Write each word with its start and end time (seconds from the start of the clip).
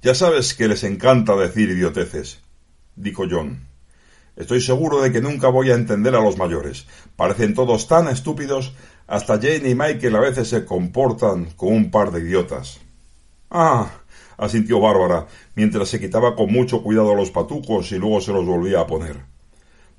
Ya 0.00 0.14
sabes 0.14 0.54
que 0.54 0.68
les 0.68 0.84
encanta 0.84 1.34
decir 1.34 1.70
idioteces, 1.70 2.38
dijo 2.94 3.24
John. 3.28 3.66
Estoy 4.36 4.60
seguro 4.60 5.02
de 5.02 5.10
que 5.10 5.20
nunca 5.20 5.48
voy 5.48 5.72
a 5.72 5.74
entender 5.74 6.14
a 6.14 6.20
los 6.20 6.38
mayores. 6.38 6.86
Parecen 7.16 7.52
todos 7.52 7.88
tan 7.88 8.06
estúpidos, 8.06 8.74
hasta 9.08 9.40
Jane 9.40 9.68
y 9.68 9.74
Michael 9.74 10.14
a 10.14 10.20
veces 10.20 10.48
se 10.50 10.64
comportan 10.64 11.46
como 11.56 11.72
un 11.72 11.90
par 11.90 12.12
de 12.12 12.20
idiotas. 12.20 12.78
Ah, 13.50 13.90
asintió 14.36 14.78
Bárbara, 14.78 15.26
mientras 15.56 15.88
se 15.88 15.98
quitaba 15.98 16.36
con 16.36 16.52
mucho 16.52 16.80
cuidado 16.84 17.16
los 17.16 17.32
patucos 17.32 17.90
y 17.90 17.98
luego 17.98 18.20
se 18.20 18.32
los 18.32 18.46
volvía 18.46 18.78
a 18.78 18.86
poner. 18.86 19.16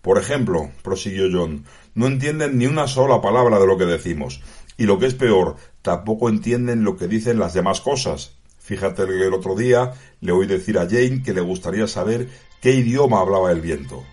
Por 0.02 0.18
ejemplo, 0.18 0.72
prosiguió 0.82 1.28
John, 1.30 1.66
no 1.94 2.08
entienden 2.08 2.58
ni 2.58 2.68
una 2.68 2.88
sola 2.88 3.20
palabra 3.20 3.60
de 3.60 3.68
lo 3.68 3.78
que 3.78 3.86
decimos, 3.86 4.42
y 4.78 4.86
lo 4.86 4.98
que 4.98 5.08
es 5.08 5.14
peor, 5.14 5.58
tampoco 5.82 6.30
entienden 6.30 6.86
lo 6.86 6.96
que 6.96 7.10
dicen 7.10 7.38
las 7.38 7.54
demás 7.54 7.82
cosas, 7.82 8.39
Fíjate 8.70 9.08
que 9.08 9.26
el 9.26 9.34
otro 9.34 9.56
día 9.56 9.94
le 10.22 10.32
oí 10.32 10.46
decir 10.46 10.78
a 10.78 10.88
Jane 10.88 11.24
que 11.24 11.34
le 11.34 11.42
gustaría 11.42 11.88
saber 11.88 12.28
qué 12.62 12.72
idioma 12.72 13.20
hablaba 13.20 13.52
el 13.52 13.62
viento. 13.62 14.04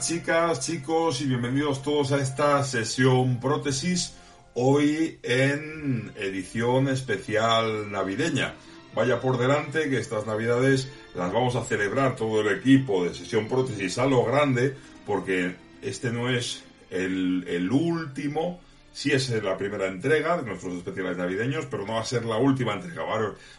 Chicas, 0.00 0.60
chicos 0.60 1.20
y 1.22 1.26
bienvenidos 1.26 1.82
todos 1.82 2.12
a 2.12 2.22
esta 2.22 2.62
sesión 2.62 3.40
prótesis, 3.40 4.14
hoy 4.54 5.18
en 5.24 6.12
edición 6.16 6.88
especial 6.88 7.90
navideña. 7.90 8.54
Vaya 8.94 9.20
por 9.20 9.38
delante 9.38 9.90
que 9.90 9.98
estas 9.98 10.24
navidades 10.24 10.88
las 11.16 11.32
vamos 11.32 11.56
a 11.56 11.64
celebrar 11.64 12.14
todo 12.14 12.42
el 12.42 12.58
equipo 12.58 13.04
de 13.04 13.14
sesión 13.14 13.48
prótesis 13.48 13.98
a 13.98 14.06
lo 14.06 14.24
grande, 14.24 14.76
porque 15.04 15.56
este 15.82 16.10
no 16.10 16.30
es 16.30 16.62
el, 16.90 17.44
el 17.48 17.68
último, 17.72 18.60
sí 18.92 19.10
es 19.10 19.30
la 19.42 19.58
primera 19.58 19.88
entrega 19.88 20.36
de 20.36 20.44
nuestros 20.44 20.74
especiales 20.74 21.16
navideños, 21.16 21.66
pero 21.66 21.84
no 21.84 21.94
va 21.94 22.02
a 22.02 22.04
ser 22.04 22.24
la 22.24 22.36
última 22.36 22.74
entrega. 22.74 23.02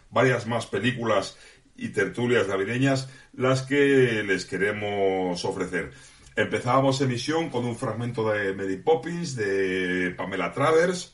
Varias 0.09 0.47
más 0.47 0.67
películas 0.67 1.37
y 1.75 1.89
tertulias 1.89 2.47
navideñas 2.47 3.09
las 3.33 3.63
que 3.63 4.23
les 4.23 4.45
queremos 4.45 5.43
ofrecer. 5.43 5.91
Empezábamos 6.39 7.01
emisión 7.01 7.49
con 7.49 7.65
un 7.65 7.75
fragmento 7.75 8.31
de 8.31 8.53
Mary 8.53 8.77
Poppins 8.77 9.35
de 9.35 10.13
Pamela 10.15 10.53
Travers. 10.53 11.13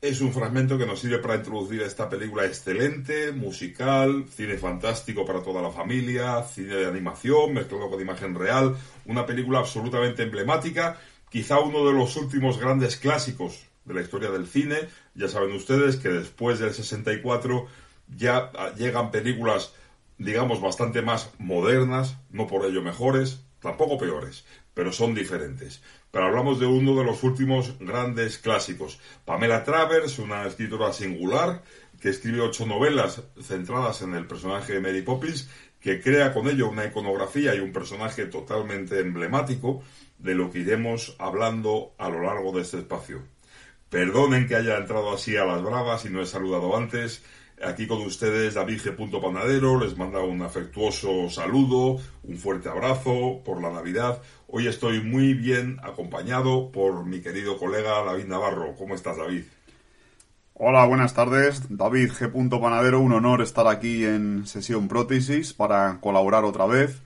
Es 0.00 0.20
un 0.20 0.32
fragmento 0.32 0.76
que 0.76 0.86
nos 0.86 0.98
sirve 0.98 1.20
para 1.20 1.36
introducir 1.36 1.82
esta 1.82 2.08
película 2.08 2.44
excelente, 2.44 3.30
musical, 3.30 4.24
cine 4.28 4.58
fantástico 4.58 5.24
para 5.24 5.40
toda 5.40 5.62
la 5.62 5.70
familia, 5.70 6.42
cine 6.42 6.74
de 6.74 6.86
animación 6.86 7.54
mezclado 7.54 7.88
con 7.88 8.00
imagen 8.00 8.34
real, 8.34 8.76
una 9.06 9.24
película 9.24 9.60
absolutamente 9.60 10.24
emblemática, 10.24 10.98
quizá 11.30 11.60
uno 11.60 11.86
de 11.86 11.92
los 11.92 12.16
últimos 12.16 12.58
grandes 12.58 12.96
clásicos 12.96 13.68
de 13.84 13.94
la 13.94 14.00
historia 14.00 14.32
del 14.32 14.48
cine. 14.48 14.78
Ya 15.14 15.28
saben 15.28 15.52
ustedes 15.52 15.94
que 15.94 16.08
después 16.08 16.58
del 16.58 16.74
64 16.74 17.68
ya 18.16 18.50
llegan 18.76 19.12
películas, 19.12 19.74
digamos, 20.18 20.60
bastante 20.60 21.02
más 21.02 21.30
modernas, 21.38 22.16
no 22.30 22.48
por 22.48 22.66
ello 22.66 22.82
mejores, 22.82 23.44
tampoco 23.64 23.96
peores, 23.96 24.44
pero 24.74 24.92
son 24.92 25.14
diferentes. 25.14 25.82
Pero 26.10 26.26
hablamos 26.26 26.60
de 26.60 26.66
uno 26.66 26.94
de 26.96 27.04
los 27.04 27.22
últimos 27.24 27.78
grandes 27.80 28.36
clásicos. 28.36 29.00
Pamela 29.24 29.64
Travers, 29.64 30.18
una 30.18 30.46
escritora 30.46 30.92
singular, 30.92 31.62
que 31.98 32.10
escribe 32.10 32.42
ocho 32.42 32.66
novelas 32.66 33.22
centradas 33.42 34.02
en 34.02 34.14
el 34.14 34.26
personaje 34.26 34.74
de 34.74 34.80
Mary 34.80 35.00
Poppins, 35.00 35.48
que 35.80 36.02
crea 36.02 36.34
con 36.34 36.46
ello 36.46 36.68
una 36.68 36.84
iconografía 36.84 37.54
y 37.54 37.60
un 37.60 37.72
personaje 37.72 38.26
totalmente 38.26 39.00
emblemático 39.00 39.82
de 40.18 40.34
lo 40.34 40.50
que 40.50 40.58
iremos 40.58 41.16
hablando 41.18 41.94
a 41.96 42.10
lo 42.10 42.22
largo 42.22 42.52
de 42.52 42.62
este 42.62 42.78
espacio. 42.78 43.22
Perdonen 43.88 44.46
que 44.46 44.56
haya 44.56 44.76
entrado 44.76 45.14
así 45.14 45.36
a 45.38 45.46
las 45.46 45.62
bravas 45.62 46.04
y 46.04 46.10
no 46.10 46.20
he 46.20 46.26
saludado 46.26 46.76
antes. 46.76 47.22
Aquí 47.62 47.86
con 47.86 48.02
ustedes 48.02 48.54
David 48.54 48.80
G. 48.80 49.20
Panadero 49.22 49.78
les 49.78 49.96
manda 49.96 50.20
un 50.20 50.42
afectuoso 50.42 51.30
saludo, 51.30 52.00
un 52.24 52.36
fuerte 52.36 52.68
abrazo 52.68 53.42
por 53.44 53.62
la 53.62 53.70
Navidad. 53.70 54.20
Hoy 54.48 54.66
estoy 54.66 55.00
muy 55.00 55.34
bien 55.34 55.78
acompañado 55.82 56.72
por 56.72 57.06
mi 57.06 57.20
querido 57.20 57.56
colega 57.56 58.02
David 58.02 58.26
Navarro. 58.26 58.74
¿Cómo 58.76 58.94
estás, 58.94 59.16
David? 59.16 59.44
Hola, 60.54 60.84
buenas 60.86 61.14
tardes. 61.14 61.62
David 61.68 62.10
G. 62.10 62.60
Panadero, 62.60 63.00
un 63.00 63.12
honor 63.12 63.40
estar 63.40 63.68
aquí 63.68 64.04
en 64.04 64.46
sesión 64.46 64.88
Prótesis 64.88 65.52
para 65.52 66.00
colaborar 66.00 66.44
otra 66.44 66.66
vez 66.66 67.02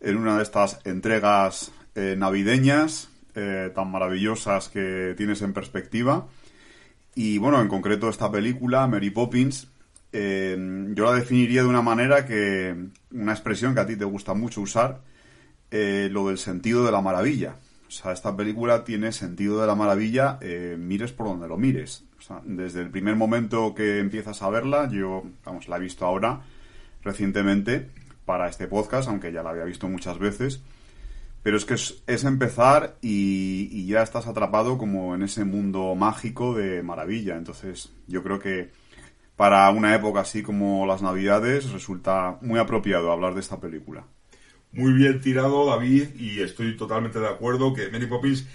en 0.00 0.18
una 0.18 0.36
de 0.36 0.42
estas 0.42 0.80
entregas 0.84 1.72
eh, 1.94 2.14
navideñas 2.16 3.10
eh, 3.34 3.72
tan 3.74 3.90
maravillosas 3.90 4.68
que 4.68 5.14
tienes 5.16 5.42
en 5.42 5.54
perspectiva. 5.54 6.28
Y 7.14 7.38
bueno, 7.38 7.60
en 7.60 7.68
concreto 7.68 8.08
esta 8.08 8.30
película, 8.30 8.86
Mary 8.86 9.10
Poppins, 9.10 9.68
eh, 10.12 10.56
yo 10.94 11.04
la 11.04 11.12
definiría 11.12 11.62
de 11.62 11.68
una 11.68 11.82
manera 11.82 12.24
que, 12.24 12.74
una 13.12 13.32
expresión 13.32 13.74
que 13.74 13.80
a 13.80 13.86
ti 13.86 13.96
te 13.96 14.04
gusta 14.04 14.34
mucho 14.34 14.60
usar, 14.60 15.00
eh, 15.70 16.08
lo 16.10 16.28
del 16.28 16.38
sentido 16.38 16.84
de 16.84 16.92
la 16.92 17.00
maravilla. 17.00 17.56
O 17.86 17.90
sea, 17.90 18.12
esta 18.12 18.36
película 18.36 18.84
tiene 18.84 19.12
sentido 19.12 19.60
de 19.60 19.66
la 19.66 19.74
maravilla, 19.74 20.38
eh, 20.40 20.76
mires 20.78 21.12
por 21.12 21.26
donde 21.26 21.48
lo 21.48 21.56
mires. 21.56 22.04
Desde 22.44 22.82
el 22.82 22.90
primer 22.90 23.16
momento 23.16 23.74
que 23.74 24.00
empiezas 24.00 24.42
a 24.42 24.50
verla, 24.50 24.88
yo, 24.90 25.22
vamos, 25.44 25.68
la 25.68 25.76
he 25.76 25.80
visto 25.80 26.04
ahora, 26.04 26.42
recientemente, 27.02 27.88
para 28.26 28.48
este 28.48 28.66
podcast, 28.66 29.08
aunque 29.08 29.32
ya 29.32 29.42
la 29.42 29.50
había 29.50 29.64
visto 29.64 29.88
muchas 29.88 30.18
veces. 30.18 30.60
Pero 31.42 31.56
es 31.56 31.64
que 31.64 31.74
es, 31.74 32.24
empezar 32.24 32.96
y, 33.00 33.86
ya 33.86 34.02
estás 34.02 34.26
atrapado 34.26 34.76
como 34.76 35.14
en 35.14 35.22
ese 35.22 35.44
mundo 35.44 35.94
mágico 35.94 36.54
de 36.54 36.82
maravilla. 36.82 37.36
Entonces, 37.36 37.90
yo 38.06 38.22
creo 38.22 38.38
que 38.38 38.70
para 39.38 39.70
una 39.70 39.94
época 39.94 40.18
así 40.18 40.42
como 40.42 40.84
las 40.84 41.00
Navidades, 41.00 41.70
resulta 41.70 42.38
muy 42.40 42.58
apropiado 42.58 43.12
hablar 43.12 43.34
de 43.34 43.40
esta 43.40 43.60
película. 43.60 44.04
Muy 44.72 44.92
bien 44.92 45.20
tirado, 45.20 45.64
David, 45.64 46.08
y 46.18 46.40
estoy 46.40 46.76
totalmente 46.76 47.20
de 47.20 47.28
acuerdo 47.28 47.72
que 47.72 47.88
Mary 47.88 48.06
Poppins 48.06 48.48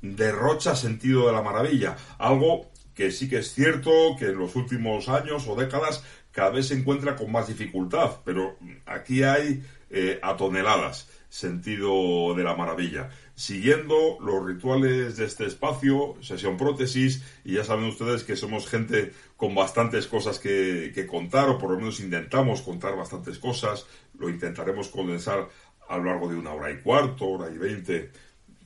derrocha 0.00 0.74
sentido 0.74 1.26
de 1.26 1.34
la 1.34 1.42
maravilla. 1.42 1.94
Algo 2.16 2.70
que 2.94 3.10
sí 3.10 3.28
que 3.28 3.40
es 3.40 3.52
cierto 3.52 3.90
que 4.18 4.28
en 4.28 4.38
los 4.38 4.56
últimos 4.56 5.10
años 5.10 5.46
o 5.46 5.54
décadas 5.56 6.02
cada 6.32 6.48
vez 6.48 6.68
se 6.68 6.74
encuentra 6.74 7.16
con 7.16 7.30
más 7.30 7.46
dificultad, 7.46 8.20
pero 8.24 8.56
aquí 8.86 9.22
hay 9.22 9.62
eh, 9.90 10.20
a 10.22 10.38
toneladas 10.38 11.06
sentido 11.28 12.34
de 12.34 12.44
la 12.44 12.56
maravilla 12.56 13.10
siguiendo 13.40 14.18
los 14.20 14.44
rituales 14.44 15.16
de 15.16 15.24
este 15.24 15.46
espacio, 15.46 16.14
sesión 16.20 16.58
prótesis, 16.58 17.24
y 17.42 17.54
ya 17.54 17.64
saben 17.64 17.86
ustedes 17.86 18.22
que 18.22 18.36
somos 18.36 18.68
gente 18.68 19.14
con 19.40 19.54
bastantes 19.54 20.06
cosas 20.06 20.38
que, 20.38 21.06
contar, 21.08 21.48
o 21.48 21.56
por 21.56 21.70
lo 21.70 21.78
menos 21.78 21.98
intentamos 22.00 22.60
contar 22.60 22.94
bastantes 22.94 23.38
cosas, 23.38 23.86
lo 24.18 24.28
intentaremos 24.28 24.88
condensar 24.88 25.48
a 25.88 25.96
lo 25.96 26.04
largo 26.04 26.28
de 26.28 26.36
una 26.36 26.52
hora 26.52 26.70
y 26.70 26.76
cuarto, 26.82 27.24
hora 27.24 27.50
y 27.50 27.56
veinte, 27.56 28.10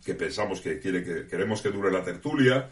que 0.04 0.14
pensamos 0.14 0.60
que, 0.60 0.80
quiere, 0.80 1.04
que 1.04 1.28
queremos 1.28 1.62
que 1.62 1.70
dure 1.70 1.92
la 1.92 2.02
tertulia, 2.02 2.70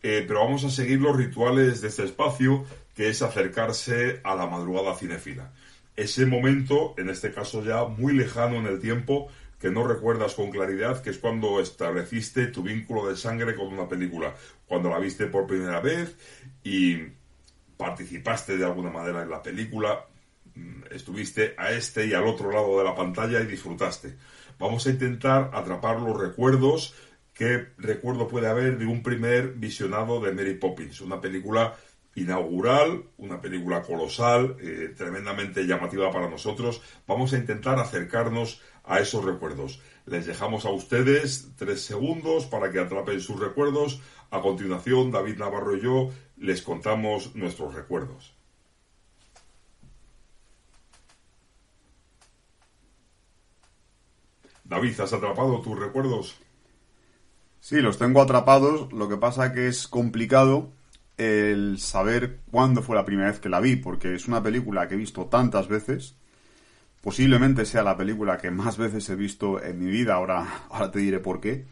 eh, 0.00 0.24
pero 0.28 0.44
vamos 0.44 0.62
a 0.62 0.70
seguir 0.70 1.00
los 1.00 1.16
rituales 1.16 1.80
de 1.80 1.88
este 1.88 2.04
espacio, 2.04 2.64
que 2.94 3.08
es 3.08 3.20
acercarse 3.20 4.20
a 4.22 4.36
la 4.36 4.46
madrugada 4.46 4.94
cinefila. 4.94 5.50
Ese 5.96 6.26
momento, 6.26 6.94
en 6.98 7.10
este 7.10 7.32
caso 7.32 7.64
ya 7.64 7.84
muy 7.84 8.12
lejano 8.12 8.58
en 8.58 8.66
el 8.66 8.78
tiempo, 8.78 9.26
que 9.58 9.72
no 9.72 9.84
recuerdas 9.84 10.34
con 10.34 10.52
claridad, 10.52 11.02
que 11.02 11.10
es 11.10 11.18
cuando 11.18 11.60
estableciste 11.60 12.46
tu 12.46 12.62
vínculo 12.62 13.08
de 13.08 13.16
sangre 13.16 13.56
con 13.56 13.66
una 13.66 13.88
película, 13.88 14.36
cuando 14.68 14.88
la 14.88 15.00
viste 15.00 15.26
por 15.26 15.48
primera 15.48 15.80
vez 15.80 16.16
y 16.62 17.18
participaste 17.80 18.58
de 18.58 18.64
alguna 18.64 18.90
manera 18.90 19.22
en 19.22 19.30
la 19.30 19.42
película, 19.42 20.04
mm, 20.54 20.82
estuviste 20.90 21.54
a 21.56 21.72
este 21.72 22.06
y 22.06 22.12
al 22.12 22.26
otro 22.26 22.52
lado 22.52 22.78
de 22.78 22.84
la 22.84 22.94
pantalla 22.94 23.40
y 23.40 23.46
disfrutaste. 23.46 24.16
Vamos 24.58 24.86
a 24.86 24.90
intentar 24.90 25.50
atrapar 25.54 25.98
los 25.98 26.20
recuerdos. 26.20 26.94
¿Qué 27.32 27.68
recuerdo 27.78 28.28
puede 28.28 28.48
haber 28.48 28.76
de 28.76 28.84
un 28.84 29.02
primer 29.02 29.54
visionado 29.54 30.20
de 30.20 30.32
Mary 30.32 30.54
Poppins? 30.56 31.00
Una 31.00 31.22
película 31.22 31.74
inaugural, 32.14 33.04
una 33.16 33.40
película 33.40 33.80
colosal, 33.80 34.56
eh, 34.60 34.92
tremendamente 34.94 35.66
llamativa 35.66 36.12
para 36.12 36.28
nosotros. 36.28 36.82
Vamos 37.06 37.32
a 37.32 37.38
intentar 37.38 37.78
acercarnos 37.78 38.60
a 38.84 39.00
esos 39.00 39.24
recuerdos. 39.24 39.80
Les 40.04 40.26
dejamos 40.26 40.66
a 40.66 40.70
ustedes 40.70 41.52
tres 41.56 41.82
segundos 41.82 42.44
para 42.44 42.70
que 42.70 42.80
atrapen 42.80 43.20
sus 43.20 43.40
recuerdos. 43.40 44.00
A 44.30 44.40
continuación, 44.40 45.10
David 45.10 45.38
Navarro 45.38 45.76
y 45.76 45.80
yo 45.80 46.10
les 46.40 46.62
contamos 46.62 47.36
nuestros 47.36 47.74
recuerdos. 47.74 48.34
David, 54.64 55.00
¿has 55.00 55.12
atrapado 55.12 55.60
tus 55.60 55.78
recuerdos? 55.78 56.40
Sí, 57.60 57.80
los 57.80 57.98
tengo 57.98 58.22
atrapados. 58.22 58.92
Lo 58.92 59.08
que 59.08 59.16
pasa 59.16 59.52
que 59.52 59.68
es 59.68 59.86
complicado 59.86 60.72
el 61.18 61.78
saber 61.78 62.40
cuándo 62.50 62.82
fue 62.82 62.96
la 62.96 63.04
primera 63.04 63.30
vez 63.30 63.40
que 63.40 63.50
la 63.50 63.60
vi, 63.60 63.76
porque 63.76 64.14
es 64.14 64.26
una 64.26 64.42
película 64.42 64.88
que 64.88 64.94
he 64.94 64.98
visto 64.98 65.26
tantas 65.26 65.68
veces. 65.68 66.16
Posiblemente 67.02 67.66
sea 67.66 67.82
la 67.82 67.96
película 67.96 68.38
que 68.38 68.50
más 68.50 68.78
veces 68.78 69.08
he 69.10 69.16
visto 69.16 69.62
en 69.62 69.78
mi 69.78 69.90
vida, 69.90 70.14
ahora, 70.14 70.64
ahora 70.70 70.90
te 70.90 71.00
diré 71.00 71.18
por 71.18 71.40
qué. 71.40 71.66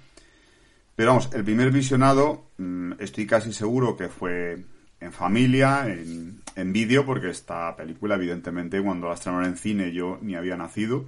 Pero 0.99 1.13
vamos, 1.13 1.31
el 1.33 1.45
primer 1.45 1.71
visionado 1.71 2.51
mm, 2.57 2.95
estoy 2.99 3.25
casi 3.25 3.53
seguro 3.53 3.97
que 3.97 4.09
fue 4.09 4.65
en 4.99 5.13
familia, 5.13 5.87
en, 5.87 6.43
en 6.57 6.73
vídeo, 6.73 7.07
porque 7.07 7.31
esta 7.31 7.77
película, 7.77 8.17
evidentemente, 8.17 8.83
cuando 8.83 9.07
la 9.07 9.15
estrenaron 9.15 9.47
en 9.47 9.57
cine 9.57 9.93
yo 9.93 10.19
ni 10.23 10.35
había 10.35 10.57
nacido. 10.57 11.05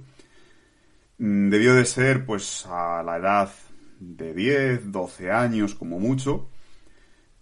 Mm, 1.17 1.49
debió 1.49 1.75
de 1.75 1.83
ser, 1.83 2.25
pues, 2.25 2.65
a 2.67 3.03
la 3.03 3.17
edad 3.17 3.51
de 3.99 4.33
10, 4.33 4.93
12 4.93 5.29
años, 5.29 5.75
como 5.75 5.99
mucho. 5.99 6.47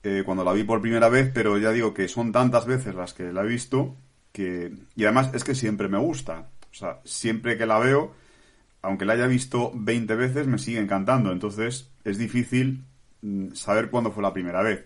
Eh, 0.01 0.23
cuando 0.25 0.43
la 0.43 0.53
vi 0.53 0.63
por 0.63 0.81
primera 0.81 1.07
vez, 1.07 1.29
pero 1.31 1.55
ya 1.59 1.69
digo 1.69 1.93
que 1.93 2.07
son 2.07 2.31
tantas 2.31 2.65
veces 2.65 2.95
las 2.95 3.13
que 3.13 3.31
la 3.31 3.43
he 3.43 3.47
visto 3.47 3.95
que... 4.31 4.73
Y 4.95 5.03
además 5.03 5.29
es 5.35 5.43
que 5.43 5.53
siempre 5.53 5.87
me 5.87 5.99
gusta. 5.99 6.49
O 6.71 6.73
sea, 6.73 6.99
siempre 7.03 7.59
que 7.59 7.67
la 7.67 7.77
veo, 7.77 8.15
aunque 8.81 9.05
la 9.05 9.13
haya 9.13 9.27
visto 9.27 9.71
20 9.75 10.15
veces, 10.15 10.47
me 10.47 10.57
sigue 10.57 10.79
encantando. 10.79 11.31
Entonces 11.31 11.88
es 12.03 12.17
difícil 12.17 12.83
mm, 13.21 13.53
saber 13.53 13.89
cuándo 13.89 14.11
fue 14.11 14.23
la 14.23 14.33
primera 14.33 14.61
vez. 14.61 14.85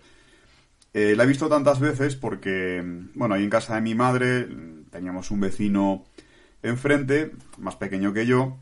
Eh, 0.93 1.15
la 1.15 1.23
he 1.23 1.27
visto 1.27 1.49
tantas 1.49 1.79
veces 1.79 2.15
porque, 2.15 2.81
mm, 2.83 3.09
bueno, 3.15 3.35
ahí 3.35 3.43
en 3.43 3.49
casa 3.49 3.75
de 3.75 3.81
mi 3.81 3.95
madre 3.95 4.45
mm, 4.45 4.85
teníamos 4.91 5.31
un 5.31 5.39
vecino 5.39 6.05
enfrente, 6.61 7.31
más 7.57 7.75
pequeño 7.75 8.13
que 8.13 8.25
yo, 8.25 8.57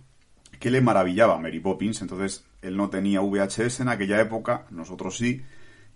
que 0.59 0.71
le 0.71 0.81
maravillaba 0.81 1.39
Mary 1.39 1.59
Poppins. 1.59 2.01
Entonces 2.01 2.45
él 2.61 2.77
no 2.77 2.89
tenía 2.89 3.21
VHS 3.21 3.81
en 3.81 3.89
aquella 3.89 4.21
época, 4.21 4.65
nosotros 4.69 5.17
sí. 5.17 5.41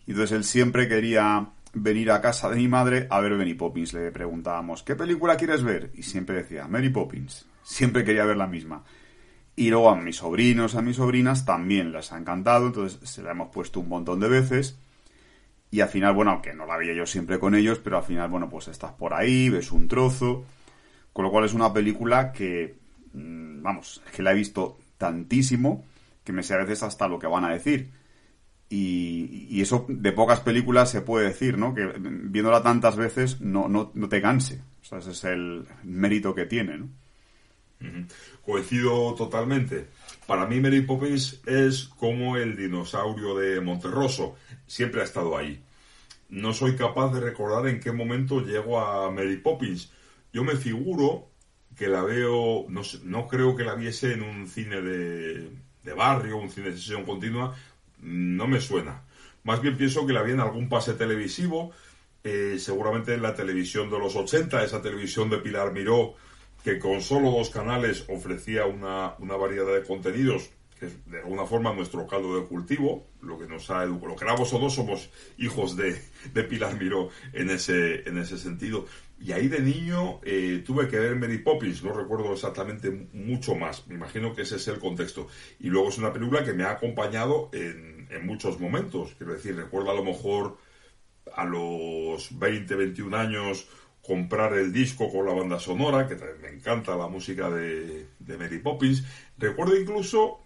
Y 0.06 0.12
entonces 0.12 0.36
él 0.36 0.44
siempre 0.44 0.88
quería 0.88 1.50
venir 1.74 2.12
a 2.12 2.22
casa 2.22 2.50
de 2.50 2.56
mi 2.56 2.68
madre 2.68 3.08
a 3.10 3.20
ver 3.22 3.34
Mary 3.34 3.54
Poppins. 3.54 3.94
Le 3.94 4.12
preguntábamos, 4.12 4.84
¿qué 4.84 4.96
película 4.96 5.38
quieres 5.38 5.64
ver? 5.64 5.92
Y 5.96 6.04
siempre 6.04 6.38
decía, 6.38 6.68
Mary 6.68 6.90
Poppins. 6.90 7.46
Siempre 7.64 8.04
quería 8.04 8.26
ver 8.26 8.38
la 8.38 8.48
misma. 8.48 8.84
Y 9.56 9.70
luego 9.70 9.90
a 9.90 9.96
mis 9.96 10.18
sobrinos, 10.18 10.76
a 10.76 10.82
mis 10.82 10.98
sobrinas 10.98 11.46
también 11.46 11.92
les 11.92 12.12
ha 12.12 12.18
encantado, 12.18 12.68
entonces 12.68 13.00
se 13.10 13.24
la 13.24 13.32
hemos 13.32 13.50
puesto 13.50 13.80
un 13.80 13.90
montón 13.90 14.20
de 14.20 14.28
veces. 14.28 14.78
Y 15.72 15.82
al 15.82 15.90
final, 15.90 16.14
bueno, 16.14 16.32
aunque 16.32 16.54
no 16.54 16.66
la 16.66 16.78
veía 16.78 16.94
yo 16.94 17.06
siempre 17.06 17.40
con 17.40 17.56
ellos, 17.56 17.80
pero 17.80 17.98
al 17.98 18.04
final, 18.04 18.30
bueno, 18.30 18.50
pues 18.50 18.68
estás 18.68 18.92
por 18.94 19.14
ahí, 19.14 19.50
ves 19.50 19.72
un 19.72 19.88
trozo. 19.88 20.46
Con 21.14 21.24
lo 21.24 21.32
cual 21.32 21.46
es 21.46 21.54
una 21.54 21.72
película 21.72 22.34
que, 22.34 22.76
mm, 23.14 23.62
vamos, 23.62 24.02
es 24.06 24.12
que 24.12 24.24
la 24.24 24.32
he 24.32 24.36
visto 24.36 24.78
tantísimo 24.98 25.86
que 26.26 26.34
me 26.34 26.44
sé 26.44 26.56
a 26.56 26.58
veces 26.58 26.84
hasta 26.84 27.08
lo 27.08 27.20
que 27.20 27.28
van 27.28 27.46
a 27.46 27.54
decir. 27.54 27.92
Y, 28.68 29.62
eso 29.62 29.86
de 29.88 30.12
pocas 30.12 30.42
películas 30.42 30.92
se 30.92 31.02
puede 31.02 31.28
decir, 31.28 31.58
¿no? 31.58 31.74
Que 31.74 31.94
viéndola 31.98 32.62
tantas 32.62 32.98
veces 32.98 33.40
no, 33.40 33.70
no, 33.70 33.92
no 33.94 34.10
te 34.10 34.22
canse. 34.22 34.62
O 34.92 34.98
ese 34.98 35.12
es 35.12 35.24
el 35.24 35.66
mérito 35.84 36.36
que 36.36 36.46
tiene, 36.46 36.78
¿no? 36.78 36.90
Coincido 38.44 39.14
totalmente. 39.16 39.88
Para 40.28 40.46
mí 40.48 40.60
Mary 40.60 40.82
Poppins 40.82 41.42
es 41.46 41.86
como 42.00 42.38
el 42.38 42.56
dinosaurio 42.56 43.36
de 43.36 43.62
Monterroso. 43.62 44.36
Siempre 44.66 45.02
ha 45.02 45.04
estado 45.04 45.38
ahí. 45.38 45.62
No 46.30 46.54
soy 46.54 46.76
capaz 46.76 47.14
de 47.14 47.20
recordar 47.20 47.68
en 47.68 47.80
qué 47.80 47.92
momento 47.92 48.42
llego 48.42 48.80
a 48.80 49.12
Mary 49.12 49.38
Poppins. 49.38 49.92
Yo 50.34 50.44
me 50.44 50.56
figuro 50.56 51.30
que 51.76 51.88
la 51.88 52.04
veo, 52.04 52.66
no, 52.70 52.82
no 53.04 53.28
creo 53.28 53.56
que 53.56 53.64
la 53.64 53.76
viese 53.76 54.14
en 54.14 54.24
un 54.24 54.48
cine 54.48 54.82
de, 54.82 55.50
barrio, 55.96 56.38
un 56.38 56.50
cine 56.50 56.72
de 56.72 56.78
sesión 56.78 57.06
continua, 57.06 57.56
no 58.02 58.48
me 58.48 58.62
suena. 58.62 59.04
Más 59.44 59.62
bien 59.62 59.78
pienso 59.78 60.06
que 60.08 60.14
la 60.14 60.24
vi 60.24 60.32
en 60.32 60.40
algún 60.40 60.70
pase 60.70 60.94
televisivo, 60.94 61.72
eh, 62.24 62.58
seguramente 62.60 63.14
en 63.14 63.22
la 63.22 63.36
televisión 63.36 63.90
de 63.90 64.00
los 64.00 64.16
80, 64.16 64.64
esa 64.64 64.82
televisión 64.82 65.30
de 65.30 65.38
Pilar 65.38 65.72
Miró, 65.74 66.16
que 66.66 66.80
con 66.80 67.00
solo 67.00 67.30
dos 67.30 67.52
canales 67.52 68.06
ofrecía 68.10 68.66
una, 68.66 69.14
variedad 69.20 69.72
de 69.72 69.84
contenidos 69.84 70.50
que 70.80 70.88
es 70.88 71.06
de 71.06 71.20
alguna 71.20 71.46
forma 71.46 71.72
nuestro 71.74 72.06
caldo 72.06 72.38
de 72.38 72.48
cultivo, 72.48 73.08
lo 73.22 73.38
que 73.40 73.48
nos 73.48 73.70
ha 73.70 73.84
educado, 73.84 74.08
lo 74.08 74.16
que 74.18 74.26
éramos 74.26 74.52
o 74.52 74.60
no 74.60 74.70
somos 74.70 75.10
hijos 75.38 75.78
de, 75.78 75.94
Pilar 76.50 76.78
Miró 76.78 77.10
en 77.32 77.50
ese, 77.52 78.02
en 78.10 78.18
ese 78.18 78.38
sentido. 78.38 78.86
Y 79.18 79.32
ahí 79.32 79.48
de 79.48 79.62
niño 79.62 80.20
eh, 80.24 80.64
tuve 80.66 80.90
que 80.90 81.00
ver 81.00 81.16
Mary 81.16 81.38
Poppins, 81.38 81.82
no 81.82 81.94
recuerdo 81.94 82.34
exactamente 82.34 82.90
mucho 83.14 83.56
más, 83.56 83.88
me 83.88 83.96
imagino 83.96 84.36
que 84.36 84.42
ese 84.42 84.58
es 84.58 84.68
el 84.68 84.80
contexto. 84.80 85.28
Y 85.60 85.70
luego 85.70 85.90
es 85.90 85.98
una 85.98 86.12
película 86.12 86.44
que 86.44 86.52
me 86.52 86.64
ha 86.64 86.72
acompañado 86.72 87.52
en, 87.54 88.10
en 88.10 88.26
muchos 88.26 88.60
momentos, 88.60 89.14
quiero 89.18 89.34
decir, 89.34 89.56
recuerdo 89.56 89.92
a 89.92 89.96
lo 89.96 90.04
mejor 90.04 90.58
a 91.34 91.46
los 91.46 92.38
20, 92.38 92.76
21 92.76 93.16
años 93.16 93.68
comprar 94.06 94.54
el 94.54 94.72
disco 94.72 95.12
con 95.12 95.26
la 95.26 95.34
banda 95.34 95.60
sonora, 95.60 96.08
que 96.08 96.16
me 96.42 96.50
encanta 96.50 96.96
la 96.96 97.08
música 97.08 97.50
de, 97.50 98.08
de 98.20 98.38
Mary 98.38 98.60
Poppins. 98.60 99.04
Recuerdo 99.38 99.76
incluso 99.76 100.40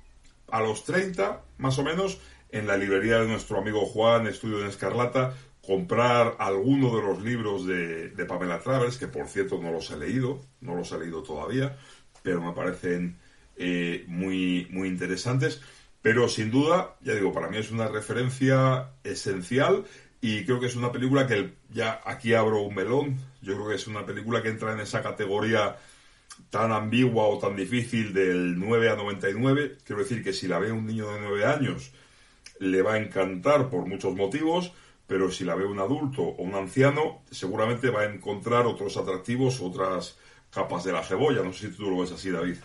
a 0.51 0.61
los 0.61 0.83
30, 0.83 1.41
más 1.57 1.77
o 1.79 1.83
menos, 1.83 2.19
en 2.51 2.67
la 2.67 2.77
librería 2.77 3.19
de 3.19 3.27
nuestro 3.27 3.59
amigo 3.59 3.85
Juan, 3.85 4.27
Estudio 4.27 4.61
en 4.61 4.67
Escarlata, 4.67 5.35
comprar 5.61 6.35
alguno 6.39 6.95
de 6.95 7.01
los 7.03 7.21
libros 7.21 7.65
de, 7.67 8.25
Pamela 8.27 8.59
Travers, 8.59 8.97
que 8.97 9.07
por 9.07 9.27
cierto 9.27 9.61
no 9.61 9.71
los 9.71 9.91
he 9.91 9.97
leído, 9.97 10.41
no 10.61 10.75
los 10.75 10.91
he 10.91 10.97
leído 10.97 11.21
todavía, 11.21 11.77
pero 12.23 12.41
me 12.41 12.53
parecen 12.53 13.17
eh, 13.55 14.03
muy, 14.07 14.67
muy 14.71 14.87
interesantes. 14.87 15.61
Pero 16.01 16.27
sin 16.29 16.49
duda, 16.49 16.95
ya 17.01 17.13
digo, 17.13 17.33
para 17.33 17.49
mí 17.49 17.57
es 17.57 17.71
una 17.71 17.87
referencia 17.87 18.93
esencial 19.03 19.85
y 20.21 20.45
creo 20.45 20.59
que 20.59 20.67
es 20.67 20.75
una 20.75 20.91
película 20.91 21.27
que 21.27 21.53
ya 21.69 22.01
aquí 22.03 22.33
abro 22.33 22.61
un 22.61 22.73
melón. 22.73 23.17
Yo 23.41 23.55
creo 23.55 23.69
que 23.69 23.75
es 23.75 23.87
una 23.87 24.05
película 24.05 24.41
que 24.41 24.49
entra 24.49 24.73
en 24.73 24.79
esa 24.79 25.01
categoría 25.01 25.77
tan 26.49 26.71
ambigua 26.71 27.25
o 27.25 27.39
tan 27.39 27.55
difícil 27.55 28.13
del 28.13 28.59
9 28.59 28.89
a 28.89 28.95
99. 28.95 29.77
Quiero 29.83 30.01
decir 30.01 30.23
que 30.23 30.33
si 30.33 30.47
la 30.47 30.59
ve 30.59 30.71
un 30.71 30.85
niño 30.85 31.11
de 31.11 31.21
9 31.21 31.45
años, 31.45 31.91
le 32.59 32.81
va 32.81 32.93
a 32.93 32.97
encantar 32.97 33.69
por 33.69 33.85
muchos 33.85 34.15
motivos 34.15 34.73
pero 35.09 35.31
si 35.31 35.43
la 35.43 35.55
ve 35.55 35.65
un 35.65 35.79
adulto 35.79 36.21
o 36.21 36.43
un 36.43 36.53
anciano, 36.53 37.23
seguramente 37.31 37.89
va 37.89 38.01
a 38.01 38.13
encontrar 38.13 38.67
otros 38.67 38.95
atractivos, 38.95 39.59
otras 39.59 40.19
capas 40.51 40.83
de 40.83 40.93
la 40.93 41.01
cebolla. 41.01 41.41
No 41.41 41.51
sé 41.51 41.71
si 41.71 41.75
tú 41.75 41.89
lo 41.89 41.99
ves 41.99 42.11
así, 42.11 42.29
David. 42.29 42.57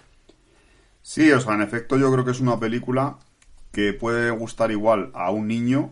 Sí, 1.01 1.33
o 1.33 1.41
sea, 1.41 1.55
en 1.55 1.63
efecto 1.63 1.97
yo 1.97 2.13
creo 2.13 2.23
que 2.23 2.33
es 2.33 2.41
una 2.41 2.61
película 2.61 3.19
que 3.73 3.95
puede 3.95 4.31
gustar 4.31 4.71
igual 4.71 5.11
a 5.15 5.31
un 5.31 5.49
niño 5.49 5.91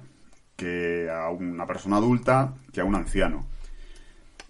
que 0.57 1.09
a 1.11 1.31
una 1.31 1.67
persona 1.67 1.97
adulta 1.97 2.55
que 2.71 2.83
a 2.83 2.85
un 2.85 2.97
anciano. 2.97 3.47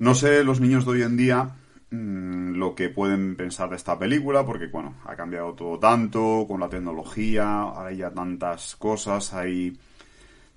No 0.03 0.17
sé 0.17 0.43
los 0.43 0.61
niños 0.61 0.85
de 0.85 0.91
hoy 0.91 1.03
en 1.03 1.17
día 1.17 1.55
mm, 1.93 2.55
lo 2.55 2.75
que 2.75 2.89
pueden 2.89 3.37
pensar 3.37 3.71
de 3.71 3.77
esta 3.77 3.97
película, 4.01 4.45
porque 4.45 4.67
bueno, 4.67 4.97
ha 5.05 5.15
cambiado 5.15 5.55
todo 5.55 5.79
tanto 5.79 6.45
con 6.49 6.59
la 6.59 6.69
tecnología, 6.69 7.71
hay 7.77 7.99
ya 7.99 8.11
tantas 8.11 8.75
cosas, 8.75 9.33
hay 9.33 9.79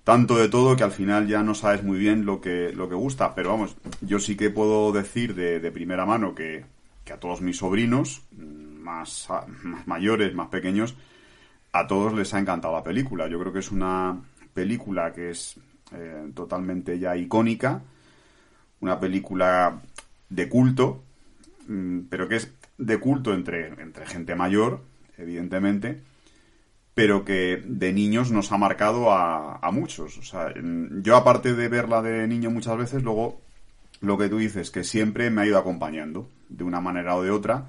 tanto 0.04 0.36
de 0.38 0.50
todo 0.50 0.76
que 0.76 0.84
al 0.84 0.90
final 0.90 1.28
ya 1.28 1.44
no 1.44 1.54
sabes 1.54 1.84
muy 1.84 2.00
bien 2.00 2.26
lo 2.26 2.42
que, 2.42 2.74
lo 2.74 2.90
que 2.90 2.96
gusta. 2.96 3.36
Pero 3.36 3.52
vamos, 3.52 3.78
yo 4.02 4.18
sí 4.18 4.36
que 4.36 4.50
puedo 4.50 4.92
decir 4.92 5.36
de, 5.36 5.60
de 5.60 5.72
primera 5.72 6.08
mano 6.08 6.34
que, 6.34 6.66
que, 7.04 7.14
a 7.14 7.20
todos 7.20 7.42
mis 7.42 7.58
sobrinos, 7.58 8.24
más, 8.32 9.28
más, 9.62 9.86
mayores, 9.86 10.34
más 10.34 10.48
pequeños, 10.48 10.96
a 11.72 11.86
todos 11.86 12.16
les 12.16 12.34
ha 12.34 12.40
encantado 12.40 12.74
la 12.74 12.84
película. 12.84 13.28
Yo 13.28 13.40
creo 13.40 13.54
que 13.54 13.60
es 13.60 13.72
una 13.72 14.20
película 14.56 15.14
que 15.14 15.30
es 15.30 15.60
eh, 15.92 16.32
totalmente 16.34 16.98
ya 16.98 17.16
icónica, 17.16 17.84
una 18.86 19.00
película 19.00 19.82
de 20.30 20.50
culto, 20.50 21.04
mm, 21.68 22.02
pero 22.10 22.28
que 22.28 22.38
es 22.38 22.52
de 22.78 23.00
culto 23.00 23.34
entre, 23.34 23.68
entre 23.82 24.06
gente 24.06 24.36
mayor, 24.36 24.82
evidentemente 25.18 26.02
pero 26.96 27.26
que 27.26 27.62
de 27.64 27.92
niños 27.92 28.32
nos 28.32 28.52
ha 28.54 28.58
marcado 28.58 29.12
a, 29.12 29.70
muchos. 29.74 30.18
O 30.18 30.24
sea, 30.24 30.54
yo 31.04 31.18
aparte 31.18 31.54
de 31.54 31.68
verla 31.68 32.02
de 32.02 32.26
niño 32.26 32.50
muchas 32.50 32.78
veces, 32.78 33.04
luego 33.04 33.42
lo 34.00 34.18
que 34.18 34.30
tú 34.30 34.38
dices, 34.38 34.72
que 34.72 34.86
siempre 34.86 35.30
me 35.30 35.42
ha 35.42 35.46
ido 35.46 35.58
acompañando, 35.58 36.30
de 36.48 36.64
una 36.64 36.80
manera 36.80 37.16
o 37.16 37.22
de 37.22 37.32
otra. 37.32 37.66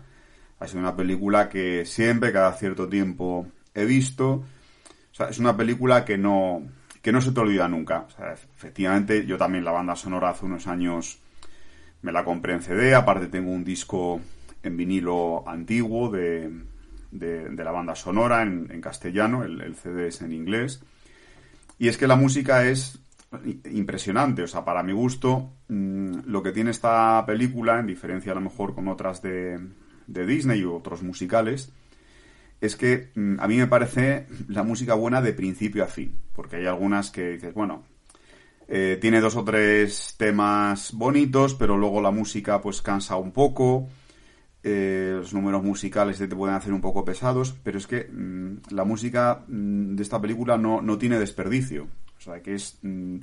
Ha 0.60 0.68
sido 0.68 0.78
una 0.78 0.96
película 0.96 1.48
que 1.48 1.84
siempre, 1.84 2.32
cada 2.32 2.52
cierto 2.52 2.88
tiempo, 2.88 3.48
he 3.74 3.84
visto. 3.84 4.30
O 4.30 5.14
sea, 5.14 5.28
es 5.28 5.40
una 5.40 5.56
película 5.56 6.04
que 6.04 6.16
no, 6.16 6.62
que 7.06 7.12
no 7.12 7.20
se 7.20 7.30
te 7.30 7.38
olvida 7.38 7.68
nunca. 7.68 8.00
O 8.00 8.10
sea, 8.10 8.32
efectivamente, 8.32 9.24
yo 9.26 9.38
también 9.38 9.64
la 9.64 9.70
banda 9.70 9.94
sonora 9.94 10.30
hace 10.30 10.44
unos 10.44 10.66
años 10.66 11.20
me 12.02 12.10
la 12.10 12.24
compré 12.24 12.54
en 12.54 12.62
CD, 12.62 12.96
aparte 12.96 13.28
tengo 13.28 13.52
un 13.52 13.62
disco 13.62 14.20
en 14.64 14.76
vinilo 14.76 15.48
antiguo 15.48 16.10
de, 16.10 16.50
de, 17.12 17.64
la 17.64 17.70
banda 17.70 17.94
sonora 17.94 18.42
en, 18.42 18.80
castellano, 18.80 19.44
el, 19.44 19.60
el, 19.60 19.76
CD 19.76 20.08
es 20.08 20.20
en 20.20 20.32
inglés. 20.32 20.82
Y 21.78 21.86
es 21.86 21.96
que 21.96 22.08
la 22.08 22.16
música 22.16 22.66
es 22.66 22.98
impresionante, 23.70 24.42
o 24.42 24.48
sea, 24.48 24.64
para 24.64 24.82
mi 24.82 24.92
gusto, 24.92 25.52
mm, 25.68 26.22
lo 26.26 26.42
que 26.42 26.50
tiene 26.50 26.72
esta 26.72 27.22
película, 27.24 27.78
en 27.78 27.86
diferencia 27.86 28.32
a 28.32 28.34
lo 28.34 28.40
mejor 28.40 28.74
con 28.74 28.88
otras 28.88 29.22
de, 29.22 29.60
de 30.08 30.26
Disney 30.26 30.64
u 30.64 30.74
otros 30.74 31.04
musicales, 31.04 31.72
es 32.60 32.76
que 32.76 33.10
mm, 33.14 33.40
a 33.40 33.48
mí 33.48 33.56
me 33.56 33.66
parece 33.66 34.26
la 34.48 34.62
música 34.62 34.94
buena 34.94 35.20
de 35.20 35.32
principio 35.32 35.84
a 35.84 35.88
fin, 35.88 36.18
porque 36.34 36.56
hay 36.56 36.66
algunas 36.66 37.10
que 37.10 37.32
dices, 37.32 37.54
bueno, 37.54 37.84
eh, 38.68 38.98
tiene 39.00 39.20
dos 39.20 39.36
o 39.36 39.44
tres 39.44 40.14
temas 40.18 40.92
bonitos, 40.92 41.54
pero 41.54 41.76
luego 41.76 42.00
la 42.00 42.10
música 42.10 42.60
pues 42.60 42.82
cansa 42.82 43.16
un 43.16 43.32
poco, 43.32 43.88
eh, 44.62 45.12
los 45.18 45.32
números 45.32 45.62
musicales 45.62 46.18
te 46.18 46.26
pueden 46.26 46.56
hacer 46.56 46.72
un 46.72 46.80
poco 46.80 47.04
pesados, 47.04 47.54
pero 47.62 47.78
es 47.78 47.86
que 47.86 48.08
mm, 48.10 48.74
la 48.74 48.84
música 48.84 49.44
de 49.46 50.02
esta 50.02 50.20
película 50.20 50.58
no, 50.58 50.82
no 50.82 50.98
tiene 50.98 51.18
desperdicio. 51.20 51.86
O 52.18 52.20
sea, 52.20 52.42
que 52.42 52.54
es 52.54 52.78
mm, 52.82 53.18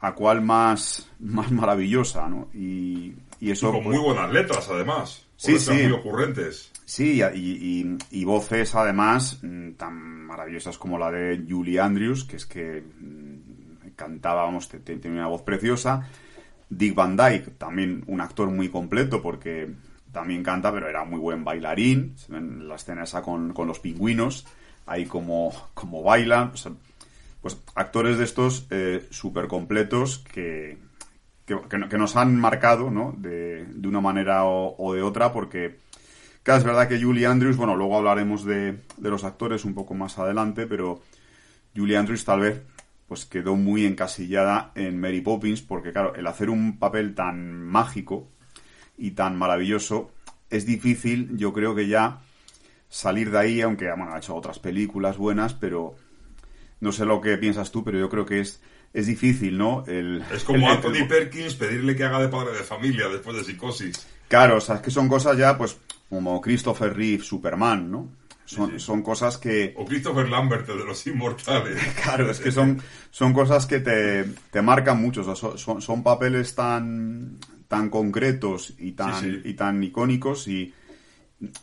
a 0.00 0.14
cual 0.14 0.42
más, 0.42 1.10
más 1.18 1.50
maravillosa, 1.50 2.28
¿no? 2.28 2.48
Y, 2.52 3.14
eso... 3.40 3.72
con 3.72 3.84
muy 3.84 3.98
buenas 3.98 4.32
letras, 4.32 4.68
además. 4.70 5.23
Sí, 5.36 5.58
sí. 5.58 5.72
Muy 5.72 5.92
ocurrentes. 5.92 6.70
Sí, 6.84 7.22
y, 7.34 7.96
y, 8.10 8.24
voces, 8.24 8.74
además, 8.74 9.38
mm, 9.42 9.72
tan 9.72 9.94
maravillosas 10.26 10.76
como 10.76 10.98
la 10.98 11.10
de 11.10 11.44
Julie 11.48 11.80
Andrews, 11.80 12.24
que 12.24 12.36
es 12.36 12.46
que 12.46 12.82
mm, 12.82 13.88
cantaba, 13.96 14.44
vamos, 14.44 14.68
tenía 14.68 15.20
una 15.20 15.28
voz 15.28 15.42
preciosa. 15.42 16.08
Dick 16.68 16.94
Van 16.94 17.16
Dyke, 17.16 17.56
también 17.58 18.04
un 18.06 18.20
actor 18.20 18.50
muy 18.50 18.68
completo, 18.68 19.22
porque 19.22 19.70
también 20.12 20.42
canta, 20.42 20.72
pero 20.72 20.88
era 20.88 21.04
muy 21.04 21.18
buen 21.18 21.44
bailarín. 21.44 22.14
En 22.30 22.68
la 22.68 22.76
escena 22.76 23.04
esa 23.04 23.22
con, 23.22 23.52
con 23.52 23.66
los 23.66 23.80
pingüinos, 23.80 24.46
ahí 24.86 25.06
como, 25.06 25.52
como 25.74 26.02
bailan 26.02 26.52
pues 27.44 27.58
actores 27.74 28.16
de 28.16 28.24
estos 28.24 28.66
eh, 28.70 29.06
súper 29.10 29.48
completos 29.48 30.24
que, 30.32 30.78
que, 31.44 31.98
nos 31.98 32.16
han 32.16 32.36
marcado, 32.36 32.90
¿no? 32.90 33.14
De, 33.18 33.66
de 33.66 33.88
una 33.88 34.00
manera 34.00 34.44
o, 34.44 34.94
de 34.94 35.02
otra, 35.02 35.32
porque 35.32 35.78
claro, 36.42 36.58
es 36.58 36.64
verdad 36.64 36.88
que 36.88 37.00
Julie 37.00 37.26
Andrews, 37.26 37.56
bueno, 37.56 37.76
luego 37.76 37.96
hablaremos 37.96 38.44
de, 38.44 38.80
de 38.96 39.10
los 39.10 39.24
actores 39.24 39.64
un 39.64 39.74
poco 39.74 39.94
más 39.94 40.18
adelante, 40.18 40.66
pero 40.66 41.02
Julie 41.76 41.96
Andrews 41.96 42.24
tal 42.24 42.40
vez 42.40 42.62
pues 43.06 43.26
quedó 43.26 43.54
muy 43.54 43.84
encasillada 43.84 44.72
en 44.74 44.98
Mary 44.98 45.20
Poppins, 45.20 45.60
porque 45.60 45.92
claro, 45.92 46.14
el 46.14 46.26
hacer 46.26 46.48
un 46.48 46.78
papel 46.78 47.14
tan 47.14 47.62
mágico 47.62 48.28
y 48.96 49.10
tan 49.10 49.36
maravilloso 49.36 50.10
es 50.50 50.64
difícil, 50.64 51.36
yo 51.36 51.52
creo 51.52 51.74
que 51.74 51.86
ya 51.88 52.20
salir 52.88 53.30
de 53.30 53.38
ahí, 53.38 53.60
aunque 53.60 53.88
bueno, 53.88 54.14
ha 54.14 54.18
hecho 54.18 54.34
otras 54.34 54.58
películas 54.58 55.18
buenas, 55.18 55.52
pero 55.52 55.96
no 56.80 56.92
sé 56.92 57.04
lo 57.04 57.20
que 57.20 57.36
piensas 57.38 57.70
tú, 57.72 57.84
pero 57.84 57.98
yo 57.98 58.08
creo 58.08 58.24
que 58.24 58.40
es, 58.40 58.62
es 58.94 59.06
difícil, 59.08 59.58
¿no? 59.58 59.84
El, 59.88 60.22
es 60.32 60.44
como 60.44 60.70
Anthony 60.70 61.06
Perkins 61.08 61.54
pedirle 61.54 61.96
que 61.96 62.04
haga 62.04 62.20
de 62.20 62.28
padre 62.28 62.56
de 62.56 62.62
familia 62.62 63.08
después 63.08 63.36
de 63.36 63.42
psicosis. 63.42 64.06
Claro, 64.28 64.58
o 64.58 64.60
sea, 64.60 64.76
es 64.76 64.82
que 64.82 64.92
son 64.92 65.08
cosas 65.08 65.36
ya, 65.36 65.58
pues, 65.58 65.76
como 66.08 66.40
Christopher 66.40 66.96
Reeve, 66.96 67.22
Superman, 67.22 67.90
¿no? 67.90 68.08
Son, 68.44 68.78
son 68.78 69.02
cosas 69.02 69.38
que... 69.38 69.74
O 69.76 69.84
Christopher 69.84 70.28
Lambert, 70.28 70.68
de 70.68 70.76
los 70.76 71.04
inmortales. 71.08 71.82
claro, 72.04 72.30
es 72.30 72.38
que 72.38 72.52
son, 72.52 72.80
son 73.10 73.32
cosas 73.32 73.66
que 73.66 73.80
te, 73.80 74.24
te 74.50 74.62
marcan 74.62 75.00
mucho. 75.00 75.22
O 75.22 75.34
sea, 75.34 75.56
son, 75.56 75.82
son, 75.82 76.02
papeles 76.04 76.54
tan, 76.54 77.38
tan 77.66 77.90
concretos 77.90 78.74
y 78.78 78.92
tan, 78.92 79.42
y 79.44 79.54
tan 79.54 79.82
icónicos 79.82 80.46
y, 80.46 80.72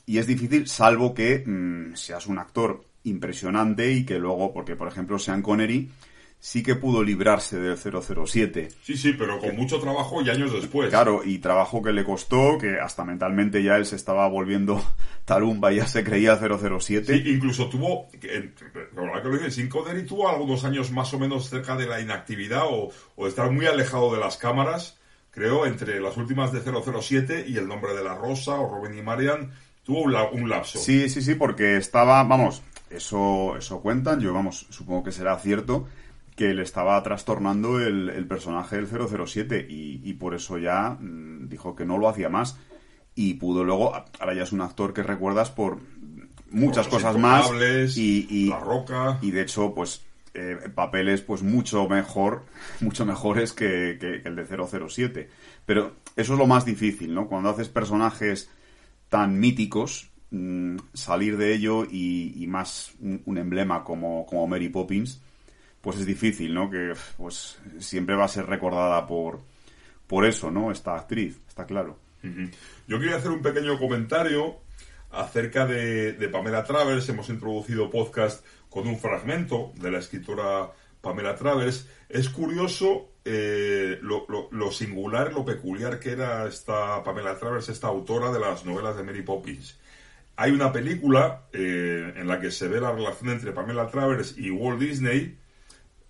y 0.05 0.17
es 0.17 0.27
difícil, 0.27 0.67
salvo 0.67 1.13
que 1.13 1.43
mm, 1.45 1.95
seas 1.95 2.27
un 2.27 2.39
actor 2.39 2.83
impresionante 3.03 3.91
y 3.91 4.03
que 4.03 4.19
luego, 4.19 4.51
porque 4.51 4.75
por 4.75 4.87
ejemplo 4.87 5.17
Sean 5.17 5.41
Connery 5.41 5.89
sí 6.41 6.63
que 6.63 6.75
pudo 6.75 7.03
librarse 7.03 7.59
del 7.59 7.77
007. 7.77 8.69
Sí, 8.81 8.97
sí, 8.97 9.13
pero 9.13 9.39
con 9.39 9.55
mucho 9.55 9.79
trabajo 9.79 10.23
y 10.23 10.29
años 10.31 10.51
después. 10.51 10.89
Claro, 10.89 11.21
y 11.23 11.37
trabajo 11.37 11.83
que 11.83 11.93
le 11.93 12.03
costó, 12.03 12.57
que 12.57 12.79
hasta 12.79 13.05
mentalmente 13.05 13.61
ya 13.61 13.77
él 13.77 13.85
se 13.85 13.95
estaba 13.95 14.27
volviendo 14.27 14.83
tarumba 15.25 15.71
ya 15.71 15.85
se 15.85 16.03
creía 16.03 16.37
007. 16.37 17.13
Sí, 17.13 17.29
incluso 17.29 17.69
tuvo, 17.69 18.09
lo 18.95 19.21
que 19.21 19.29
lo 19.29 19.37
dice, 19.37 19.51
Sean 19.51 19.69
Connery 19.69 20.03
tuvo 20.03 20.27
algunos 20.29 20.65
años 20.65 20.91
más 20.91 21.13
o 21.13 21.19
menos 21.19 21.47
cerca 21.47 21.75
de 21.75 21.85
la 21.85 22.01
inactividad 22.01 22.63
o, 22.65 22.89
o 23.15 23.23
de 23.23 23.29
estar 23.29 23.51
muy 23.51 23.67
alejado 23.67 24.11
de 24.11 24.19
las 24.19 24.37
cámaras, 24.37 24.97
creo, 25.29 25.67
entre 25.67 26.01
las 26.01 26.17
últimas 26.17 26.51
de 26.51 26.61
007 26.61 27.45
y 27.47 27.57
El 27.57 27.67
nombre 27.67 27.93
de 27.93 28.03
la 28.03 28.15
rosa 28.15 28.55
o 28.55 28.67
Robin 28.67 28.97
y 28.97 29.03
Marian, 29.03 29.51
tuvo 29.83 30.01
un, 30.01 30.15
un 30.15 30.49
lapso. 30.49 30.79
Sí, 30.79 31.07
sí, 31.07 31.21
sí, 31.21 31.35
porque 31.35 31.77
estaba, 31.77 32.23
vamos, 32.23 32.63
eso, 32.89 33.55
eso 33.57 33.79
cuentan, 33.79 34.19
yo 34.19 34.33
vamos, 34.33 34.65
supongo 34.71 35.03
que 35.03 35.11
será 35.11 35.37
cierto 35.37 35.87
que 36.41 36.55
le 36.55 36.63
estaba 36.63 37.03
trastornando 37.03 37.79
el, 37.79 38.25
personaje 38.27 38.75
del 38.75 38.87
007 38.87 39.67
y, 39.69 40.01
y 40.03 40.13
por 40.13 40.33
eso 40.33 40.57
ya 40.57 40.97
mm, 40.99 41.47
dijo 41.47 41.75
que 41.75 41.85
no 41.85 41.99
lo 41.99 42.09
hacía 42.09 42.29
más 42.29 42.57
y 43.13 43.35
pudo 43.35 43.63
luego, 43.63 43.93
ahora 43.93 44.33
ya 44.33 44.41
es 44.41 44.51
un 44.51 44.61
actor 44.61 44.91
que 44.91 45.03
recuerdas 45.03 45.51
por 45.51 45.77
muchas 46.49 46.87
cosas 46.87 47.15
más 47.15 47.51
y, 47.95 48.25
y, 48.27 48.49
La 48.49 48.59
Roca. 48.59 49.19
y 49.21 49.29
de 49.29 49.43
hecho 49.43 49.75
pues 49.75 50.01
eh, 50.33 50.57
papeles 50.73 51.21
pues 51.21 51.43
mucho 51.43 51.87
mejor 51.87 52.45
mucho 52.79 53.05
mejores 53.05 53.53
que, 53.53 53.99
que, 53.99 54.27
el 54.27 54.35
de 54.35 54.47
007 54.87 55.29
pero 55.67 55.97
eso 56.15 56.33
es 56.33 56.39
lo 56.39 56.47
más 56.47 56.65
difícil 56.65 57.13
no 57.13 57.27
cuando 57.27 57.49
haces 57.49 57.69
personajes 57.69 58.49
tan 59.09 59.39
míticos 59.39 60.11
Mm, 60.33 60.77
salir 60.93 61.35
de 61.35 61.53
ello 61.53 61.83
y, 61.83 62.45
más 62.47 62.93
un, 63.01 63.37
emblema 63.37 63.83
como, 63.83 64.25
como, 64.25 64.47
Mary 64.47 64.69
Poppins, 64.69 65.21
pues 65.81 65.97
es 65.97 66.05
difícil, 66.05 66.53
¿no? 66.53 66.69
Que 66.69 66.93
pues 67.17 67.59
siempre 67.79 68.15
va 68.15 68.25
a 68.25 68.29
ser 68.29 68.45
recordada 68.45 69.05
por, 69.07 69.41
por 70.07 70.25
eso, 70.25 70.51
¿no? 70.51 70.71
Esta 70.71 70.95
actriz, 70.95 71.39
está 71.47 71.65
claro. 71.65 71.97
Yo 72.87 72.99
quería 72.99 73.15
hacer 73.15 73.31
un 73.31 73.41
pequeño 73.41 73.79
comentario 73.79 74.57
acerca 75.09 75.65
de, 75.65 76.29
Pamela 76.31 76.63
Travers. 76.63 77.09
Hemos 77.09 77.29
introducido 77.29 77.89
podcast 77.89 78.45
con 78.69 78.87
un 78.87 78.99
fragmento 78.99 79.73
de 79.75 79.91
la 79.91 79.99
escritora 79.99 80.71
Pamela 81.01 81.35
Travers. 81.35 81.87
Es 82.09 82.29
curioso 82.29 83.09
eh, 83.25 83.99
lo, 84.01 84.27
lo, 84.51 84.71
singular, 84.71 85.33
lo 85.33 85.45
peculiar 85.45 85.99
que 85.99 86.11
era 86.11 86.47
esta 86.47 87.03
Pamela 87.03 87.37
Travers, 87.37 87.69
esta 87.69 87.87
autora 87.87 88.31
de 88.31 88.39
las 88.39 88.65
novelas 88.65 88.95
de 88.97 89.03
Mary 89.03 89.23
Poppins. 89.23 89.79
Hay 90.35 90.51
una 90.51 90.71
película 90.71 91.47
eh, 91.51 92.13
en 92.15 92.27
la 92.27 92.39
que 92.39 92.51
se 92.51 92.67
ve 92.67 92.79
la 92.79 92.91
relación 92.91 93.29
entre 93.29 93.51
Pamela 93.51 93.87
Travers 93.87 94.37
y 94.37 94.49
Walt 94.49 94.79
Disney. 94.79 95.37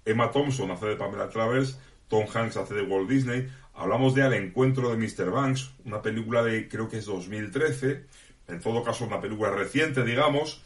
Emma 0.05 0.31
Thompson 0.31 0.71
hace 0.71 0.87
de 0.87 0.95
Pamela 0.95 1.29
Travers, 1.29 1.79
Tom 2.07 2.25
Hanks 2.33 2.57
hace 2.57 2.73
de 2.73 2.81
Walt 2.81 3.09
Disney. 3.09 3.47
Hablamos 3.73 4.13
de 4.13 4.23
Al 4.23 4.33
encuentro 4.33 4.93
de 4.93 4.97
Mr. 4.97 5.31
Banks, 5.31 5.71
una 5.85 6.01
película 6.01 6.43
de 6.43 6.67
creo 6.67 6.89
que 6.89 6.97
es 6.97 7.05
2013, 7.05 8.05
en 8.47 8.59
todo 8.59 8.83
caso 8.83 9.05
una 9.05 9.21
película 9.21 9.51
reciente, 9.51 10.03
digamos, 10.03 10.61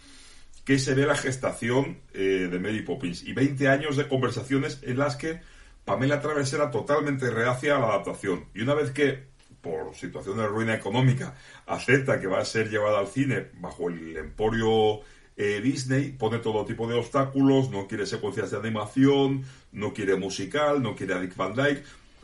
que 0.64 0.80
se 0.80 0.96
ve 0.96 1.06
la 1.06 1.16
gestación 1.16 2.00
eh, 2.14 2.48
de 2.52 2.60
Mary 2.60 2.82
Poppins 2.82 3.24
y 3.24 3.34
20 3.34 3.68
años 3.68 3.98
de 3.98 4.08
conversaciones 4.08 4.80
en 4.82 4.98
las 4.98 5.16
que 5.16 5.40
Pamela 5.86 6.20
Travers 6.20 6.52
era 6.54 6.72
totalmente 6.72 7.30
reacia 7.30 7.76
a 7.76 7.80
la 7.80 7.88
adaptación. 7.88 8.46
Y 8.56 8.62
una 8.62 8.74
vez 8.74 8.92
que 8.92 9.36
por 9.66 9.96
situación 9.96 10.38
de 10.38 10.46
ruina 10.46 10.76
económica, 10.76 11.34
acepta 11.66 12.20
que 12.20 12.28
va 12.28 12.40
a 12.40 12.46
ser 12.46 12.70
llevada 12.70 13.00
al 13.00 13.08
cine 13.08 13.48
bajo 13.56 13.90
el 13.90 14.16
emporio 14.16 15.00
eh, 15.38 15.62
Disney, 15.62 16.12
pone 16.12 16.40
todo 16.40 16.66
tipo 16.66 16.88
de 16.88 16.96
obstáculos, 16.96 17.70
no 17.70 17.88
quiere 17.88 18.06
secuencias 18.06 18.52
de 18.52 18.58
animación, 18.58 19.44
no 19.72 19.94
quiere 19.94 20.16
musical, 20.16 20.82
no 20.82 20.96
quiere 20.96 21.14
a 21.14 21.20
Dick 21.20 21.36
Van 21.36 21.54
Dyke, 21.54 21.84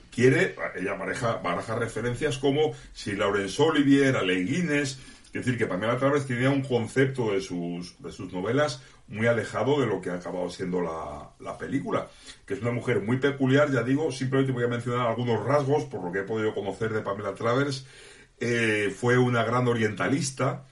quiere, 0.09 0.55
ella 0.75 0.93
baraja, 0.93 1.37
baraja 1.37 1.75
referencias 1.75 2.37
como 2.37 2.73
si 2.93 3.13
Laurence 3.13 3.61
Olivier, 3.61 4.15
Ale 4.15 4.43
Guinness, 4.43 4.99
es 5.33 5.45
decir, 5.45 5.57
que 5.57 5.65
Pamela 5.65 5.97
Travers 5.97 6.27
tenía 6.27 6.49
un 6.49 6.61
concepto 6.61 7.31
de 7.31 7.39
sus, 7.39 7.97
de 8.01 8.11
sus 8.11 8.33
novelas 8.33 8.81
muy 9.07 9.27
alejado 9.27 9.79
de 9.79 9.87
lo 9.87 10.01
que 10.01 10.09
ha 10.09 10.15
acabado 10.15 10.49
siendo 10.49 10.81
la, 10.81 11.57
película, 11.57 12.07
que 12.45 12.53
es 12.53 12.61
una 12.61 12.71
mujer 12.71 13.01
muy 13.01 13.17
peculiar, 13.17 13.71
ya 13.71 13.83
digo, 13.83 14.11
simplemente 14.11 14.51
voy 14.51 14.63
a 14.63 14.67
mencionar 14.67 15.07
algunos 15.07 15.45
rasgos 15.45 15.85
por 15.85 16.03
lo 16.03 16.11
que 16.11 16.19
he 16.19 16.23
podido 16.23 16.53
conocer 16.53 16.91
de 16.91 17.01
Pamela 17.01 17.35
Travers. 17.35 17.85
Eh, 18.39 18.93
fue 18.97 19.17
una 19.17 19.43
gran 19.43 19.67
orientalista, 19.67 20.65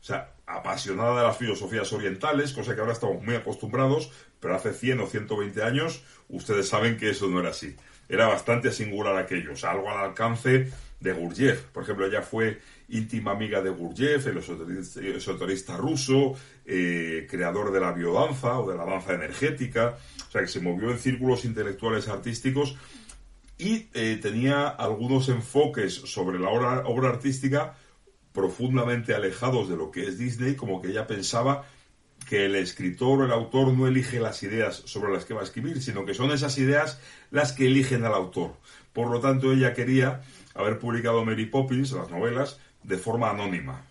o 0.00 0.04
sea, 0.04 0.33
apasionada 0.46 1.20
de 1.20 1.26
las 1.26 1.36
filosofías 1.36 1.92
orientales, 1.92 2.52
cosa 2.52 2.74
que 2.74 2.80
ahora 2.80 2.92
estamos 2.92 3.22
muy 3.22 3.34
acostumbrados, 3.34 4.10
pero 4.40 4.54
hace 4.54 4.72
100 4.72 5.00
o 5.00 5.06
120 5.06 5.62
años 5.62 6.02
ustedes 6.28 6.68
saben 6.68 6.96
que 6.96 7.10
eso 7.10 7.28
no 7.28 7.40
era 7.40 7.50
así. 7.50 7.76
era 8.08 8.26
bastante 8.26 8.70
singular 8.70 9.16
aquello, 9.16 9.52
algo 9.62 9.90
al 9.90 10.10
alcance 10.10 10.70
de 11.00 11.12
Gurdjieff. 11.12 11.62
Por 11.72 11.84
ejemplo, 11.84 12.06
ella 12.06 12.20
fue 12.20 12.60
íntima 12.90 13.30
amiga 13.30 13.62
de 13.62 13.70
Gurdjieff, 13.70 14.26
el 14.26 14.38
esoterista 15.16 15.76
ruso, 15.76 16.34
eh, 16.66 17.26
creador 17.30 17.72
de 17.72 17.80
la 17.80 17.92
biodanza 17.92 18.58
o 18.58 18.70
de 18.70 18.76
la 18.76 18.84
danza 18.84 19.14
energética, 19.14 19.96
o 20.28 20.30
sea, 20.30 20.42
que 20.42 20.48
se 20.48 20.60
movió 20.60 20.90
en 20.90 20.98
círculos 20.98 21.46
intelectuales 21.46 22.08
artísticos 22.08 22.76
y 23.56 23.86
eh, 23.94 24.18
tenía 24.20 24.68
algunos 24.68 25.28
enfoques 25.28 25.94
sobre 25.94 26.38
la 26.38 26.50
obra 26.50 27.08
artística 27.08 27.76
profundamente 28.34 29.14
alejados 29.14 29.68
de 29.68 29.76
lo 29.76 29.92
que 29.92 30.08
es 30.08 30.18
Disney, 30.18 30.56
como 30.56 30.82
que 30.82 30.88
ella 30.88 31.06
pensaba 31.06 31.64
que 32.28 32.46
el 32.46 32.56
escritor 32.56 33.20
o 33.20 33.24
el 33.24 33.32
autor 33.32 33.72
no 33.72 33.86
elige 33.86 34.18
las 34.18 34.42
ideas 34.42 34.82
sobre 34.86 35.12
las 35.12 35.24
que 35.24 35.34
va 35.34 35.42
a 35.42 35.44
escribir, 35.44 35.80
sino 35.80 36.04
que 36.04 36.14
son 36.14 36.32
esas 36.32 36.58
ideas 36.58 37.00
las 37.30 37.52
que 37.52 37.66
eligen 37.66 38.04
al 38.04 38.12
autor. 38.12 38.56
Por 38.92 39.08
lo 39.08 39.20
tanto, 39.20 39.52
ella 39.52 39.72
quería 39.72 40.22
haber 40.54 40.80
publicado 40.80 41.24
Mary 41.24 41.46
Poppins, 41.46 41.92
las 41.92 42.10
novelas, 42.10 42.58
de 42.82 42.98
forma 42.98 43.30
anónima. 43.30 43.86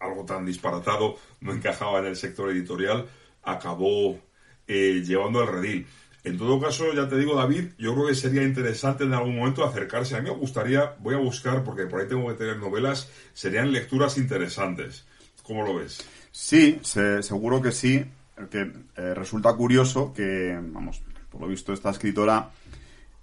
Algo 0.00 0.24
tan 0.26 0.44
disparatado 0.44 1.16
no 1.40 1.52
encajaba 1.52 2.00
en 2.00 2.06
el 2.06 2.16
sector 2.16 2.50
editorial, 2.50 3.06
acabó 3.42 4.18
eh, 4.66 5.02
llevando 5.06 5.40
al 5.40 5.48
redil. 5.48 5.86
En 6.26 6.36
todo 6.36 6.60
caso, 6.60 6.92
ya 6.92 7.08
te 7.08 7.16
digo, 7.16 7.36
David, 7.36 7.66
yo 7.78 7.94
creo 7.94 8.08
que 8.08 8.16
sería 8.16 8.42
interesante 8.42 9.04
en 9.04 9.14
algún 9.14 9.36
momento 9.36 9.64
acercarse. 9.64 10.16
A 10.16 10.20
mí 10.20 10.28
me 10.28 10.34
gustaría, 10.34 10.96
voy 10.98 11.14
a 11.14 11.18
buscar, 11.18 11.62
porque 11.62 11.86
por 11.86 12.00
ahí 12.00 12.08
tengo 12.08 12.26
que 12.26 12.34
tener 12.34 12.56
novelas, 12.56 13.08
serían 13.32 13.70
lecturas 13.70 14.18
interesantes. 14.18 15.04
¿Cómo 15.44 15.64
lo 15.64 15.76
ves? 15.76 16.04
Sí, 16.32 16.80
seguro 16.82 17.62
que 17.62 17.70
sí. 17.70 18.04
Que 18.50 18.72
eh, 18.96 19.14
resulta 19.14 19.54
curioso 19.54 20.12
que, 20.12 20.58
vamos, 20.60 21.00
por 21.30 21.42
lo 21.42 21.46
visto 21.46 21.72
esta 21.72 21.90
escritora, 21.90 22.50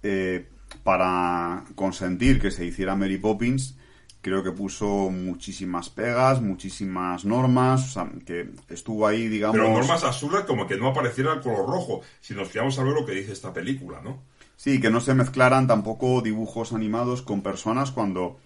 eh, 0.02 0.46
para 0.82 1.62
consentir 1.74 2.40
que 2.40 2.50
se 2.50 2.64
hiciera 2.64 2.96
Mary 2.96 3.18
Poppins, 3.18 3.76
creo 4.24 4.42
que 4.42 4.52
puso 4.52 5.10
muchísimas 5.10 5.90
pegas, 5.90 6.40
muchísimas 6.40 7.26
normas, 7.26 7.84
o 7.84 7.92
sea, 7.92 8.10
que 8.24 8.48
estuvo 8.70 9.06
ahí, 9.06 9.28
digamos... 9.28 9.54
Pero 9.54 9.70
normas 9.70 10.02
absurdas 10.02 10.44
como 10.44 10.66
que 10.66 10.78
no 10.78 10.88
apareciera 10.88 11.34
el 11.34 11.42
color 11.42 11.68
rojo, 11.68 12.00
si 12.22 12.32
nos 12.34 12.48
quedamos 12.48 12.78
a 12.78 12.84
ver 12.84 12.94
lo 12.94 13.04
que 13.04 13.12
dice 13.12 13.32
esta 13.32 13.52
película, 13.52 14.00
¿no? 14.02 14.22
Sí, 14.56 14.80
que 14.80 14.88
no 14.88 15.00
se 15.00 15.12
mezclaran 15.12 15.66
tampoco 15.66 16.22
dibujos 16.22 16.72
animados 16.72 17.20
con 17.20 17.42
personas 17.42 17.90
cuando 17.90 18.38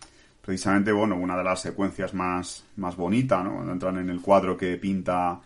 precisamente, 0.43 0.91
bueno, 0.91 1.15
una 1.15 1.37
de 1.37 1.45
las 1.45 1.61
secuencias 1.61 2.13
más, 2.13 2.65
más 2.75 2.97
bonitas, 2.97 3.45
¿no? 3.45 3.55
Cuando 3.55 3.73
entran 3.73 3.99
en 3.99 4.11
el 4.11 4.21
cuadro 4.21 4.57
que 4.57 4.79
pinta 4.79 5.41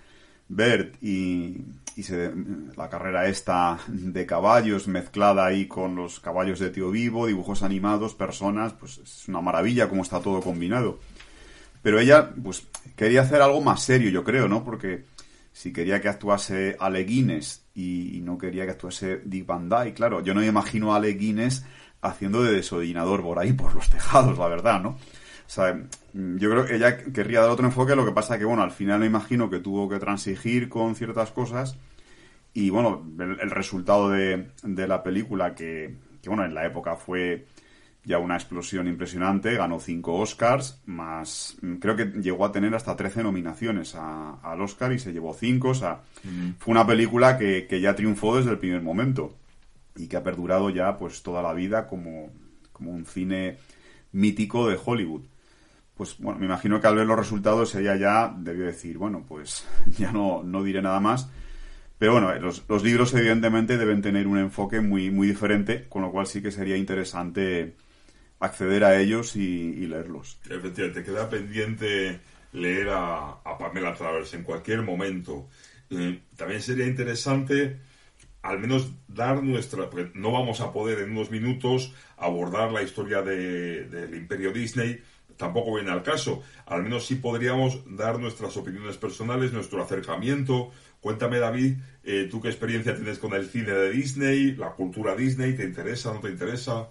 Bert 0.48 0.94
y, 1.02 1.58
se, 2.00 2.32
la 2.76 2.88
carrera 2.88 3.28
esta 3.28 3.78
de 3.88 4.24
caballos 4.24 4.88
mezclada 4.88 5.44
ahí 5.44 5.66
con 5.66 5.94
los 5.94 6.20
caballos 6.20 6.58
de 6.58 6.70
Tío 6.70 6.90
Vivo, 6.90 7.26
dibujos 7.26 7.62
animados, 7.62 8.14
personas, 8.14 8.72
pues 8.72 8.98
es 8.98 9.28
una 9.28 9.42
maravilla 9.42 9.88
cómo 9.88 10.02
está 10.02 10.20
todo 10.20 10.40
combinado. 10.40 10.98
Pero 11.82 11.98
ella, 11.98 12.32
pues, 12.42 12.66
quería 12.96 13.22
hacer 13.22 13.42
algo 13.42 13.60
más 13.60 13.82
serio, 13.82 14.10
yo 14.10 14.24
creo, 14.24 14.48
¿no? 14.48 14.64
Porque 14.64 15.04
si 15.52 15.72
quería 15.72 16.00
que 16.00 16.08
actuase 16.08 16.76
Ale 16.78 17.04
Guinness 17.04 17.66
y, 17.74 18.20
no 18.22 18.38
quería 18.38 18.64
que 18.64 18.70
actuase 18.70 19.20
Dick 19.24 19.44
Van 19.44 19.68
Dyke, 19.68 19.94
claro, 19.94 20.22
yo 20.22 20.32
no 20.32 20.40
me 20.40 20.46
imagino 20.46 20.92
a 20.92 20.96
Ale 20.96 21.10
Guinness 21.10 21.64
haciendo 22.00 22.42
de 22.42 22.52
desollinador 22.52 23.22
por 23.22 23.38
ahí, 23.38 23.52
por 23.52 23.74
los 23.74 23.90
tejados, 23.90 24.38
la 24.38 24.48
verdad, 24.48 24.80
¿no? 24.80 24.98
Sea, 25.52 25.82
yo 26.14 26.50
creo 26.50 26.64
que 26.64 26.76
ella 26.76 26.96
querría 26.96 27.40
dar 27.40 27.50
otro 27.50 27.66
enfoque, 27.66 27.94
lo 27.94 28.06
que 28.06 28.12
pasa 28.12 28.38
que, 28.38 28.46
bueno, 28.46 28.62
al 28.62 28.70
final 28.70 29.00
me 29.00 29.06
imagino 29.06 29.50
que 29.50 29.58
tuvo 29.58 29.86
que 29.86 29.98
transigir 29.98 30.70
con 30.70 30.94
ciertas 30.94 31.30
cosas 31.30 31.76
y, 32.54 32.70
bueno, 32.70 33.06
el, 33.18 33.50
resultado 33.50 34.08
de, 34.08 34.48
la 34.62 35.02
película, 35.02 35.54
que, 35.54 35.94
bueno, 36.24 36.46
en 36.46 36.54
la 36.54 36.64
época 36.64 36.96
fue 36.96 37.46
ya 38.02 38.18
una 38.18 38.36
explosión 38.36 38.88
impresionante, 38.88 39.54
ganó 39.54 39.78
cinco 39.78 40.14
Oscars, 40.14 40.80
más 40.86 41.56
creo 41.80 41.96
que 41.96 42.06
llegó 42.06 42.46
a 42.46 42.52
tener 42.52 42.74
hasta 42.74 42.96
13 42.96 43.22
nominaciones 43.22 43.94
al 43.94 44.60
Oscar 44.60 44.92
y 44.92 44.98
se 44.98 45.12
llevó 45.12 45.34
cinco, 45.34 45.68
o 45.68 45.74
sea, 45.74 46.00
fue 46.58 46.72
una 46.72 46.86
película 46.86 47.36
que, 47.36 47.66
que 47.66 47.80
ya 47.80 47.94
triunfó 47.94 48.38
desde 48.38 48.52
el 48.52 48.58
primer 48.58 48.80
momento 48.80 49.36
y 49.96 50.06
que 50.06 50.16
ha 50.16 50.22
perdurado 50.22 50.70
ya 50.70 50.96
pues 50.96 51.22
toda 51.22 51.42
la 51.42 51.52
vida 51.52 51.86
como, 51.86 52.30
un 52.80 53.04
cine 53.06 53.58
mítico 54.12 54.68
de 54.68 54.78
Hollywood. 54.82 55.22
Pues 56.02 56.18
bueno, 56.18 56.40
me 56.40 56.46
imagino 56.46 56.80
que 56.80 56.88
al 56.88 56.96
ver 56.96 57.06
los 57.06 57.16
resultados 57.16 57.76
ella 57.76 57.94
ya 57.94 58.34
debió 58.36 58.66
decir, 58.66 58.98
bueno, 58.98 59.24
pues 59.24 59.64
ya 59.86 60.10
no, 60.10 60.42
no 60.42 60.64
diré 60.64 60.82
nada 60.82 60.98
más. 60.98 61.30
Pero 61.96 62.10
bueno, 62.14 62.34
los, 62.40 62.64
los, 62.68 62.82
libros 62.82 63.14
evidentemente 63.14 63.78
deben 63.78 64.02
tener 64.02 64.26
un 64.26 64.36
enfoque 64.36 64.80
muy, 64.80 65.12
muy 65.12 65.28
diferente, 65.28 65.86
con 65.88 66.02
lo 66.02 66.10
cual 66.10 66.26
sí 66.26 66.42
que 66.42 66.50
sería 66.50 66.76
interesante 66.76 67.76
acceder 68.40 68.82
a 68.82 69.00
ellos 69.00 69.36
y, 69.36 69.86
leerlos. 69.86 70.40
Efectivamente, 70.50 71.04
queda 71.04 71.30
pendiente 71.30 72.18
leer 72.50 72.88
a, 72.90 73.40
Pamela 73.56 73.94
Travers 73.94 74.34
en 74.34 74.42
cualquier 74.42 74.82
momento. 74.82 75.50
Eh, 75.88 76.20
también 76.34 76.62
sería 76.62 76.88
interesante 76.88 77.78
al 78.42 78.58
menos 78.58 78.90
dar 79.06 79.40
nuestra... 79.40 79.88
Porque 79.88 80.10
no 80.18 80.32
vamos 80.32 80.60
a 80.60 80.72
poder 80.72 80.98
en 80.98 81.12
unos 81.12 81.30
minutos 81.30 81.94
abordar 82.16 82.72
la 82.72 82.82
historia 82.82 83.22
del 83.22 84.14
imperio 84.16 84.52
Disney, 84.52 85.00
tampoco 85.36 85.74
viene 85.74 85.90
al 85.90 86.02
caso. 86.02 86.42
Al 86.66 86.82
menos 86.82 87.06
sí 87.06 87.16
podríamos 87.16 87.80
dar 87.96 88.18
nuestras 88.18 88.56
opiniones 88.56 88.96
personales, 88.96 89.52
nuestro 89.52 89.82
acercamiento. 89.82 90.70
Cuéntame, 91.00 91.38
David, 91.38 91.76
eh, 92.04 92.28
tú 92.30 92.40
qué 92.40 92.48
experiencia 92.48 92.94
tienes 92.94 93.18
con 93.18 93.34
el 93.34 93.48
cine 93.48 93.72
de 93.72 93.90
Disney, 93.90 94.54
la 94.54 94.70
cultura 94.70 95.16
Disney, 95.16 95.54
¿te 95.56 95.64
interesa, 95.64 96.12
no 96.12 96.20
te 96.20 96.30
interesa? 96.30 96.88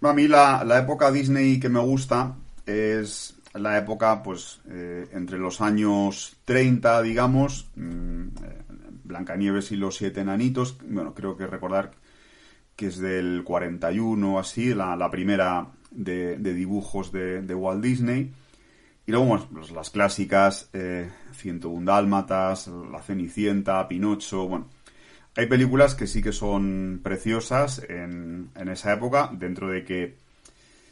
A 0.00 0.12
mí 0.12 0.28
la, 0.28 0.62
época 0.78 1.10
Disney 1.10 1.58
que 1.58 1.68
me 1.68 1.80
gusta 1.80 2.36
es 2.66 3.34
la 3.54 3.78
época, 3.78 4.22
pues, 4.22 4.60
eh, 4.68 5.08
entre 5.12 5.38
los 5.38 5.60
años 5.60 6.36
30, 6.44 7.02
digamos, 7.02 7.68
mm, 7.74 8.28
Blancanieves 9.04 9.72
y 9.72 9.76
los 9.76 9.96
siete 9.96 10.20
enanitos, 10.20 10.76
bueno, 10.86 11.14
creo 11.14 11.36
que 11.36 11.46
recordar 11.46 11.92
que 12.78 12.86
es 12.86 12.98
del 12.98 13.42
41 13.44 14.38
así, 14.38 14.72
la, 14.72 15.10
primera 15.10 15.66
de, 15.90 16.36
dibujos 16.36 17.12
de, 17.12 17.54
Walt 17.54 17.82
Disney. 17.82 18.32
Y 19.06 19.12
luego 19.12 19.48
pues 19.52 19.70
las 19.70 19.90
clásicas, 19.90 20.68
eh, 20.72 21.10
101 21.32 21.84
Dálmatas, 21.84 22.68
La 22.90 23.00
Cenicienta, 23.00 23.86
Pinocho, 23.88 24.46
bueno. 24.46 24.68
Hay 25.36 25.46
películas 25.46 25.94
que 25.94 26.08
sí 26.08 26.20
que 26.20 26.32
son 26.32 27.00
preciosas 27.02 27.80
en, 27.88 28.50
en 28.56 28.68
esa 28.68 28.92
época, 28.92 29.30
dentro 29.32 29.68
de 29.68 29.84
que 29.84 30.16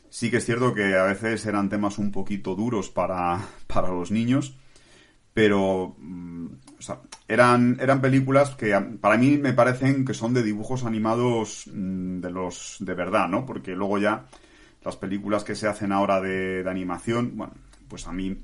sí 0.08 0.30
que 0.30 0.38
es 0.38 0.44
cierto 0.44 0.72
que 0.72 0.94
a 0.94 1.04
veces 1.04 1.44
eran 1.46 1.68
temas 1.68 1.98
un 1.98 2.10
poquito 2.12 2.54
duros 2.54 2.90
para, 2.90 3.40
para 3.66 3.88
los 3.88 4.10
niños, 4.10 4.56
pero 5.34 5.94
mm, 5.98 6.46
eran, 7.28 7.76
eran 7.80 8.00
películas 8.00 8.54
que 8.54 8.78
para 9.00 9.18
mí 9.18 9.36
me 9.36 9.52
parecen 9.52 10.04
que 10.04 10.14
son 10.14 10.32
de 10.32 10.42
dibujos 10.42 10.84
animados 10.84 11.68
mm, 11.72 12.20
de 12.20 12.30
los 12.30 12.76
de 12.80 12.94
verdad, 12.94 13.28
¿no? 13.28 13.44
Porque 13.44 13.72
luego 13.72 13.98
ya 13.98 14.26
las 14.86 14.96
películas 14.96 15.42
que 15.42 15.56
se 15.56 15.66
hacen 15.66 15.90
ahora 15.90 16.20
de, 16.20 16.64
animación, 16.68 17.32
bueno, 17.34 17.54
pues 17.88 18.06
a 18.06 18.12
mí, 18.12 18.38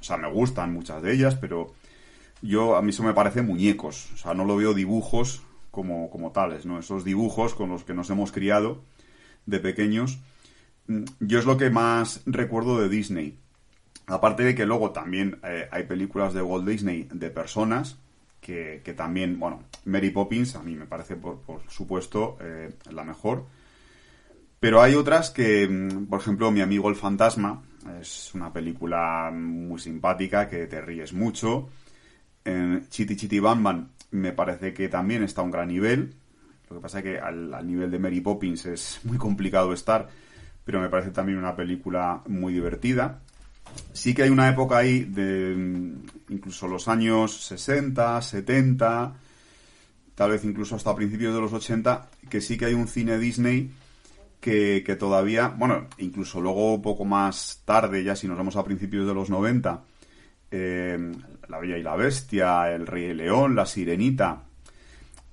o 0.00 0.02
sea, 0.02 0.16
me 0.16 0.28
gustan 0.28 0.72
muchas 0.72 1.00
de 1.00 1.14
ellas, 1.14 1.36
pero 1.36 1.72
yo 2.42 2.74
a 2.74 2.82
mí 2.82 2.90
eso 2.90 3.04
me 3.04 3.14
parece 3.14 3.42
muñecos, 3.42 4.10
o 4.12 4.16
sea, 4.16 4.34
no 4.34 4.44
lo 4.44 4.56
veo 4.56 4.74
dibujos 4.74 5.44
como, 5.70 6.10
como 6.10 6.32
tales, 6.32 6.66
¿no? 6.66 6.80
Esos 6.80 7.04
dibujos 7.04 7.54
con 7.54 7.70
los 7.70 7.84
que 7.84 7.94
nos 7.94 8.10
hemos 8.10 8.32
criado 8.32 8.82
de 9.46 9.60
pequeños, 9.60 10.18
mm, 10.88 11.04
yo 11.20 11.38
es 11.38 11.44
lo 11.44 11.56
que 11.56 11.70
más 11.70 12.22
recuerdo 12.26 12.80
de 12.80 12.88
Disney. 12.88 13.38
Aparte 14.08 14.42
de 14.42 14.56
que 14.56 14.66
luego 14.66 14.90
también 14.90 15.38
eh, 15.44 15.68
hay 15.70 15.84
películas 15.84 16.34
de 16.34 16.42
Walt 16.42 16.66
Disney 16.66 17.08
de 17.12 17.30
personas 17.30 17.98
que, 18.40 18.82
también, 18.96 19.38
bueno, 19.38 19.62
Mary 19.84 20.10
Poppins 20.10 20.56
a 20.56 20.62
mí 20.62 20.74
me 20.74 20.86
parece, 20.86 21.14
por, 21.14 21.38
supuesto, 21.68 22.36
eh, 22.40 22.72
la 22.90 23.04
mejor. 23.04 23.46
Pero 24.64 24.80
hay 24.80 24.94
otras 24.94 25.28
que, 25.28 25.68
mm, 25.68 26.06
por 26.06 26.20
ejemplo, 26.22 26.50
Mi 26.50 26.62
amigo 26.62 26.88
el 26.88 26.96
fantasma 26.96 27.62
es 28.00 28.30
una 28.32 28.50
película 28.50 29.30
muy 29.30 29.78
simpática 29.78 30.48
que 30.48 30.66
te 30.66 30.80
ríes 30.80 31.12
mucho. 31.12 31.68
En 32.46 32.88
Chitty 32.88 33.14
Chitty 33.14 33.40
Bam 33.40 33.62
Bam 33.62 33.88
me 34.12 34.32
parece 34.32 34.72
que 34.72 34.88
también 34.88 35.22
está 35.22 35.42
a 35.42 35.44
un 35.44 35.50
gran 35.50 35.68
nivel. 35.68 36.14
Lo 36.70 36.76
que 36.76 36.82
pasa 36.82 37.00
es 37.00 37.04
que 37.04 37.18
al, 37.18 37.52
al 37.52 37.66
nivel 37.66 37.90
de 37.90 37.98
Mary 37.98 38.22
Poppins 38.22 38.64
es 38.64 39.00
muy 39.04 39.18
complicado 39.18 39.74
estar, 39.74 40.08
pero 40.64 40.80
me 40.80 40.88
parece 40.88 41.10
también 41.10 41.36
una 41.36 41.54
película 41.54 42.22
muy 42.26 42.54
divertida 42.54 43.20
sí 43.92 44.14
que 44.14 44.22
hay 44.22 44.30
una 44.30 44.48
época 44.48 44.78
ahí 44.78 45.04
de 45.04 45.54
mm, 45.54 46.06
incluso 46.30 46.68
los 46.68 46.88
años 46.88 47.36
60, 47.44 48.22
70, 48.22 49.12
tal 50.14 50.30
vez 50.30 50.42
incluso 50.42 50.74
hasta 50.74 50.94
principios 50.94 51.34
de 51.34 51.40
los 51.42 51.52
80, 51.52 52.08
que 52.30 52.40
sí 52.40 52.56
que 52.56 52.64
hay 52.64 52.72
un 52.72 52.88
cine 52.88 53.18
Disney 53.18 53.70
que, 54.44 54.96
todavía, 54.98 55.48
bueno, 55.56 55.86
incluso 55.96 56.38
luego 56.38 56.74
un 56.74 56.82
poco 56.82 57.06
más 57.06 57.62
tarde, 57.64 58.04
ya 58.04 58.14
si 58.14 58.28
nos 58.28 58.36
vamos 58.36 58.56
a 58.56 58.64
principios 58.64 59.06
de 59.06 59.14
los 59.14 59.30
90, 59.30 59.82
eh, 60.50 61.12
La 61.48 61.58
Bella 61.58 61.78
y 61.78 61.82
la 61.82 61.96
Bestia, 61.96 62.70
El 62.70 62.86
Rey 62.86 63.14
León, 63.14 63.54
La 63.54 63.64
Sirenita, 63.64 64.42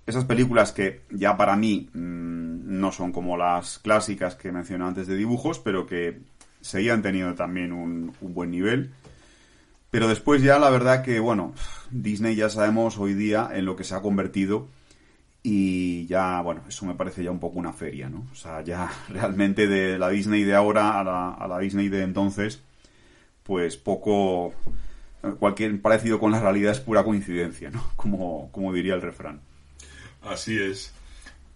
esas 0.06 0.24
películas 0.24 0.72
que 0.72 1.02
ya 1.10 1.36
para 1.36 1.58
mí 1.58 1.90
mm, 1.94 2.80
no 2.80 2.94
son 2.94 3.12
como 3.12 3.36
las 3.36 3.80
clásicas 3.80 4.36
que 4.36 4.54
mencioné 4.54 4.86
antes 4.86 5.08
de 5.08 5.18
dibujos, 5.18 5.60
pero 5.60 5.86
que 5.86 6.22
seguían 6.62 7.02
teniendo 7.02 7.36
también 7.36 7.74
un, 7.74 8.14
un 8.22 8.34
buen 8.34 8.50
nivel. 8.50 8.92
Pero 9.90 10.08
después 10.08 10.42
ya 10.42 10.58
la 10.58 10.70
verdad 10.70 11.04
que, 11.04 11.20
bueno, 11.20 11.54
Disney 11.92 12.38
ya 12.38 12.50
sabemos 12.50 12.98
hoy 12.98 13.14
día 13.14 13.50
en 13.54 13.66
lo 13.66 13.76
que 13.76 13.84
se 13.84 13.94
ha 13.94 14.02
convertido 14.02 14.70
y 15.44 16.06
ya, 16.08 16.42
bueno, 16.42 16.62
eso 16.68 16.86
me 16.86 16.94
parece 16.96 17.24
ya 17.24 17.32
un 17.32 17.40
poco 17.40 17.58
una 17.60 17.74
feria, 17.74 18.10
¿no? 18.10 18.28
O 18.32 18.36
sea, 18.36 18.62
ya 18.62 18.92
realmente 19.10 19.68
de 19.68 19.98
la 19.98 20.10
Disney 20.10 20.44
de 20.44 20.56
ahora 20.56 21.00
a 21.00 21.04
la, 21.04 21.32
a 21.32 21.48
la 21.48 21.60
Disney 21.60 21.90
de 21.90 22.04
entonces, 22.04 22.62
pues 23.44 23.76
poco, 23.78 24.54
cualquier 25.40 25.82
parecido 25.82 26.20
con 26.20 26.32
la 26.32 26.40
realidad 26.40 26.72
es 26.72 26.80
pura 26.80 27.04
coincidencia, 27.04 27.70
¿no? 27.72 27.84
Como, 27.96 28.52
como 28.52 28.74
diría 28.74 28.94
el 28.96 29.02
refrán. 29.02 29.42
Así 30.22 30.60
es. 30.60 30.94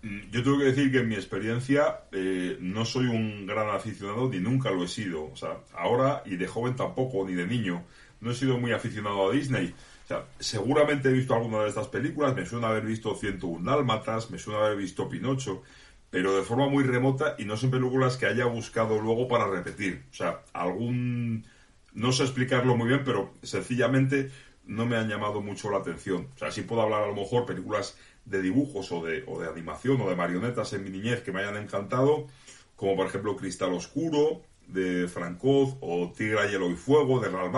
Mm, 0.02 0.32
Yo 0.32 0.44
tengo 0.44 0.58
que 0.60 0.66
decir 0.66 0.92
que 0.92 1.00
en 1.00 1.10
mi 1.10 1.16
experiencia 1.16 2.00
eh, 2.12 2.58
no 2.60 2.86
soy 2.86 3.06
un 3.08 3.46
gran 3.46 3.70
aficionado 3.70 4.30
ni 4.30 4.40
nunca 4.40 4.72
lo 4.72 4.84
he 4.84 4.88
sido. 4.88 5.32
O 5.32 5.36
sea, 5.36 5.58
ahora 5.76 6.24
y 6.26 6.36
de 6.38 6.48
joven 6.48 6.76
tampoco, 6.76 7.26
ni 7.28 7.34
de 7.34 7.46
niño, 7.48 7.84
no 8.22 8.32
he 8.32 8.36
sido 8.36 8.60
muy 8.60 8.72
aficionado 8.72 9.30
a 9.30 9.34
Disney. 9.34 9.74
O 10.06 10.08
sea, 10.08 10.26
seguramente 10.40 11.10
he 11.10 11.12
visto 11.12 11.34
alguna 11.34 11.64
de 11.64 11.70
estas 11.70 11.88
películas, 11.88 12.36
me 12.36 12.46
suena 12.46 12.68
haber 12.68 12.86
visto 12.86 13.16
101 13.16 13.70
Dálmatas, 13.70 14.30
me 14.30 14.38
suena 14.38 14.60
haber 14.60 14.78
visto 14.78 15.10
Pinocho, 15.10 15.64
pero 16.12 16.36
de 16.36 16.44
forma 16.44 16.70
muy 16.70 16.84
remota 16.84 17.36
y 17.40 17.46
no 17.46 17.58
son 17.58 17.72
películas 17.72 18.16
que 18.16 18.28
haya 18.28 18.46
buscado 18.46 19.02
luego 19.02 19.28
para 19.28 19.48
repetir. 19.48 20.06
O 20.12 20.14
sea, 20.14 20.42
algún... 20.54 21.46
No 21.94 22.12
sé 22.12 22.24
explicarlo 22.24 22.76
muy 22.78 22.88
bien, 22.90 23.02
pero 23.04 23.34
sencillamente 23.42 24.30
no 24.66 24.86
me 24.86 24.96
han 24.96 25.10
llamado 25.10 25.42
mucho 25.42 25.72
la 25.72 25.80
atención. 25.80 26.30
O 26.36 26.38
sea, 26.38 26.52
sí 26.52 26.62
puedo 26.62 26.84
hablar 26.84 27.04
a 27.04 27.08
lo 27.08 27.16
mejor 27.16 27.48
películas 27.48 27.98
de 28.26 28.42
dibujos 28.44 28.92
o 28.92 29.04
de, 29.04 29.24
o 29.26 29.40
de 29.40 29.48
animación 29.48 30.00
o 30.02 30.10
de 30.10 30.16
marionetas 30.16 30.72
en 30.74 30.84
mi 30.84 30.92
niñez 30.92 31.22
que 31.22 31.32
me 31.32 31.40
hayan 31.40 31.58
encantado, 31.58 32.28
como 32.76 32.96
por 32.96 33.08
ejemplo 33.08 33.36
Cristal 33.36 33.74
Oscuro 33.74 34.44
de 34.68 35.08
Frank 35.08 35.40
Oz 35.44 35.78
o 35.82 36.12
Tigre, 36.16 36.50
Hielo 36.50 36.70
y 36.70 36.76
Fuego 36.76 37.20
de 37.20 37.30
Ralph 37.30 37.56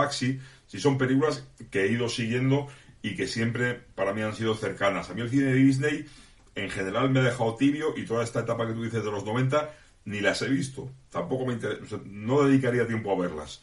Sí 0.68 0.80
son 0.80 0.98
películas 0.98 1.48
que 1.72 1.84
he 1.84 1.92
ido 1.92 2.10
siguiendo 2.10 2.68
y 3.02 3.16
que 3.16 3.28
siempre 3.28 3.74
para 3.96 4.14
mí 4.14 4.22
han 4.22 4.36
sido 4.36 4.56
cercanas. 4.56 5.10
A 5.10 5.14
mí 5.14 5.22
el 5.22 5.30
cine 5.30 5.46
de 5.46 5.54
Disney 5.56 6.06
en 6.56 6.70
general 6.70 7.10
me 7.10 7.20
ha 7.20 7.24
dejado 7.24 7.56
tibio 7.56 7.94
y 7.98 8.06
toda 8.06 8.24
esta 8.24 8.42
etapa 8.42 8.68
que 8.68 8.74
tú 8.74 8.84
dices 8.84 9.04
de 9.04 9.12
los 9.12 9.26
90 9.26 9.74
ni 10.06 10.22
las 10.22 10.42
he 10.42 10.48
visto. 10.48 10.90
Tampoco 11.10 11.46
me 11.46 11.54
interesa, 11.54 12.00
no 12.06 12.44
dedicaría 12.44 12.88
tiempo 12.88 13.12
a 13.12 13.20
verlas. 13.20 13.62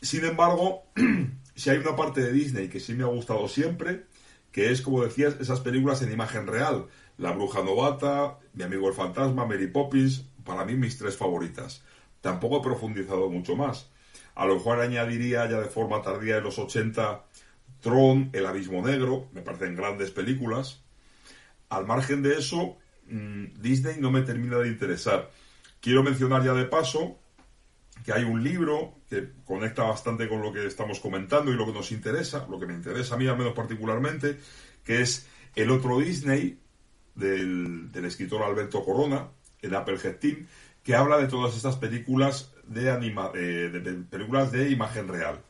Sin 0.00 0.24
embargo, 0.24 0.84
si 1.54 1.70
hay 1.70 1.78
una 1.78 1.96
parte 1.96 2.20
de 2.20 2.32
Disney 2.32 2.68
que 2.68 2.80
sí 2.80 2.94
me 2.94 3.04
ha 3.04 3.08
gustado 3.08 3.48
siempre, 3.48 4.04
que 4.52 4.70
es, 4.70 4.80
como 4.80 5.02
decías, 5.02 5.36
esas 5.40 5.60
películas 5.60 6.02
en 6.02 6.12
imagen 6.12 6.46
real. 6.46 6.86
La 7.18 7.32
Bruja 7.32 7.62
Novata, 7.62 8.38
Mi 8.54 8.62
Amigo 8.62 8.88
el 8.88 8.94
Fantasma, 8.94 9.46
Mary 9.46 9.66
Poppins, 9.66 10.24
para 10.44 10.64
mí 10.64 10.74
mis 10.76 10.96
tres 10.96 11.16
favoritas. 11.16 11.82
Tampoco 12.20 12.58
he 12.58 12.62
profundizado 12.62 13.28
mucho 13.28 13.56
más. 13.56 13.90
A 14.36 14.44
lo 14.44 14.56
mejor 14.56 14.80
añadiría 14.80 15.48
ya 15.50 15.58
de 15.58 15.66
forma 15.66 16.02
tardía 16.02 16.36
en 16.36 16.44
los 16.44 16.58
80 16.58 17.24
Tron, 17.80 18.30
El 18.34 18.44
Abismo 18.46 18.86
Negro, 18.86 19.28
me 19.32 19.40
parecen 19.40 19.74
grandes 19.74 20.10
películas. 20.10 20.82
Al 21.70 21.86
margen 21.86 22.22
de 22.22 22.34
eso, 22.34 22.76
mmm, 23.08 23.46
Disney 23.58 23.96
no 23.98 24.10
me 24.10 24.20
termina 24.20 24.58
de 24.58 24.68
interesar. 24.68 25.30
Quiero 25.80 26.02
mencionar 26.02 26.44
ya 26.44 26.52
de 26.52 26.66
paso 26.66 27.18
que 28.04 28.12
hay 28.12 28.24
un 28.24 28.44
libro 28.44 28.98
que 29.08 29.32
conecta 29.46 29.84
bastante 29.84 30.28
con 30.28 30.42
lo 30.42 30.52
que 30.52 30.66
estamos 30.66 31.00
comentando 31.00 31.50
y 31.50 31.56
lo 31.56 31.64
que 31.64 31.72
nos 31.72 31.90
interesa, 31.90 32.46
lo 32.50 32.60
que 32.60 32.66
me 32.66 32.74
interesa 32.74 33.14
a 33.14 33.18
mí 33.18 33.26
al 33.26 33.38
menos 33.38 33.54
particularmente, 33.54 34.38
que 34.84 35.00
es 35.00 35.26
El 35.54 35.70
otro 35.70 35.98
Disney 35.98 36.60
del, 37.14 37.90
del 37.90 38.04
escritor 38.04 38.42
Alberto 38.42 38.84
Corona, 38.84 39.28
el 39.62 39.74
Applehead 39.74 40.16
Team, 40.16 40.46
que 40.82 40.94
habla 40.94 41.16
de 41.16 41.26
todas 41.26 41.56
estas 41.56 41.76
películas 41.76 42.52
de, 42.66 42.90
anima, 42.90 43.30
eh, 43.34 43.70
de, 43.72 43.92
películas 44.04 44.52
de 44.52 44.70
imagen 44.70 45.08
real 45.08 45.40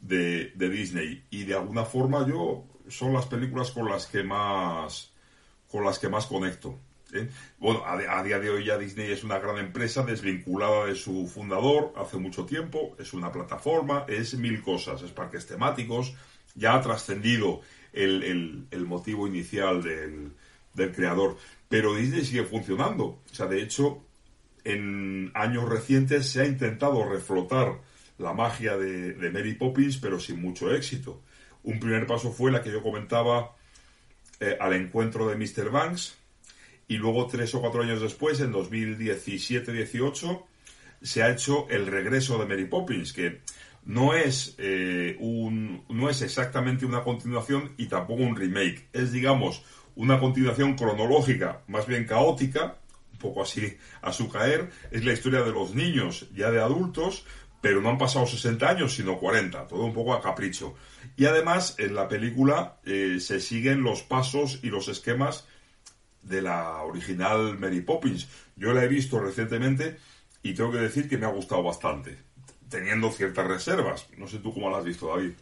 de, 0.00 0.52
de, 0.54 0.68
Disney. 0.68 1.24
Y 1.30 1.44
de 1.44 1.54
alguna 1.54 1.84
forma 1.84 2.26
yo 2.26 2.66
son 2.88 3.12
las 3.12 3.26
películas 3.26 3.70
con 3.70 3.88
las 3.88 4.06
que 4.06 4.22
más 4.22 5.12
con 5.68 5.84
las 5.84 5.98
que 5.98 6.08
más 6.08 6.26
conecto 6.26 6.78
¿eh? 7.12 7.28
bueno 7.58 7.82
a, 7.84 7.94
a, 7.94 8.22
día 8.22 8.38
de 8.38 8.50
hoy 8.50 8.66
ya 8.66 8.78
Disney 8.78 9.10
es 9.10 9.24
una 9.24 9.38
gran 9.38 9.56
empresa 9.58 10.04
desvinculada 10.04 10.86
de 10.86 10.94
su 10.94 11.26
fundador 11.26 11.92
hace 11.96 12.18
mucho 12.18 12.44
tiempo. 12.44 12.94
Es 12.98 13.12
una 13.12 13.32
plataforma 13.32 14.04
es 14.08 14.34
mil 14.34 14.62
cosas 14.62 15.02
es 15.02 15.10
parques 15.12 15.46
temáticos. 15.46 16.14
Ya 16.54 16.74
ha 16.74 16.80
trascendido 16.80 17.62
el, 17.92 18.22
el, 18.22 18.66
el, 18.70 18.86
motivo 18.86 19.26
inicial 19.26 19.82
del, 19.82 20.32
del 20.72 20.92
creador. 20.92 21.36
Pero 21.68 21.94
Disney 21.94 22.24
sigue 22.24 22.44
funcionando. 22.44 23.04
O 23.04 23.34
sea 23.34 23.46
de 23.46 23.60
hecho 23.60 24.04
en 24.64 25.30
años 25.34 25.68
recientes 25.68 26.28
se 26.28 26.40
ha 26.40 26.46
intentado 26.46 27.08
reflotar 27.08 27.80
la 28.18 28.32
magia 28.32 28.76
de, 28.76 29.30
Mary 29.30 29.54
Poppins, 29.54 29.98
pero 29.98 30.18
sin 30.18 30.40
mucho 30.40 30.74
éxito. 30.74 31.22
Un 31.62 31.78
primer 31.78 32.06
paso 32.06 32.32
fue 32.32 32.50
la 32.50 32.62
que 32.62 32.70
yo 32.70 32.82
comentaba 32.82 33.54
eh, 34.40 34.56
al 34.60 34.72
encuentro 34.74 35.28
de 35.28 35.36
Mr. 35.36 35.70
Banks, 35.70 36.16
y 36.86 36.96
luego 36.96 37.26
tres 37.26 37.54
o 37.54 37.60
cuatro 37.60 37.82
años 37.82 38.00
después, 38.00 38.40
en 38.40 38.52
2017-18, 38.52 40.44
se 41.02 41.22
ha 41.22 41.30
hecho 41.30 41.66
el 41.70 41.86
regreso 41.86 42.38
de 42.38 42.46
Mary 42.46 42.66
Poppins, 42.66 43.12
que 43.12 43.40
no 43.84 44.14
es, 44.14 44.54
eh, 44.58 45.16
un, 45.18 45.84
no 45.88 46.08
es 46.08 46.22
exactamente 46.22 46.86
una 46.86 47.02
continuación 47.02 47.72
y 47.76 47.86
tampoco 47.86 48.22
un 48.22 48.36
remake. 48.36 48.88
Es, 48.92 49.12
digamos, 49.12 49.62
una 49.96 50.18
continuación 50.18 50.74
cronológica, 50.74 51.62
más 51.68 51.86
bien 51.86 52.06
caótica, 52.06 52.78
poco 53.24 53.42
así 53.42 53.76
a 54.02 54.12
su 54.12 54.28
caer. 54.28 54.70
Es 54.90 55.04
la 55.04 55.12
historia 55.12 55.42
de 55.42 55.50
los 55.50 55.74
niños, 55.74 56.28
ya 56.32 56.50
de 56.50 56.60
adultos, 56.60 57.24
pero 57.60 57.80
no 57.80 57.88
han 57.88 57.98
pasado 57.98 58.26
60 58.26 58.68
años, 58.68 58.94
sino 58.94 59.18
40, 59.18 59.66
todo 59.66 59.84
un 59.84 59.94
poco 59.94 60.12
a 60.12 60.20
capricho. 60.20 60.74
Y 61.16 61.24
además, 61.24 61.74
en 61.78 61.94
la 61.94 62.06
película 62.08 62.76
eh, 62.84 63.16
se 63.20 63.40
siguen 63.40 63.82
los 63.82 64.02
pasos 64.02 64.60
y 64.62 64.68
los 64.68 64.88
esquemas 64.88 65.46
de 66.22 66.42
la 66.42 66.82
original 66.82 67.58
Mary 67.58 67.80
Poppins. 67.80 68.28
Yo 68.56 68.74
la 68.74 68.84
he 68.84 68.88
visto 68.88 69.18
recientemente 69.18 69.96
y 70.42 70.52
tengo 70.52 70.70
que 70.70 70.78
decir 70.78 71.08
que 71.08 71.16
me 71.16 71.24
ha 71.24 71.30
gustado 71.30 71.62
bastante, 71.62 72.18
teniendo 72.68 73.10
ciertas 73.10 73.46
reservas. 73.46 74.08
No 74.18 74.28
sé 74.28 74.38
tú 74.38 74.52
cómo 74.52 74.70
la 74.70 74.78
has 74.78 74.84
visto, 74.84 75.08
David. 75.08 75.32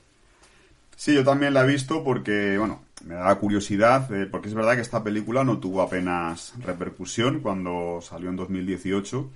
Sí, 0.97 1.15
yo 1.15 1.25
también 1.25 1.55
la 1.55 1.65
he 1.65 1.67
visto 1.67 2.05
porque, 2.05 2.57
bueno, 2.57 2.85
me 3.05 3.15
da 3.15 3.35
curiosidad, 3.37 4.13
eh, 4.13 4.27
porque 4.27 4.49
es 4.49 4.55
verdad 4.55 4.75
que 4.75 4.81
esta 4.81 5.03
película 5.03 5.45
no 5.45 5.59
tuvo 5.59 5.83
apenas 5.83 6.55
repercusión 6.65 7.41
cuando 7.41 8.01
salió 8.01 8.31
en 8.31 8.37
2018. 8.37 9.31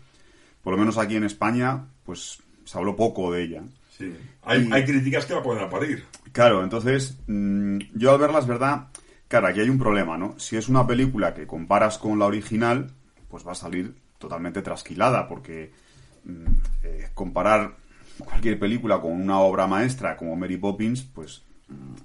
Por 0.63 0.73
lo 0.73 0.79
menos 0.79 0.99
aquí 0.99 1.17
en 1.17 1.25
España, 1.25 1.87
pues 2.05 2.39
se 2.65 2.79
habló 2.79 2.97
poco 2.97 3.33
de 3.33 3.43
ella. 3.43 3.63
Sí. 3.97 4.15
Hay, 4.43 4.69
y, 4.69 4.73
hay 4.73 4.85
críticas 4.85 5.27
que 5.27 5.35
la 5.35 5.43
pueden 5.43 5.65
a 5.65 5.71
parir. 5.71 6.05
Claro, 6.33 6.63
entonces, 6.63 7.19
mmm, 7.27 7.79
yo 7.95 8.13
al 8.13 8.19
verla 8.19 8.41
es 8.41 8.47
verdad, 8.47 8.89
claro, 9.29 9.47
aquí 9.47 9.61
hay 9.61 9.71
un 9.71 9.79
problema, 9.79 10.19
¿no? 10.19 10.39
Si 10.39 10.57
es 10.57 10.69
una 10.69 10.87
película 10.87 11.35
que 11.35 11.47
comparas 11.47 11.99
con 11.99 12.19
la 12.19 12.27
original, 12.27 12.91
pues 13.29 13.47
va 13.47 13.53
a 13.53 13.57
salir 13.57 13.95
totalmente 14.19 14.63
trasquilada, 14.63 15.29
porque 15.29 15.73
mmm, 16.25 16.47
eh, 16.83 17.09
comparar 17.15 17.77
cualquier 18.19 18.59
película 18.59 19.01
con 19.01 19.13
una 19.13 19.41
obra 19.41 19.67
maestra 19.67 20.17
como 20.17 20.37
Mary 20.37 20.57
Poppins, 20.57 21.03
pues 21.03 21.46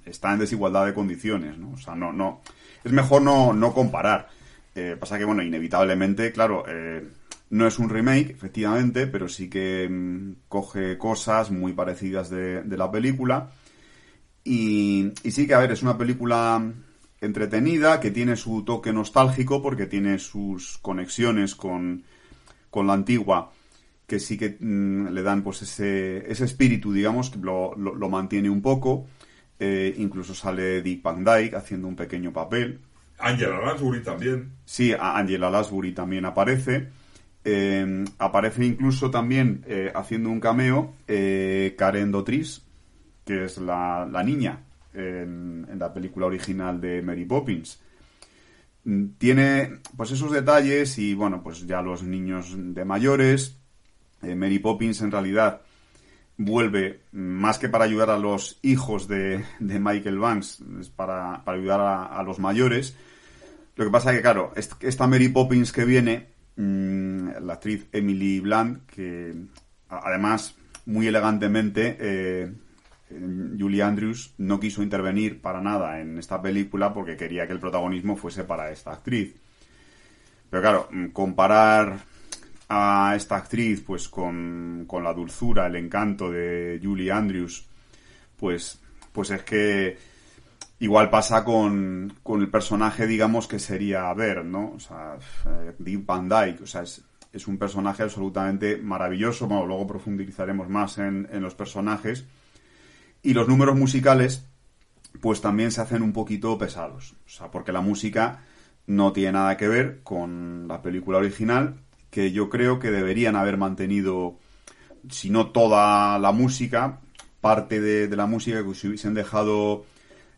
está 0.04 0.32
en 0.32 0.40
desigualdad 0.40 0.86
de 0.86 0.94
condiciones, 0.94 1.58
¿no? 1.58 1.72
O 1.72 1.76
sea, 1.76 1.94
no, 1.94 2.12
no, 2.12 2.42
es 2.84 2.92
mejor 2.92 3.22
no, 3.22 3.52
no 3.52 3.72
comparar. 3.72 4.28
Eh, 4.74 4.96
pasa 4.98 5.18
que, 5.18 5.24
bueno, 5.24 5.42
inevitablemente, 5.42 6.32
claro, 6.32 6.64
eh, 6.66 7.06
no 7.50 7.66
es 7.66 7.78
un 7.78 7.90
remake, 7.90 8.30
efectivamente, 8.30 9.06
pero 9.06 9.28
sí 9.28 9.48
que 9.48 9.88
mmm, 9.88 10.32
coge 10.48 10.98
cosas 10.98 11.50
muy 11.50 11.72
parecidas 11.72 12.30
de, 12.30 12.64
la 12.64 12.90
película. 12.90 13.50
Y, 14.44 15.12
y, 15.22 15.30
sí 15.30 15.46
que, 15.46 15.54
a 15.54 15.60
ver, 15.60 15.72
es 15.72 15.82
una 15.82 15.98
película 15.98 16.72
entretenida, 17.20 18.00
que 18.00 18.10
tiene 18.10 18.36
su 18.36 18.64
toque 18.64 18.92
nostálgico, 18.92 19.62
porque 19.62 19.86
tiene 19.86 20.18
sus 20.18 20.78
conexiones 20.78 21.54
con, 21.54 22.02
con 22.70 22.86
la 22.88 22.94
antigua, 22.94 23.52
que 24.06 24.18
sí 24.18 24.36
que 24.36 24.56
mmm, 24.58 25.08
le 25.08 25.22
dan 25.22 25.42
pues 25.42 25.62
ese, 25.62 26.30
ese 26.30 26.44
espíritu, 26.44 26.92
digamos, 26.92 27.30
que 27.30 27.38
lo, 27.38 27.76
lo 27.76 28.08
mantiene 28.08 28.50
un 28.50 28.62
poco. 28.62 29.06
Eh, 29.64 29.94
incluso 29.98 30.34
sale 30.34 30.82
Dick 30.82 31.04
Van 31.04 31.22
Dyke 31.22 31.54
haciendo 31.54 31.86
un 31.86 31.94
pequeño 31.94 32.32
papel. 32.32 32.80
Angela 33.16 33.60
Lansbury 33.60 34.02
también. 34.02 34.54
Sí, 34.64 34.92
Angela 34.98 35.50
Lansbury 35.50 35.92
también 35.92 36.24
aparece. 36.24 36.88
Eh, 37.44 38.04
aparece 38.18 38.64
incluso 38.64 39.08
también 39.08 39.64
eh, 39.68 39.92
haciendo 39.94 40.30
un 40.30 40.40
cameo 40.40 40.96
Karen 41.06 42.10
Dotris, 42.10 42.62
que 43.24 43.44
es 43.44 43.58
la, 43.58 44.04
la 44.10 44.24
niña 44.24 44.64
en, 44.94 45.64
en, 45.70 45.78
la 45.78 45.94
película 45.94 46.26
original 46.26 46.80
de 46.80 47.00
Mary 47.00 47.24
Poppins. 47.24 47.80
Mm, 48.82 49.10
tiene 49.16 49.78
pues 49.96 50.10
esos 50.10 50.32
detalles 50.32 50.98
y 50.98 51.14
bueno, 51.14 51.40
pues 51.40 51.68
ya 51.68 51.82
los 51.82 52.02
niños 52.02 52.52
de 52.56 52.84
mayores. 52.84 53.58
Mary 54.22 54.58
Poppins 54.58 55.02
en 55.02 55.12
realidad 55.12 55.62
vuelve 56.36 57.00
más 57.12 57.58
que 57.58 57.68
para 57.68 57.84
ayudar 57.84 58.10
a 58.10 58.18
los 58.18 58.58
hijos 58.62 59.08
de, 59.08 59.44
de 59.60 59.80
Michael 59.80 60.18
Banks, 60.18 60.62
es 60.80 60.88
para, 60.88 61.44
para 61.44 61.58
ayudar 61.58 61.80
a, 61.80 62.22
los 62.22 62.38
mayores 62.38 62.96
Lo 63.76 63.84
que 63.84 63.90
pasa 63.90 64.10
es 64.10 64.16
que, 64.16 64.22
claro, 64.22 64.52
esta 64.54 65.06
Mary 65.06 65.28
Poppins 65.28 65.72
que 65.72 65.84
viene, 65.84 66.28
mm, 66.56 67.28
la 67.42 67.54
actriz 67.54 67.86
Emily 67.92 68.40
Blunt, 68.40 68.86
que 68.86 69.34
además 69.88 70.54
muy 70.86 71.06
elegantemente 71.06 71.96
eh, 72.00 72.52
Julie 73.58 73.82
Andrews 73.82 74.34
no 74.38 74.58
quiso 74.58 74.82
intervenir 74.82 75.40
para 75.40 75.60
nada 75.60 76.00
en 76.00 76.18
esta 76.18 76.40
película 76.40 76.92
porque 76.92 77.16
quería 77.16 77.46
que 77.46 77.52
el 77.52 77.60
protagonismo 77.60 78.16
fuese 78.16 78.44
para 78.44 78.70
esta 78.70 78.92
actriz. 78.92 79.34
Pero 80.50 80.62
claro, 80.62 80.88
mm, 80.90 81.06
comparar 81.08 82.11
a 82.74 83.14
esta 83.14 83.36
actriz 83.36 83.82
pues 83.86 84.08
con, 84.08 84.84
con 84.86 85.04
la 85.04 85.12
dulzura, 85.12 85.66
el 85.66 85.76
encanto 85.76 86.30
de 86.30 86.80
Julie 86.82 87.12
Andrews, 87.12 87.66
pues, 88.38 88.80
pues 89.12 89.30
es 89.30 89.42
que 89.42 89.98
igual 90.78 91.10
pasa 91.10 91.44
con, 91.44 92.14
con 92.22 92.40
el 92.40 92.48
personaje, 92.48 93.06
digamos, 93.06 93.46
que 93.46 93.58
sería 93.58 94.12
Ver, 94.14 94.42
¿no? 94.44 94.72
O 94.72 94.80
sea, 94.80 95.18
eh, 95.46 95.74
Deep 95.78 96.06
Van 96.06 96.30
Dyke, 96.30 96.62
o 96.62 96.66
sea, 96.66 96.82
es, 96.82 97.04
es 97.30 97.46
un 97.46 97.58
personaje 97.58 98.04
absolutamente 98.04 98.78
maravilloso. 98.78 99.46
Bueno, 99.46 99.66
luego 99.66 99.86
profundizaremos 99.86 100.70
más 100.70 100.96
en, 100.96 101.28
en 101.30 101.42
los 101.42 101.54
personajes 101.54 102.24
y 103.22 103.34
los 103.34 103.48
números 103.48 103.76
musicales, 103.76 104.46
pues 105.20 105.42
también 105.42 105.70
se 105.72 105.82
hacen 105.82 106.00
un 106.00 106.14
poquito 106.14 106.56
pesados. 106.56 107.16
O 107.26 107.28
sea, 107.28 107.50
porque 107.50 107.70
la 107.70 107.82
música 107.82 108.40
no 108.86 109.12
tiene 109.12 109.32
nada 109.32 109.58
que 109.58 109.68
ver 109.68 110.00
con 110.02 110.66
la 110.68 110.80
película 110.80 111.18
original, 111.18 111.76
que 112.12 112.30
yo 112.30 112.50
creo 112.50 112.78
que 112.78 112.90
deberían 112.90 113.36
haber 113.36 113.56
mantenido, 113.56 114.38
si 115.08 115.30
no 115.30 115.48
toda 115.48 116.18
la 116.18 116.30
música, 116.30 117.00
parte 117.40 117.80
de, 117.80 118.14
la 118.14 118.26
música, 118.26 118.62
que 118.62 118.74
si 118.74 118.88
hubiesen 118.88 119.14
dejado 119.14 119.86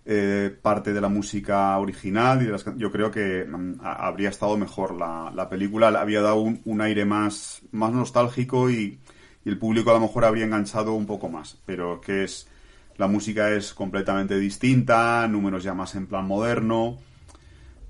eh, 0.06 0.56
parte 0.62 0.92
de 0.92 1.00
la 1.00 1.08
música 1.08 1.76
original 1.78 2.42
y 2.42 2.44
de 2.46 2.52
las, 2.52 2.64
yo 2.76 2.92
creo 2.92 3.10
que 3.10 3.44
mm, 3.44 3.80
habría 3.82 4.28
estado 4.28 4.56
mejor 4.56 4.94
la, 4.94 5.32
la 5.34 5.48
película 5.48 5.88
había 5.88 6.22
dado 6.22 6.40
un, 6.42 6.80
aire 6.80 7.04
más 7.04 7.62
más 7.72 7.92
nostálgico 7.92 8.70
y, 8.70 9.00
y, 9.44 9.48
el 9.48 9.58
público 9.58 9.90
a 9.90 9.94
lo 9.94 10.00
mejor 10.00 10.26
habría 10.26 10.44
enganchado 10.44 10.92
un 10.92 11.06
poco 11.06 11.30
más 11.30 11.58
pero 11.64 12.00
que 12.02 12.24
es 12.24 12.48
la 12.96 13.08
música 13.08 13.50
es 13.50 13.74
completamente 13.74 14.38
distinta, 14.38 15.26
números 15.26 15.64
ya 15.64 15.74
más 15.74 15.94
en 15.96 16.06
plan 16.06 16.26
moderno. 16.26 16.98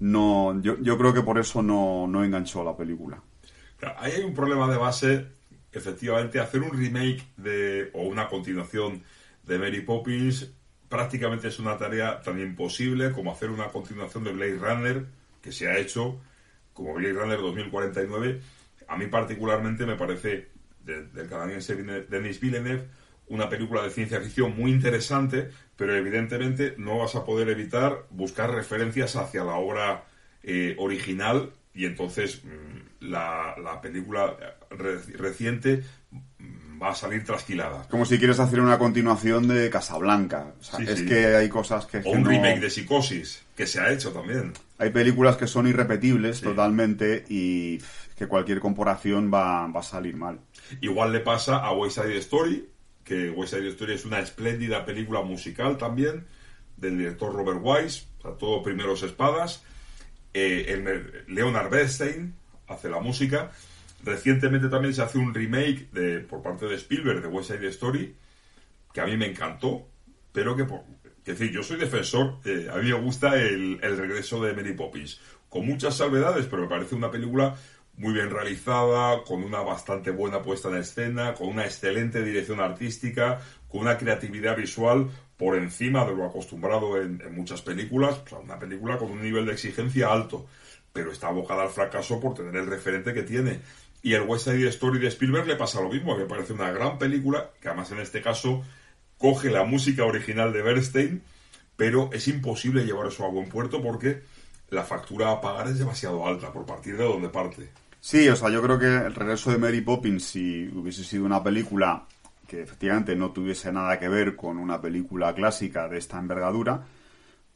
No, 0.00 0.60
yo, 0.62 0.78
yo 0.80 0.96
creo 0.98 1.12
que 1.12 1.22
por 1.22 1.38
eso 1.38 1.62
no, 1.62 2.06
no 2.06 2.24
enganchó 2.24 2.64
la 2.64 2.76
película. 2.76 3.22
Ahí 3.98 4.12
hay 4.12 4.22
un 4.22 4.34
problema 4.34 4.70
de 4.70 4.76
base. 4.76 5.26
Efectivamente, 5.72 6.38
hacer 6.38 6.62
un 6.62 6.70
remake 6.70 7.24
de, 7.36 7.90
o 7.94 8.02
una 8.02 8.28
continuación 8.28 9.02
de 9.42 9.58
Mary 9.58 9.80
Poppins 9.80 10.50
prácticamente 10.88 11.48
es 11.48 11.58
una 11.58 11.76
tarea 11.76 12.20
tan 12.20 12.40
imposible 12.40 13.10
como 13.10 13.32
hacer 13.32 13.50
una 13.50 13.68
continuación 13.68 14.22
de 14.22 14.32
Blade 14.32 14.58
Runner, 14.58 15.06
que 15.42 15.50
se 15.50 15.68
ha 15.68 15.76
hecho, 15.78 16.20
como 16.72 16.94
Blade 16.94 17.14
Runner 17.14 17.38
2049. 17.38 18.40
A 18.86 18.96
mí 18.96 19.06
particularmente 19.08 19.86
me 19.86 19.96
parece, 19.96 20.50
del 20.84 21.28
canadiense 21.28 21.74
Denis 21.74 22.38
Villeneuve, 22.38 22.84
una 23.26 23.48
película 23.48 23.82
de 23.82 23.90
ciencia 23.90 24.20
ficción 24.20 24.56
muy 24.56 24.70
interesante, 24.70 25.50
pero 25.76 25.96
evidentemente 25.96 26.74
no 26.78 26.98
vas 26.98 27.14
a 27.16 27.24
poder 27.24 27.48
evitar 27.48 28.06
buscar 28.10 28.52
referencias 28.52 29.16
hacia 29.16 29.42
la 29.42 29.54
obra 29.54 30.04
eh, 30.42 30.76
original 30.78 31.52
y 31.74 31.86
entonces 31.86 32.42
mm, 32.44 33.10
la, 33.10 33.54
la, 33.62 33.80
película 33.80 34.36
reciente 34.70 35.82
mm, 36.10 36.80
va 36.80 36.90
a 36.90 36.94
salir 36.94 37.24
trasquilada. 37.24 37.86
Como 37.88 38.04
si 38.04 38.18
quieres 38.18 38.38
hacer 38.38 38.60
una 38.60 38.78
continuación 38.78 39.48
de 39.48 39.68
Casablanca. 39.70 40.54
es 40.86 41.02
que 41.02 41.34
hay 41.36 41.48
cosas 41.48 41.86
que... 41.86 41.98
O 41.98 42.10
un 42.10 42.24
remake 42.24 42.60
de 42.60 42.70
Psicosis, 42.70 43.42
que 43.56 43.66
se 43.66 43.80
ha 43.80 43.92
hecho 43.92 44.12
también. 44.12 44.52
Hay 44.78 44.90
películas 44.90 45.36
que 45.36 45.46
son 45.46 45.66
irrepetibles 45.66 46.40
totalmente 46.40 47.24
y 47.28 47.78
que 48.16 48.26
cualquier 48.28 48.60
comparación 48.60 49.30
va, 49.32 49.66
va 49.66 49.80
a 49.80 49.84
salir 49.84 50.16
mal. 50.16 50.40
Igual 50.80 51.12
le 51.12 51.20
pasa 51.20 51.58
a 51.58 51.72
West 51.72 52.00
Side 52.00 52.16
Story, 52.18 52.68
que 53.02 53.30
West 53.30 53.54
Side 53.54 53.68
Story 53.68 53.94
es 53.94 54.04
una 54.04 54.20
espléndida 54.20 54.84
película 54.84 55.22
musical 55.22 55.76
también, 55.76 56.26
del 56.76 56.98
director 56.98 57.32
Robert 57.32 57.60
Wise, 57.62 58.06
o 58.18 58.22
sea, 58.22 58.30
todo 58.32 58.62
primeros 58.62 59.02
espadas. 59.02 59.62
Eh, 60.34 61.24
Leonard 61.28 61.70
Bernstein 61.70 62.34
hace 62.66 62.88
la 62.88 63.00
música. 63.00 63.52
Recientemente 64.02 64.68
también 64.68 64.92
se 64.92 65.02
hace 65.02 65.18
un 65.18 65.32
remake 65.32 65.88
de, 65.92 66.20
por 66.20 66.42
parte 66.42 66.66
de 66.66 66.74
Spielberg 66.74 67.22
de 67.22 67.28
West 67.28 67.50
Side 67.50 67.66
Story, 67.68 68.14
que 68.92 69.00
a 69.00 69.06
mí 69.06 69.16
me 69.16 69.26
encantó, 69.26 69.88
pero 70.32 70.54
que, 70.54 70.64
por, 70.64 70.82
que 71.24 71.32
decir, 71.32 71.50
yo 71.50 71.62
soy 71.62 71.78
defensor, 71.78 72.38
eh, 72.44 72.68
a 72.70 72.76
mí 72.76 72.90
me 72.90 73.00
gusta 73.00 73.40
el, 73.40 73.78
el 73.82 73.96
regreso 73.96 74.42
de 74.42 74.52
Mary 74.52 74.74
Poppins, 74.74 75.20
con 75.48 75.64
muchas 75.64 75.96
salvedades, 75.96 76.46
pero 76.46 76.62
me 76.62 76.68
parece 76.68 76.94
una 76.94 77.10
película 77.10 77.56
muy 77.96 78.12
bien 78.12 78.30
realizada, 78.30 79.22
con 79.22 79.42
una 79.42 79.60
bastante 79.60 80.10
buena 80.10 80.42
puesta 80.42 80.68
en 80.68 80.76
escena, 80.76 81.34
con 81.34 81.48
una 81.48 81.64
excelente 81.64 82.22
dirección 82.22 82.60
artística, 82.60 83.40
con 83.68 83.82
una 83.82 83.96
creatividad 83.96 84.56
visual 84.56 85.08
por 85.36 85.56
encima 85.56 86.04
de 86.04 86.14
lo 86.14 86.24
acostumbrado 86.24 87.00
en, 87.00 87.20
muchas 87.34 87.62
películas, 87.62 88.20
o 88.24 88.28
sea, 88.28 88.38
una 88.38 88.58
película 88.58 88.98
con 88.98 89.10
un 89.10 89.22
nivel 89.22 89.46
de 89.46 89.52
exigencia 89.52 90.12
alto, 90.12 90.46
pero 90.92 91.10
está 91.10 91.28
abocada 91.28 91.62
al 91.62 91.70
fracaso 91.70 92.20
por 92.20 92.34
tener 92.34 92.54
el 92.56 92.66
referente 92.66 93.12
que 93.12 93.22
tiene. 93.22 93.60
Y 94.02 94.14
el 94.14 94.22
West 94.22 94.44
Side 94.44 94.68
Story 94.68 94.98
de 94.98 95.08
Spielberg 95.08 95.46
le 95.46 95.56
pasa 95.56 95.80
lo 95.80 95.88
mismo, 95.88 96.16
me 96.16 96.26
parece 96.26 96.52
una 96.52 96.70
gran 96.70 96.98
película, 96.98 97.50
que 97.60 97.68
además 97.68 97.90
en 97.90 98.00
este 98.00 98.22
caso 98.22 98.62
coge 99.18 99.50
la 99.50 99.64
música 99.64 100.04
original 100.04 100.52
de 100.52 100.62
Bernstein, 100.62 101.22
pero 101.76 102.10
es 102.12 102.28
imposible 102.28 102.84
llevar 102.84 103.08
eso 103.08 103.24
a 103.24 103.28
buen 103.28 103.48
puerto 103.48 103.82
porque 103.82 104.22
la 104.70 104.84
factura 104.84 105.30
a 105.30 105.40
pagar 105.40 105.68
es 105.68 105.78
demasiado 105.78 106.26
alta 106.26 106.52
por 106.52 106.66
partir 106.66 106.96
de 106.96 107.04
donde 107.04 107.28
parte. 107.28 107.70
Sí, 108.00 108.28
o 108.28 108.36
sea, 108.36 108.50
yo 108.50 108.62
creo 108.62 108.78
que 108.78 108.86
el 108.86 109.14
regreso 109.14 109.50
de 109.50 109.58
Mary 109.58 109.80
Poppins, 109.80 110.24
si 110.24 110.68
hubiese 110.68 111.04
sido 111.04 111.24
una 111.24 111.42
película 111.42 112.06
que 112.46 112.62
efectivamente 112.62 113.16
no 113.16 113.30
tuviese 113.30 113.72
nada 113.72 113.98
que 113.98 114.08
ver 114.08 114.36
con 114.36 114.58
una 114.58 114.80
película 114.80 115.34
clásica 115.34 115.88
de 115.88 115.98
esta 115.98 116.18
envergadura, 116.18 116.84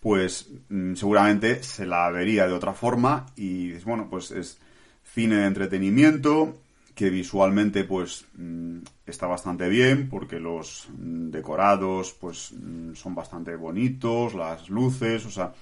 pues 0.00 0.50
mm, 0.68 0.94
seguramente 0.94 1.62
se 1.62 1.86
la 1.86 2.10
vería 2.10 2.46
de 2.46 2.52
otra 2.52 2.72
forma 2.72 3.26
y 3.36 3.72
bueno, 3.84 4.08
pues 4.08 4.30
es 4.30 4.58
cine 5.02 5.36
de 5.36 5.46
entretenimiento 5.46 6.58
que 6.94 7.10
visualmente 7.10 7.84
pues 7.84 8.26
mm, 8.36 8.78
está 9.06 9.26
bastante 9.26 9.68
bien 9.68 10.08
porque 10.08 10.40
los 10.40 10.88
mm, 10.90 11.30
decorados 11.30 12.12
pues 12.12 12.54
son 12.94 13.14
bastante 13.14 13.56
bonitos, 13.56 14.34
las 14.34 14.68
luces, 14.68 15.24
o 15.26 15.30
sea, 15.30 15.52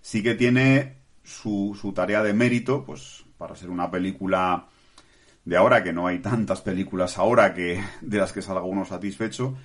sí 0.00 0.22
que 0.22 0.34
tiene 0.34 0.96
su, 1.22 1.78
su 1.80 1.92
tarea 1.92 2.22
de 2.22 2.32
mérito, 2.32 2.84
pues 2.84 3.24
para 3.38 3.56
ser 3.56 3.70
una 3.70 3.90
película 3.90 4.68
de 5.44 5.56
ahora, 5.56 5.82
que 5.82 5.92
no 5.92 6.06
hay 6.06 6.18
tantas 6.18 6.60
películas 6.60 7.18
ahora 7.18 7.54
que 7.54 7.82
de 8.00 8.18
las 8.18 8.32
que 8.32 8.42
salga 8.42 8.62
uno 8.62 8.84
satisfecho. 8.84 9.56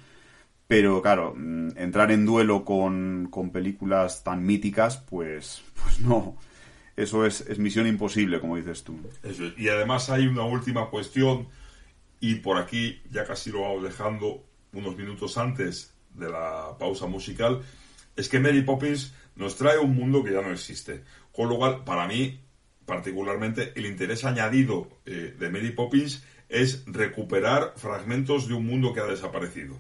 Pero 0.68 1.02
claro, 1.02 1.34
mm, 1.36 1.78
entrar 1.78 2.12
en 2.12 2.26
duelo 2.26 2.66
con, 2.66 3.30
películas 3.54 4.24
tan 4.24 4.46
míticas, 4.46 4.98
pues, 4.98 5.64
pues 5.82 6.00
no. 6.00 6.38
Eso 6.96 7.26
es, 7.26 7.42
es 7.42 7.60
misión 7.60 7.88
imposible, 7.88 8.40
como 8.40 8.56
dices 8.56 8.84
tú. 8.84 8.98
Y 9.58 9.68
además 9.68 10.10
hay 10.10 10.28
una 10.28 10.44
última 10.44 10.90
cuestión, 10.90 11.48
y 12.20 12.36
por 12.36 12.58
aquí 12.58 13.02
ya 13.12 13.26
casi 13.26 13.52
lo 13.52 13.62
vamos 13.62 13.84
dejando 13.84 14.46
unos 14.74 14.96
minutos 14.98 15.38
antes 15.38 15.94
de 16.14 16.30
la 16.30 16.76
pausa 16.80 17.06
musical, 17.06 17.62
es 18.16 18.30
que 18.30 18.40
Mary 18.40 18.62
Poppins 18.62 19.14
nos 19.36 19.58
trae 19.58 19.78
un 19.78 19.96
mundo 19.96 20.24
que 20.24 20.32
ya 20.32 20.42
no 20.42 20.52
existe. 20.52 21.04
Con 21.32 21.50
lo 21.50 21.58
cual, 21.58 21.84
para 21.84 22.08
mí, 22.08 22.40
particularmente 22.86 23.74
el 23.76 23.86
interés 23.86 24.26
añadido 24.26 24.90
eh, 25.06 25.36
de 25.38 25.50
Mary 25.50 25.72
Poppins 25.72 26.24
es 26.50 26.84
recuperar 26.86 27.74
fragmentos 27.78 28.48
de 28.48 28.54
un 28.54 28.66
mundo 28.66 28.94
que 28.94 29.00
ha 29.00 29.06
desaparecido. 29.06 29.80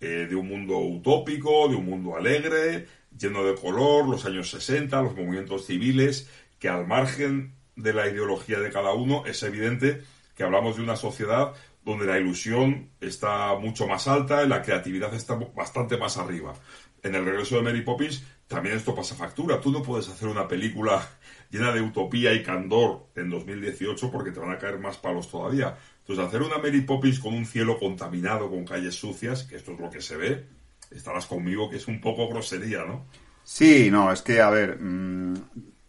Eh, 0.00 0.26
de 0.28 0.34
un 0.34 0.48
mundo 0.48 0.78
utópico, 0.78 1.68
de 1.68 1.76
un 1.76 1.86
mundo 1.86 2.16
alegre, 2.16 2.86
lleno 3.16 3.44
de 3.44 3.54
color, 3.54 4.06
los 4.08 4.24
años 4.26 4.50
60, 4.50 5.00
los 5.02 5.16
movimientos 5.16 5.66
civiles, 5.66 6.28
que 6.58 6.68
al 6.68 6.86
margen 6.86 7.54
de 7.76 7.92
la 7.92 8.08
ideología 8.08 8.60
de 8.60 8.70
cada 8.70 8.92
uno 8.92 9.24
es 9.26 9.42
evidente 9.42 10.02
que 10.34 10.42
hablamos 10.42 10.76
de 10.76 10.82
una 10.82 10.96
sociedad 10.96 11.52
donde 11.84 12.06
la 12.06 12.18
ilusión 12.18 12.90
está 13.00 13.54
mucho 13.56 13.86
más 13.86 14.08
alta 14.08 14.42
y 14.42 14.48
la 14.48 14.62
creatividad 14.62 15.14
está 15.14 15.34
bastante 15.34 15.96
más 15.96 16.16
arriba. 16.16 16.54
En 17.02 17.14
el 17.14 17.24
regreso 17.24 17.56
de 17.56 17.62
Mary 17.62 17.82
Poppins 17.82 18.24
también 18.46 18.76
esto 18.76 18.94
pasa 18.94 19.14
factura. 19.14 19.60
Tú 19.60 19.70
no 19.70 19.82
puedes 19.82 20.08
hacer 20.08 20.28
una 20.28 20.48
película 20.48 21.06
llena 21.54 21.70
de 21.70 21.80
utopía 21.80 22.34
y 22.34 22.42
candor 22.42 23.06
en 23.14 23.30
2018 23.30 24.10
porque 24.10 24.32
te 24.32 24.40
van 24.40 24.50
a 24.50 24.58
caer 24.58 24.80
más 24.80 24.96
palos 24.96 25.30
todavía. 25.30 25.76
Entonces, 26.00 26.24
hacer 26.26 26.42
una 26.42 26.58
Mary 26.58 26.80
Poppins 26.80 27.20
con 27.20 27.32
un 27.32 27.46
cielo 27.46 27.78
contaminado, 27.78 28.50
con 28.50 28.64
calles 28.64 28.96
sucias, 28.96 29.44
que 29.44 29.56
esto 29.56 29.72
es 29.72 29.80
lo 29.80 29.88
que 29.88 30.00
se 30.00 30.16
ve, 30.16 30.46
estarás 30.90 31.26
conmigo 31.26 31.70
que 31.70 31.76
es 31.76 31.86
un 31.86 32.00
poco 32.00 32.28
grosería, 32.28 32.84
¿no? 32.84 33.06
Sí, 33.44 33.88
no, 33.88 34.10
es 34.10 34.22
que, 34.22 34.40
a 34.40 34.50
ver, 34.50 34.80
mm, 34.80 35.34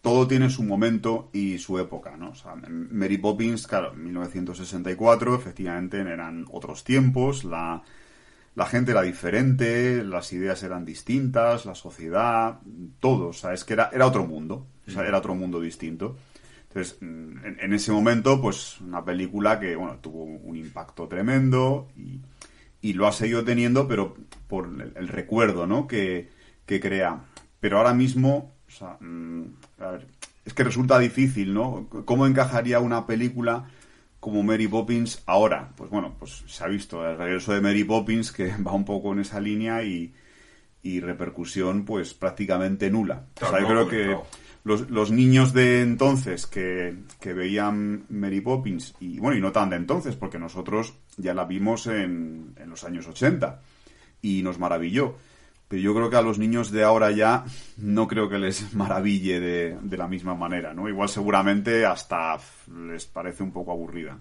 todo 0.02 0.28
tiene 0.28 0.50
su 0.50 0.62
momento 0.62 1.30
y 1.32 1.58
su 1.58 1.80
época, 1.80 2.16
¿no? 2.16 2.30
O 2.30 2.34
sea, 2.36 2.54
Mary 2.54 3.18
Poppins, 3.18 3.66
claro, 3.66 3.92
en 3.92 4.04
1964, 4.04 5.34
efectivamente, 5.34 5.98
eran 5.98 6.46
otros 6.52 6.84
tiempos, 6.84 7.42
la, 7.42 7.82
la 8.54 8.66
gente 8.66 8.92
era 8.92 9.02
diferente, 9.02 10.04
las 10.04 10.32
ideas 10.32 10.62
eran 10.62 10.84
distintas, 10.84 11.66
la 11.66 11.74
sociedad, 11.74 12.60
todo, 13.00 13.28
o 13.28 13.32
sea, 13.32 13.52
es 13.52 13.64
que 13.64 13.72
era, 13.72 13.90
era 13.92 14.06
otro 14.06 14.24
mundo 14.26 14.68
O 14.86 14.90
sea, 14.90 15.06
era 15.06 15.18
otro 15.18 15.34
mundo 15.34 15.60
distinto. 15.60 16.16
Entonces, 16.68 16.98
mm, 17.00 17.60
en, 17.60 17.72
ese 17.72 17.90
momento, 17.90 18.40
pues 18.40 18.80
una 18.80 19.04
película 19.04 19.58
que, 19.58 19.76
bueno, 19.76 19.96
tuvo 20.00 20.24
un 20.24 20.56
impacto 20.56 21.08
tremendo 21.08 21.88
y, 21.96 22.20
lo 22.92 23.08
ha 23.08 23.12
seguido 23.12 23.42
teniendo, 23.42 23.88
pero 23.88 24.14
por 24.46 24.66
el, 24.94 25.08
recuerdo, 25.08 25.66
¿no? 25.66 25.88
Que, 25.88 26.28
que, 26.66 26.78
crea. 26.78 27.24
Pero 27.58 27.78
ahora 27.78 27.92
mismo, 27.94 28.54
o 28.68 28.70
sea, 28.70 28.96
mm, 29.00 29.42
a 29.80 29.90
ver, 29.90 30.06
es 30.44 30.54
que 30.54 30.62
resulta 30.62 30.98
difícil, 30.98 31.52
¿no? 31.52 31.88
¿Cómo 32.04 32.26
encajaría 32.26 32.78
una 32.78 33.04
película 33.04 33.68
como 34.20 34.44
Mary 34.44 34.68
Poppins 34.68 35.22
ahora? 35.26 35.72
Pues 35.76 35.90
bueno, 35.90 36.14
pues 36.18 36.44
se 36.46 36.62
ha 36.62 36.68
visto 36.68 37.04
el 37.04 37.18
regreso 37.18 37.52
de 37.52 37.60
Mary 37.60 37.82
Poppins 37.82 38.30
que 38.30 38.54
va 38.66 38.72
un 38.72 38.84
poco 38.84 39.12
en 39.12 39.18
esa 39.18 39.40
línea 39.40 39.82
y, 39.82 40.14
y 40.82 41.00
repercusión 41.00 41.84
pues 41.84 42.14
prácticamente 42.14 42.88
nula. 42.90 43.26
o 43.42 43.48
sea, 43.48 43.60
yo 43.60 43.66
creo 43.66 43.88
que 43.88 44.16
los, 44.66 44.90
los, 44.90 45.12
niños 45.12 45.52
de 45.52 45.80
entonces 45.80 46.46
que, 46.48 46.96
que, 47.20 47.32
veían 47.32 48.04
Mary 48.08 48.40
Poppins, 48.40 48.96
y 48.98 49.20
bueno, 49.20 49.38
y 49.38 49.40
no 49.40 49.52
tan 49.52 49.70
de 49.70 49.76
entonces, 49.76 50.16
porque 50.16 50.40
nosotros 50.40 50.94
ya 51.16 51.34
la 51.34 51.44
vimos 51.44 51.86
en, 51.86 52.52
en 52.56 52.68
los 52.68 52.82
años 52.82 53.06
80 53.06 53.60
y 54.22 54.42
nos 54.42 54.58
maravilló. 54.58 55.14
Pero 55.68 55.82
yo 55.82 55.94
creo 55.94 56.10
que 56.10 56.16
a 56.16 56.22
los 56.22 56.40
niños 56.40 56.72
de 56.72 56.82
ahora 56.82 57.12
ya 57.12 57.44
no 57.76 58.08
creo 58.08 58.28
que 58.28 58.38
les 58.38 58.74
maraville 58.74 59.38
de, 59.38 59.78
de 59.80 59.96
la 59.96 60.08
misma 60.08 60.34
manera, 60.34 60.74
¿no? 60.74 60.88
Igual 60.88 61.08
seguramente 61.08 61.86
hasta 61.86 62.36
les 62.88 63.06
parece 63.06 63.44
un 63.44 63.52
poco 63.52 63.70
aburrida. 63.70 64.18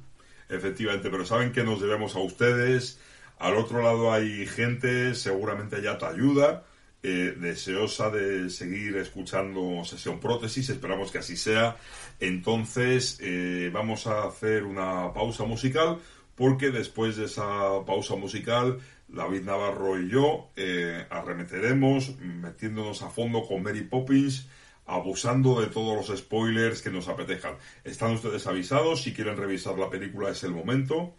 Efectivamente, 0.48 1.10
pero 1.10 1.26
saben 1.26 1.54
que 1.54 1.64
nos 1.64 1.82
debemos 1.82 2.16
a 2.16 2.20
ustedes, 2.20 3.00
al 3.40 3.56
otro 3.56 3.82
lado 3.82 4.14
hay 4.14 4.46
gente, 4.46 5.16
seguramente 5.16 5.82
ya 5.82 5.98
te 5.98 6.06
ayuda, 6.06 6.66
eh, 7.08 7.36
deseosa 7.38 8.10
de 8.10 8.50
seguir 8.50 8.98
escuchando 8.98 9.86
Sesión 9.86 10.20
Prótesis, 10.20 10.70
esperamos 10.70 11.12
que 11.12 11.20
así 11.20 11.38
sea. 11.38 11.78
Entonces 12.20 13.20
eh, 13.22 13.70
vamos 13.72 14.08
a 14.08 14.24
hacer 14.24 14.64
una 14.64 15.14
pausa 15.14 15.44
musical 15.44 16.00
porque 16.34 16.72
después 16.72 17.16
de 17.16 17.26
esa 17.26 17.86
pausa 17.86 18.16
musical 18.16 18.80
David 19.08 19.44
Navarro 19.44 20.02
y 20.02 20.10
yo 20.10 20.50
eh, 20.56 21.06
arremeteremos 21.12 22.18
metiéndonos 22.18 23.04
a 23.04 23.12
fondo 23.12 23.44
con 23.44 23.62
Mary 23.62 23.84
Poppins 23.84 24.48
abusando 24.88 25.62
de 25.62 25.68
todos 25.68 25.96
los 25.96 26.18
spoilers 26.18 26.82
que 26.82 26.90
nos 26.90 27.08
apetezcan. 27.08 27.56
Están 27.84 28.14
ustedes 28.14 28.48
avisados, 28.48 29.04
si 29.04 29.14
quieren 29.14 29.38
revisar 29.38 29.78
la 29.78 29.92
película 29.92 30.32
es 30.32 30.44
el 30.44 30.54
momento 30.54 31.14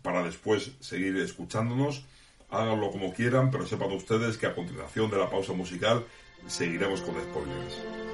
para 0.00 0.22
después 0.22 0.70
seguir 0.78 1.16
escuchándonos. 1.16 2.04
Háganlo 2.50 2.90
como 2.90 3.12
quieran, 3.12 3.50
pero 3.50 3.66
sepan 3.66 3.92
ustedes 3.92 4.38
que 4.38 4.46
a 4.46 4.54
continuación 4.54 5.10
de 5.10 5.18
la 5.18 5.30
pausa 5.30 5.52
musical 5.52 6.04
seguiremos 6.46 7.02
con 7.02 7.14
spoilers. 7.14 8.07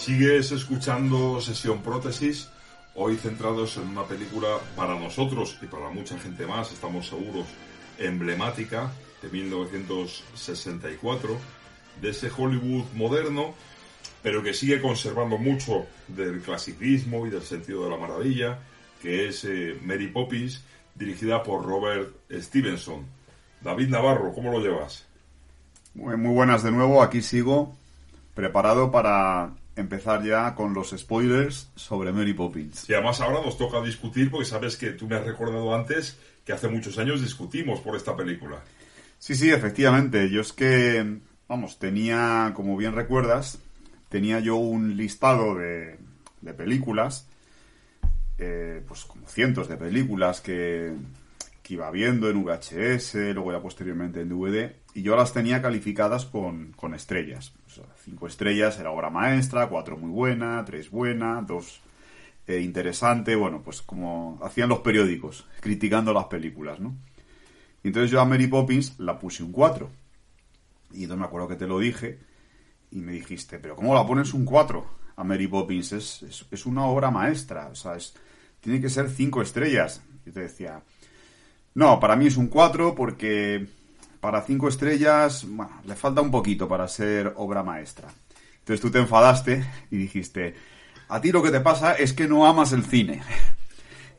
Sigues 0.00 0.50
escuchando 0.50 1.40
Sesión 1.42 1.82
Prótesis, 1.82 2.48
hoy 2.94 3.16
centrados 3.16 3.76
en 3.76 3.88
una 3.88 4.04
película 4.04 4.56
para 4.74 4.98
nosotros 4.98 5.58
y 5.60 5.66
para 5.66 5.90
mucha 5.90 6.18
gente 6.18 6.46
más, 6.46 6.72
estamos 6.72 7.06
seguros, 7.06 7.44
emblemática 7.98 8.90
de 9.20 9.28
1964, 9.28 11.36
de 12.00 12.08
ese 12.08 12.30
Hollywood 12.34 12.84
moderno, 12.94 13.52
pero 14.22 14.42
que 14.42 14.54
sigue 14.54 14.80
conservando 14.80 15.36
mucho 15.36 15.84
del 16.08 16.40
clasicismo 16.40 17.26
y 17.26 17.30
del 17.30 17.42
sentido 17.42 17.84
de 17.84 17.90
la 17.90 17.98
maravilla, 17.98 18.58
que 19.02 19.28
es 19.28 19.44
eh, 19.44 19.78
Mary 19.84 20.06
Poppins, 20.06 20.64
dirigida 20.94 21.42
por 21.42 21.62
Robert 21.62 22.08
Stevenson. 22.32 23.04
David 23.60 23.90
Navarro, 23.90 24.32
¿cómo 24.32 24.50
lo 24.50 24.60
llevas? 24.60 25.04
Muy, 25.92 26.16
muy 26.16 26.32
buenas 26.32 26.62
de 26.62 26.70
nuevo, 26.70 27.02
aquí 27.02 27.20
sigo, 27.20 27.76
preparado 28.34 28.90
para 28.90 29.59
empezar 29.76 30.22
ya 30.24 30.54
con 30.54 30.74
los 30.74 30.90
spoilers 30.90 31.70
sobre 31.74 32.12
Mary 32.12 32.34
Poppins. 32.34 32.88
Y 32.88 32.94
además 32.94 33.20
ahora 33.20 33.40
nos 33.44 33.56
toca 33.56 33.80
discutir, 33.80 34.30
porque 34.30 34.46
sabes 34.46 34.76
que 34.76 34.90
tú 34.90 35.06
me 35.06 35.16
has 35.16 35.24
recordado 35.24 35.74
antes 35.74 36.18
que 36.44 36.52
hace 36.52 36.68
muchos 36.68 36.98
años 36.98 37.20
discutimos 37.20 37.80
por 37.80 37.96
esta 37.96 38.16
película. 38.16 38.60
Sí, 39.18 39.34
sí, 39.34 39.50
efectivamente. 39.50 40.30
Yo 40.30 40.40
es 40.40 40.52
que, 40.52 41.18
vamos, 41.48 41.78
tenía, 41.78 42.52
como 42.54 42.76
bien 42.76 42.94
recuerdas, 42.94 43.58
tenía 44.08 44.40
yo 44.40 44.56
un 44.56 44.96
listado 44.96 45.56
de, 45.56 45.98
de 46.40 46.54
películas, 46.54 47.28
eh, 48.38 48.82
pues 48.88 49.04
como 49.04 49.28
cientos 49.28 49.68
de 49.68 49.76
películas 49.76 50.40
que, 50.40 50.94
que 51.62 51.74
iba 51.74 51.90
viendo 51.90 52.30
en 52.30 52.42
VHS, 52.42 53.14
luego 53.34 53.52
ya 53.52 53.60
posteriormente 53.60 54.22
en 54.22 54.30
DVD, 54.30 54.72
y 54.94 55.02
yo 55.02 55.14
las 55.16 55.32
tenía 55.32 55.60
calificadas 55.60 56.24
con, 56.24 56.72
con 56.72 56.94
estrellas 56.94 57.52
cinco 57.96 58.26
estrellas 58.26 58.78
era 58.78 58.90
obra 58.90 59.10
maestra, 59.10 59.68
cuatro 59.68 59.96
muy 59.96 60.10
buena, 60.10 60.64
tres 60.64 60.90
buena, 60.90 61.42
dos 61.42 61.80
eh, 62.46 62.60
interesante, 62.60 63.36
bueno, 63.36 63.62
pues 63.62 63.82
como 63.82 64.38
hacían 64.42 64.68
los 64.68 64.80
periódicos, 64.80 65.46
criticando 65.60 66.12
las 66.12 66.24
películas, 66.24 66.80
¿no? 66.80 66.96
Y 67.82 67.88
entonces 67.88 68.10
yo 68.10 68.20
a 68.20 68.24
Mary 68.24 68.46
Poppins 68.46 68.98
la 68.98 69.18
puse 69.18 69.42
un 69.42 69.52
4. 69.52 69.88
Y 70.92 71.02
entonces 71.04 71.20
me 71.20 71.26
acuerdo 71.26 71.48
que 71.48 71.56
te 71.56 71.66
lo 71.66 71.78
dije 71.78 72.18
y 72.90 73.00
me 73.00 73.12
dijiste, 73.12 73.58
pero 73.58 73.76
¿cómo 73.76 73.94
la 73.94 74.06
pones 74.06 74.34
un 74.34 74.44
4 74.44 74.84
a 75.16 75.24
Mary 75.24 75.46
Poppins? 75.46 75.92
Es, 75.92 76.46
es, 76.50 76.66
una 76.66 76.84
obra 76.86 77.10
maestra, 77.10 77.68
o 77.68 77.74
sea, 77.74 77.94
es, 77.94 78.14
tiene 78.60 78.80
que 78.80 78.90
ser 78.90 79.08
cinco 79.08 79.40
estrellas. 79.42 80.02
Y 80.26 80.30
te 80.30 80.40
decía, 80.40 80.82
no, 81.74 82.00
para 82.00 82.16
mí 82.16 82.26
es 82.26 82.36
un 82.36 82.48
4 82.48 82.94
porque 82.94 83.66
para 84.20 84.42
cinco 84.42 84.68
estrellas, 84.68 85.46
bueno, 85.48 85.80
le 85.86 85.96
falta 85.96 86.20
un 86.20 86.30
poquito 86.30 86.68
para 86.68 86.86
ser 86.88 87.32
obra 87.36 87.62
maestra. 87.62 88.08
Entonces 88.58 88.80
tú 88.80 88.90
te 88.90 88.98
enfadaste 88.98 89.64
y 89.90 89.96
dijiste, 89.96 90.54
a 91.08 91.20
ti 91.20 91.32
lo 91.32 91.42
que 91.42 91.50
te 91.50 91.60
pasa 91.60 91.94
es 91.94 92.12
que 92.12 92.28
no 92.28 92.46
amas 92.46 92.72
el 92.72 92.84
cine. 92.84 93.22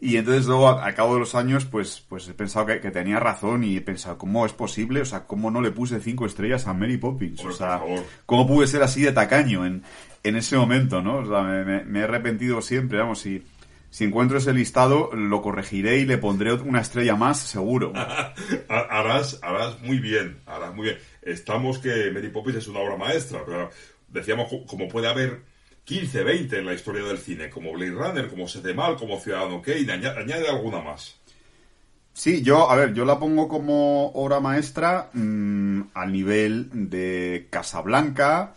Y 0.04 0.18
entonces 0.18 0.48
luego, 0.48 0.68
al 0.68 0.96
cabo 0.96 1.14
de 1.14 1.20
los 1.20 1.36
años, 1.36 1.66
pues, 1.66 2.04
pues 2.10 2.28
he 2.28 2.34
pensado 2.34 2.66
que, 2.66 2.80
tenía 2.80 3.20
razón 3.20 3.64
y 3.64 3.78
he 3.78 3.82
pensado, 3.82 4.18
¿cómo 4.18 4.48
es 4.48 4.52
posible? 4.52 5.02
O 5.02 5.06
sea, 5.06 5.28
¿cómo 5.28 5.52
no 5.52 5.62
le 5.62 5.70
puse 5.70 6.02
cinco 6.02 6.26
estrellas 6.26 6.66
a 6.66 6.74
Mary 6.74 6.98
Poppins? 6.98 7.46
o 7.46 7.52
sea, 7.52 7.80
¿cómo 8.26 8.48
pude 8.48 8.66
ser 8.66 8.82
así 8.82 9.04
de 9.04 9.12
tacaño 9.12 9.64
en, 9.64 9.84
en 10.24 10.36
ese 10.36 10.58
momento, 10.58 11.04
no? 11.04 11.18
O 11.18 11.26
sea, 11.28 11.44
me, 11.44 11.84
me 11.86 12.00
he 12.00 12.04
arrepentido 12.04 12.64
siempre, 12.64 12.98
vamos, 12.98 13.24
y 13.28 13.44
si 13.92 14.06
encuentro 14.06 14.38
ese 14.38 14.54
listado, 14.54 15.12
lo 15.14 15.42
corregiré 15.42 15.98
y 15.98 16.06
le 16.06 16.18
pondré 16.18 16.54
una 16.54 16.80
estrella 16.80 17.16
más, 17.18 17.40
seguro. 17.40 17.92
harás, 18.70 19.38
harás 19.42 19.82
muy 19.82 20.00
bien, 20.00 20.40
harás 20.46 20.74
muy 20.74 20.86
bien. 20.86 20.98
Estamos 21.22 21.78
que 21.78 22.10
Mary 22.10 22.30
Poppins 22.30 22.58
es 22.58 22.68
una 22.70 22.80
obra 22.80 22.96
maestra, 22.96 23.42
pero 23.46 23.70
decíamos 24.08 24.48
como 24.66 24.88
puede 24.88 25.10
haber 25.10 25.42
15, 25.84 26.24
20 26.24 26.60
en 26.60 26.66
la 26.66 26.74
historia 26.74 27.04
del 27.04 27.18
cine, 27.18 27.50
como 27.50 27.74
Blade 27.74 27.92
Runner, 27.92 28.30
como 28.30 28.48
Sete 28.48 28.74
Mal, 28.74 28.96
como 28.96 29.20
Ciudadano 29.20 29.62
Kane, 29.62 29.92
añade, 29.92 30.48
alguna 30.48 30.80
más. 30.80 31.18
Sí, 32.14 32.42
yo, 32.44 32.72
a 32.72 32.76
ver, 32.78 32.94
yo 32.94 33.04
la 33.04 33.20
pongo 33.20 33.50
como 33.50 34.08
obra 34.14 34.40
maestra 34.40 35.10
mm, 35.12 35.82
al 35.94 36.14
nivel 36.14 36.70
de 36.90 37.48
Casablanca 37.50 38.56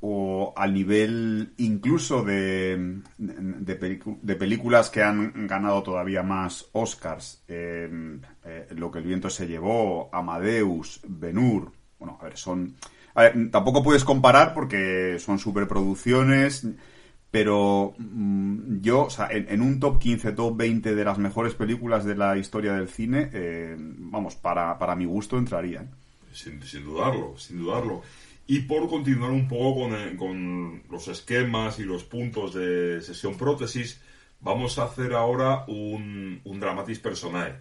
o 0.00 0.52
al 0.56 0.74
nivel 0.74 1.52
incluso 1.56 2.22
de, 2.22 3.00
de, 3.18 4.36
películas 4.36 4.90
que 4.90 5.02
han 5.02 5.46
ganado 5.46 5.82
todavía 5.82 6.22
más 6.22 6.66
Oscars. 6.72 7.42
Eh, 7.48 8.20
lo 8.76 8.90
que 8.90 8.98
el 8.98 9.04
viento 9.04 9.28
se 9.28 9.46
llevó, 9.46 10.08
Amadeus, 10.12 11.00
Benur. 11.06 11.72
Bueno, 11.98 12.18
a 12.20 12.24
ver, 12.24 12.36
son... 12.36 12.76
tampoco 13.50 13.82
puedes 13.82 14.04
comparar 14.04 14.54
porque 14.54 15.16
son 15.18 15.40
superproducciones, 15.40 16.64
pero 17.32 17.94
mm, 17.98 18.80
yo, 18.80 19.06
o 19.06 19.10
sea, 19.10 19.28
en, 19.30 19.60
un 19.60 19.80
top 19.80 19.98
15, 19.98 20.32
top 20.32 20.56
20 20.56 20.94
de 20.94 21.04
las 21.04 21.18
mejores 21.18 21.54
películas 21.54 22.04
de 22.04 22.14
la 22.14 22.36
historia 22.38 22.74
del 22.74 22.88
cine, 22.88 23.30
eh, 23.32 23.74
vamos, 23.78 24.36
para, 24.36 24.78
para 24.78 24.94
mi 24.94 25.06
gusto 25.06 25.36
entrarían. 25.36 25.90
Sin 26.32 26.60
dudarlo, 26.84 27.36
sin 27.36 27.58
dudarlo. 27.58 28.02
Y 28.50 28.60
por 28.60 28.88
continuar 28.88 29.30
un 29.30 29.46
poco 29.46 29.82
con, 29.82 29.94
eh, 29.94 30.16
con, 30.16 30.82
los 30.90 31.06
esquemas 31.08 31.78
y 31.78 31.84
los 31.84 32.04
puntos 32.04 32.54
de 32.54 33.02
sesión 33.02 33.36
prótesis, 33.36 34.00
vamos 34.40 34.78
a 34.78 34.84
hacer 34.84 35.12
ahora 35.12 35.66
un, 35.68 36.40
un 36.44 36.58
dramatis 36.58 36.98
personae. 36.98 37.56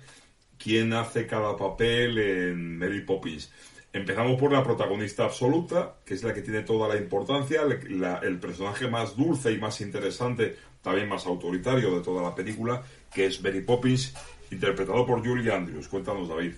¿Quién 0.57 0.93
hace 0.93 1.27
cada 1.27 1.57
papel 1.57 2.17
en 2.17 2.77
Mary 2.77 3.01
Poppins? 3.01 3.51
Empezamos 3.91 4.39
por 4.39 4.53
la 4.53 4.63
protagonista 4.63 5.25
absoluta, 5.25 5.97
que 6.05 6.13
es 6.13 6.23
la 6.23 6.33
que 6.33 6.41
tiene 6.41 6.61
toda 6.61 6.88
la 6.88 6.95
importancia, 6.95 7.63
el 7.63 8.39
personaje 8.39 8.88
más 8.88 9.17
dulce 9.17 9.51
y 9.51 9.57
más 9.57 9.81
interesante, 9.81 10.55
también 10.81 11.09
más 11.09 11.25
autoritario 11.25 11.97
de 11.97 12.01
toda 12.01 12.23
la 12.23 12.33
película, 12.33 12.81
que 13.13 13.25
es 13.25 13.43
Mary 13.43 13.59
Poppins, 13.59 14.13
interpretado 14.51 15.05
por 15.05 15.25
Julie 15.25 15.51
Andrews. 15.51 15.89
Cuéntanos, 15.89 16.29
David. 16.29 16.53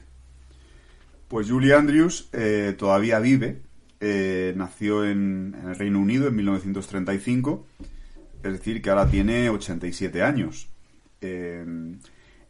Pues 1.27 1.49
Julie 1.49 1.73
Andrews 1.73 2.30
eh, 2.34 2.75
todavía 2.77 3.19
vive, 3.19 3.61
eh, 4.00 4.54
nació 4.56 5.06
en, 5.06 5.56
el 5.66 5.76
Reino 5.76 6.00
Unido 6.00 6.28
en 6.28 6.36
1935, 6.36 7.66
es 8.43 8.52
decir, 8.54 8.82
que 8.82 8.89
ahora 8.89 9.10
tiene 9.10 9.50
87 9.50 10.24
años. 10.24 10.70
Eh, 11.22 11.66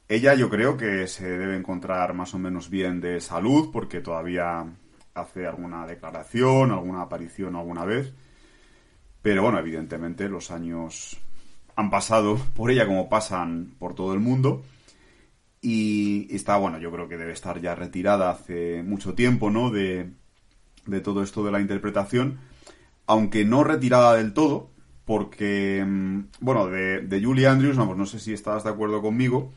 ella 0.08 0.34
yo 0.34 0.50
creo 0.50 0.78
que 0.78 1.08
se 1.08 1.38
debe 1.38 1.56
encontrar 1.56 2.14
más 2.14 2.34
o 2.34 2.40
menos 2.40 2.70
bien 2.70 3.00
de 3.00 3.22
salud 3.22 3.70
porque 3.72 4.02
todavía 4.02 4.66
hace 5.14 5.46
alguna 5.46 5.86
declaración, 5.86 6.72
alguna 6.72 7.04
aparición 7.04 7.56
alguna 7.56 7.86
vez. 7.86 8.14
Pero 9.22 9.44
bueno, 9.44 9.60
evidentemente 9.60 10.30
los 10.30 10.50
años 10.50 11.20
han 11.76 11.90
pasado 11.90 12.38
por 12.56 12.72
ella 12.72 12.88
como 12.88 13.10
pasan 13.10 13.76
por 13.78 13.96
todo 13.96 14.14
el 14.14 14.20
mundo. 14.20 14.64
Y 15.62 16.34
está, 16.34 16.58
bueno, 16.58 16.80
yo 16.80 16.92
creo 16.92 17.08
que 17.08 17.18
debe 17.18 17.34
estar 17.34 17.60
ya 17.60 17.76
retirada 17.76 18.32
hace 18.32 18.82
mucho 18.82 19.14
tiempo, 19.14 19.52
¿no? 19.52 19.70
De, 19.70 20.10
de 20.90 21.02
todo 21.02 21.24
esto 21.24 21.44
de 21.44 21.52
la 21.52 21.62
interpretación, 21.62 22.40
aunque 23.06 23.46
no 23.46 23.64
retirada 23.64 24.16
del 24.16 24.34
todo, 24.34 24.70
porque, 25.06 25.84
mm, 25.86 26.20
bueno, 26.40 26.68
de, 26.68 27.02
de 27.02 27.24
Julie 27.24 27.48
Andrews, 27.48 27.78
no, 27.78 28.06
sé 28.06 28.20
si 28.20 28.34
estás 28.34 28.64
de 28.64 28.70
acuerdo 28.70 29.02
conmigo, 29.02 29.52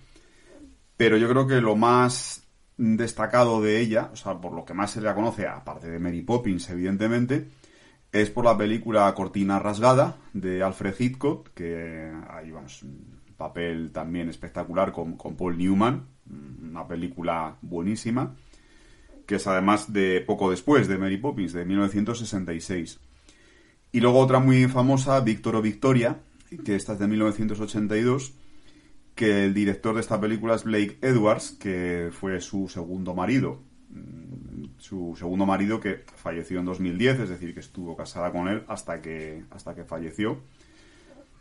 pero 0.96 1.16
yo 1.18 1.28
creo 1.28 1.46
que 1.46 1.60
lo 1.60 1.76
más 1.76 2.46
destacado 2.78 3.60
de 3.60 3.80
ella, 3.80 4.10
o 4.12 4.16
sea, 4.16 4.40
por 4.40 4.52
lo 4.52 4.64
que 4.64 4.74
más 4.74 4.92
se 4.92 5.00
le 5.00 5.12
conoce, 5.14 5.46
aparte 5.46 5.90
de 5.90 5.98
Mary 5.98 6.22
Poppins, 6.22 6.70
evidentemente, 6.70 7.48
es 8.10 8.30
por 8.30 8.44
la 8.44 8.56
película 8.56 9.12
Cortina 9.14 9.58
Rasgada 9.58 10.16
de 10.32 10.62
Alfred 10.62 10.94
Hitchcock, 10.98 11.50
que 11.54 12.10
hay, 12.30 12.50
vamos, 12.50 12.82
un 12.82 13.34
papel 13.36 13.92
también 13.92 14.28
espectacular 14.30 14.92
con, 14.92 15.16
con 15.16 15.36
Paul 15.36 15.58
Newman, 15.58 16.06
una 16.62 16.86
película 16.86 17.56
buenísima 17.60 18.34
que 19.26 19.36
es 19.36 19.46
además 19.46 19.92
de 19.92 20.20
poco 20.20 20.50
después 20.50 20.88
de 20.88 20.98
Mary 20.98 21.16
Poppins, 21.16 21.52
de 21.52 21.64
1966. 21.64 23.00
Y 23.92 24.00
luego 24.00 24.18
otra 24.18 24.38
muy 24.38 24.66
famosa, 24.68 25.20
Víctor 25.20 25.56
o 25.56 25.62
Victoria, 25.62 26.20
que 26.64 26.76
esta 26.76 26.94
es 26.94 26.98
de 26.98 27.06
1982, 27.08 28.34
que 29.14 29.44
el 29.44 29.54
director 29.54 29.94
de 29.94 30.00
esta 30.00 30.20
película 30.20 30.54
es 30.54 30.64
Blake 30.64 30.98
Edwards, 31.02 31.52
que 31.52 32.10
fue 32.12 32.40
su 32.40 32.68
segundo 32.68 33.14
marido. 33.14 33.60
Mm, 33.90 34.64
su 34.78 35.14
segundo 35.18 35.44
marido 35.44 35.80
que 35.80 36.02
falleció 36.16 36.60
en 36.60 36.66
2010, 36.66 37.20
es 37.20 37.28
decir, 37.28 37.52
que 37.54 37.60
estuvo 37.60 37.96
casada 37.96 38.32
con 38.32 38.48
él 38.48 38.64
hasta 38.68 39.00
que, 39.02 39.44
hasta 39.50 39.74
que 39.74 39.84
falleció. 39.84 40.40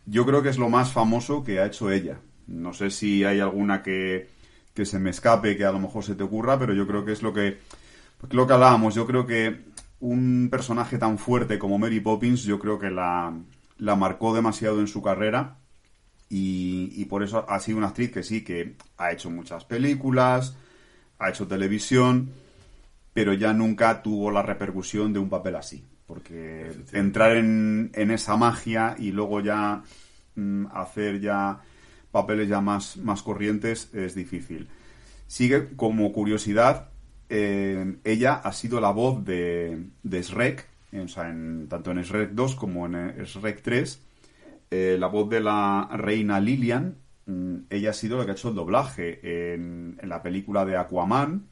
Yo 0.06 0.26
creo 0.26 0.44
que 0.44 0.50
es 0.50 0.58
lo 0.58 0.70
más 0.70 0.92
famoso 0.92 1.44
que 1.44 1.60
ha 1.60 1.66
hecho 1.66 1.90
ella. 1.92 2.20
No 2.48 2.74
sé 2.74 2.90
si 2.90 3.24
hay 3.24 3.40
alguna 3.40 3.82
que, 3.82 4.28
que 4.82 4.86
se 4.88 4.98
me 4.98 5.12
escape, 5.12 5.56
que 5.56 5.64
a 5.64 5.72
lo 5.72 5.78
mejor 5.78 6.04
se 6.04 6.16
te 6.16 6.24
ocurra, 6.24 6.58
pero 6.58 6.74
yo 6.74 6.88
creo 6.88 7.06
que 7.06 7.12
es 7.12 7.22
lo 7.22 7.32
que, 7.32 7.60
lo 8.32 8.48
que 8.48 8.54
hablábamos. 8.54 8.96
Yo 8.96 9.06
creo 9.06 9.28
que 9.28 9.66
un 10.00 10.48
personaje 10.50 10.98
tan 10.98 11.20
fuerte 11.20 11.60
como 11.60 11.78
Mary 11.78 12.00
Poppins, 12.00 12.42
yo 12.42 12.58
creo 12.58 12.80
que 12.80 12.90
la, 12.90 13.32
la 13.78 13.96
marcó 13.96 14.34
demasiado 14.34 14.80
en 14.80 14.88
su 14.88 15.04
carrera 15.04 15.58
y, 16.30 16.94
y, 16.96 17.06
por 17.06 17.22
eso 17.22 17.46
ha 17.48 17.60
sido 17.60 17.78
una 17.78 17.90
actriz 17.90 18.12
que 18.12 18.24
sí, 18.24 18.44
que 18.44 18.76
ha 18.98 19.12
hecho 19.12 19.30
muchas 19.30 19.66
películas, 19.66 20.58
ha 21.20 21.30
hecho 21.30 21.46
televisión, 21.46 22.32
pero 23.14 23.34
ya 23.34 23.54
nunca 23.54 24.02
tuvo 24.02 24.32
la 24.32 24.42
repercusión 24.42 25.14
de 25.14 25.20
un 25.20 25.30
papel 25.30 25.58
así. 25.58 25.86
Porque 26.08 26.72
entrar 26.92 27.38
en, 27.38 27.92
en 27.94 28.10
esa 28.10 28.36
magia 28.36 28.96
y 28.98 29.12
luego 29.12 29.42
ya 29.42 29.84
mm, 30.34 30.66
hacer 30.74 31.20
ya 31.20 31.62
papeles 32.12 32.50
ya 32.50 32.62
más, 32.62 32.98
más 32.98 33.22
corrientes 33.24 33.90
es 33.94 34.16
difícil. 34.16 34.68
Sigue 35.28 35.76
como 35.76 36.12
curiosidad, 36.12 36.90
eh, 37.30 37.98
ella 38.04 38.34
ha 38.34 38.52
sido 38.52 38.82
la 38.82 38.92
voz 38.92 39.24
de, 39.24 39.86
de 40.04 40.22
Shrek, 40.22 40.68
o 40.94 41.08
sea, 41.08 41.30
en, 41.30 41.68
tanto 41.70 41.92
en 41.92 42.02
Shrek 42.02 42.32
2 42.32 42.56
como 42.56 42.86
en 42.86 43.24
Shrek 43.24 43.62
3. 43.62 44.02
Eh, 44.72 44.98
la 45.00 45.08
voz 45.08 45.30
de 45.30 45.40
la 45.40 45.90
reina 45.94 46.40
Lilian, 46.40 46.96
mm, 47.26 47.56
ella 47.70 47.92
ha 47.92 47.94
sido 47.94 48.18
la 48.18 48.26
que 48.26 48.32
ha 48.32 48.34
hecho 48.34 48.50
el 48.50 48.56
doblaje 48.56 49.54
en, 49.54 49.98
en 50.02 50.10
la 50.10 50.22
película 50.22 50.66
de 50.66 50.78
Aquaman, 50.78 51.46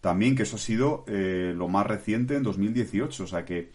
también 0.00 0.36
que 0.36 0.44
eso 0.44 0.56
ha 0.56 0.60
sido 0.60 1.04
eh, 1.08 1.52
lo 1.56 1.68
más 1.68 1.86
reciente 1.86 2.36
en 2.36 2.42
2018, 2.42 3.24
o 3.24 3.26
sea 3.26 3.44
que, 3.44 3.72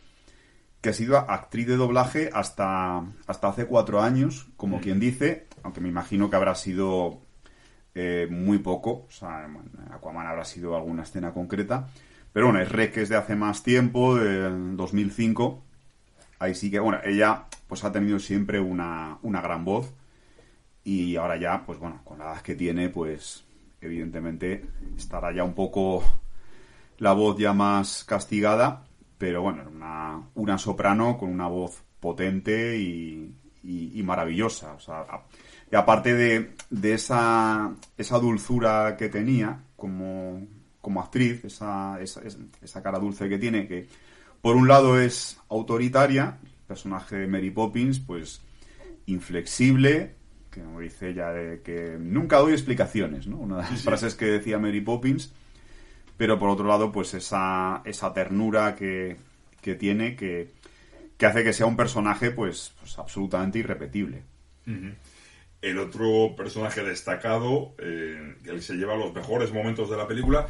que 0.80 0.90
ha 0.90 0.94
sido 0.94 1.18
actriz 1.18 1.68
de 1.68 1.76
doblaje 1.76 2.30
hasta, 2.34 3.04
hasta 3.28 3.48
hace 3.50 3.66
cuatro 3.66 4.02
años, 4.02 4.48
como 4.56 4.78
mm. 4.78 4.82
quien 4.82 5.00
dice, 5.00 5.48
aunque 5.64 5.82
me 5.82 5.90
imagino 5.90 6.30
que 6.30 6.36
habrá 6.36 6.56
sido 6.56 7.22
eh, 7.96 8.28
muy 8.30 8.60
poco, 8.60 9.06
o 9.08 9.12
sea, 9.12 9.48
Aquaman 9.92 10.28
habrá 10.28 10.46
sido 10.46 10.76
alguna 10.76 11.04
escena 11.04 11.34
concreta, 11.34 11.88
pero 12.34 12.48
bueno, 12.48 12.62
es 12.62 12.72
Rec 12.72 12.98
es 12.98 13.10
de 13.10 13.18
hace 13.18 13.36
más 13.36 13.64
tiempo, 13.64 14.16
del 14.16 14.78
2005, 14.78 15.64
ahí 16.40 16.56
sí 16.56 16.72
que, 16.72 16.80
bueno, 16.80 17.00
ella 17.04 17.46
pues 17.68 17.84
ha 17.84 17.92
tenido 17.92 18.20
siempre 18.20 18.60
una, 18.60 19.18
una 19.22 19.42
gran 19.42 19.64
voz 19.64 19.94
y 20.84 21.16
ahora 21.16 21.38
ya, 21.38 21.64
pues 21.66 21.80
bueno, 21.80 22.02
con 22.04 22.20
la 22.20 22.26
edad 22.26 22.42
que 22.42 22.56
tiene, 22.56 22.90
pues 22.90 23.44
evidentemente 23.80 24.66
estará 24.98 25.34
ya 25.34 25.44
un 25.44 25.54
poco 25.54 26.04
la 26.98 27.14
voz 27.14 27.38
ya 27.38 27.54
más 27.54 28.04
castigada, 28.04 28.86
pero 29.18 29.42
bueno, 29.42 29.64
una, 29.70 30.22
una 30.36 30.58
soprano 30.58 31.18
con 31.18 31.30
una 31.30 31.48
voz 31.48 31.84
potente 32.00 32.78
y, 32.78 33.34
y, 33.64 34.04
maravillosa. 34.04 34.76
Y 35.72 35.76
aparte 35.76 36.14
de, 36.14 36.52
de 36.70 36.94
esa, 36.94 37.74
esa 37.98 38.20
dulzura 38.20 38.98
que 38.98 39.08
tenía 39.08 39.64
como, 39.78 40.46
como 40.82 41.02
actriz, 41.02 41.46
esa, 41.46 42.02
esa, 42.02 42.22
esa, 42.62 42.84
cara 42.84 43.00
dulce 43.00 43.30
que 43.30 43.38
tiene, 43.38 43.68
que 43.68 43.88
por 44.42 44.56
un 44.58 44.68
lado 44.68 45.00
es 45.00 45.40
autoritaria, 45.50 46.40
el 46.44 46.68
personaje 46.68 47.16
de 47.16 47.28
Mary 47.28 47.52
Poppins, 47.52 48.00
pues 48.00 48.42
inflexible, 49.06 50.16
que 50.52 50.62
como 50.62 50.82
dice 50.82 51.10
ella, 51.10 51.32
de 51.32 51.62
que 51.62 51.98
nunca 51.98 52.40
doy 52.40 52.52
explicaciones, 52.52 53.28
¿no? 53.28 53.38
Una 53.38 53.58
de 53.58 53.72
las 53.72 53.82
frases 53.84 54.16
que 54.16 54.26
decía 54.26 54.60
Mary 54.60 54.82
Poppins, 54.82 55.32
pero 56.18 56.38
por 56.38 56.50
otro 56.50 56.68
lado, 56.68 56.92
pues 56.92 57.14
esa, 57.14 57.82
esa 57.86 58.14
ternura 58.14 58.76
que, 58.76 59.16
que 59.62 59.76
tiene, 59.76 60.18
que, 60.18 60.52
que 61.18 61.26
hace 61.26 61.46
que 61.46 61.54
sea 61.54 61.66
un 61.66 61.78
personaje 61.78 62.32
pues, 62.32 62.74
pues 62.80 63.00
absolutamente 63.00 63.60
irrepetible. 63.60 64.24
El 65.62 65.78
otro 65.78 66.36
personaje 66.36 66.84
destacado, 66.84 67.76
eh, 67.78 68.36
que 68.44 68.62
se 68.62 68.76
lleva 68.76 68.96
los 68.96 69.14
mejores 69.14 69.52
momentos 69.54 69.90
de 69.90 69.98
la 69.98 70.08
película, 70.08 70.48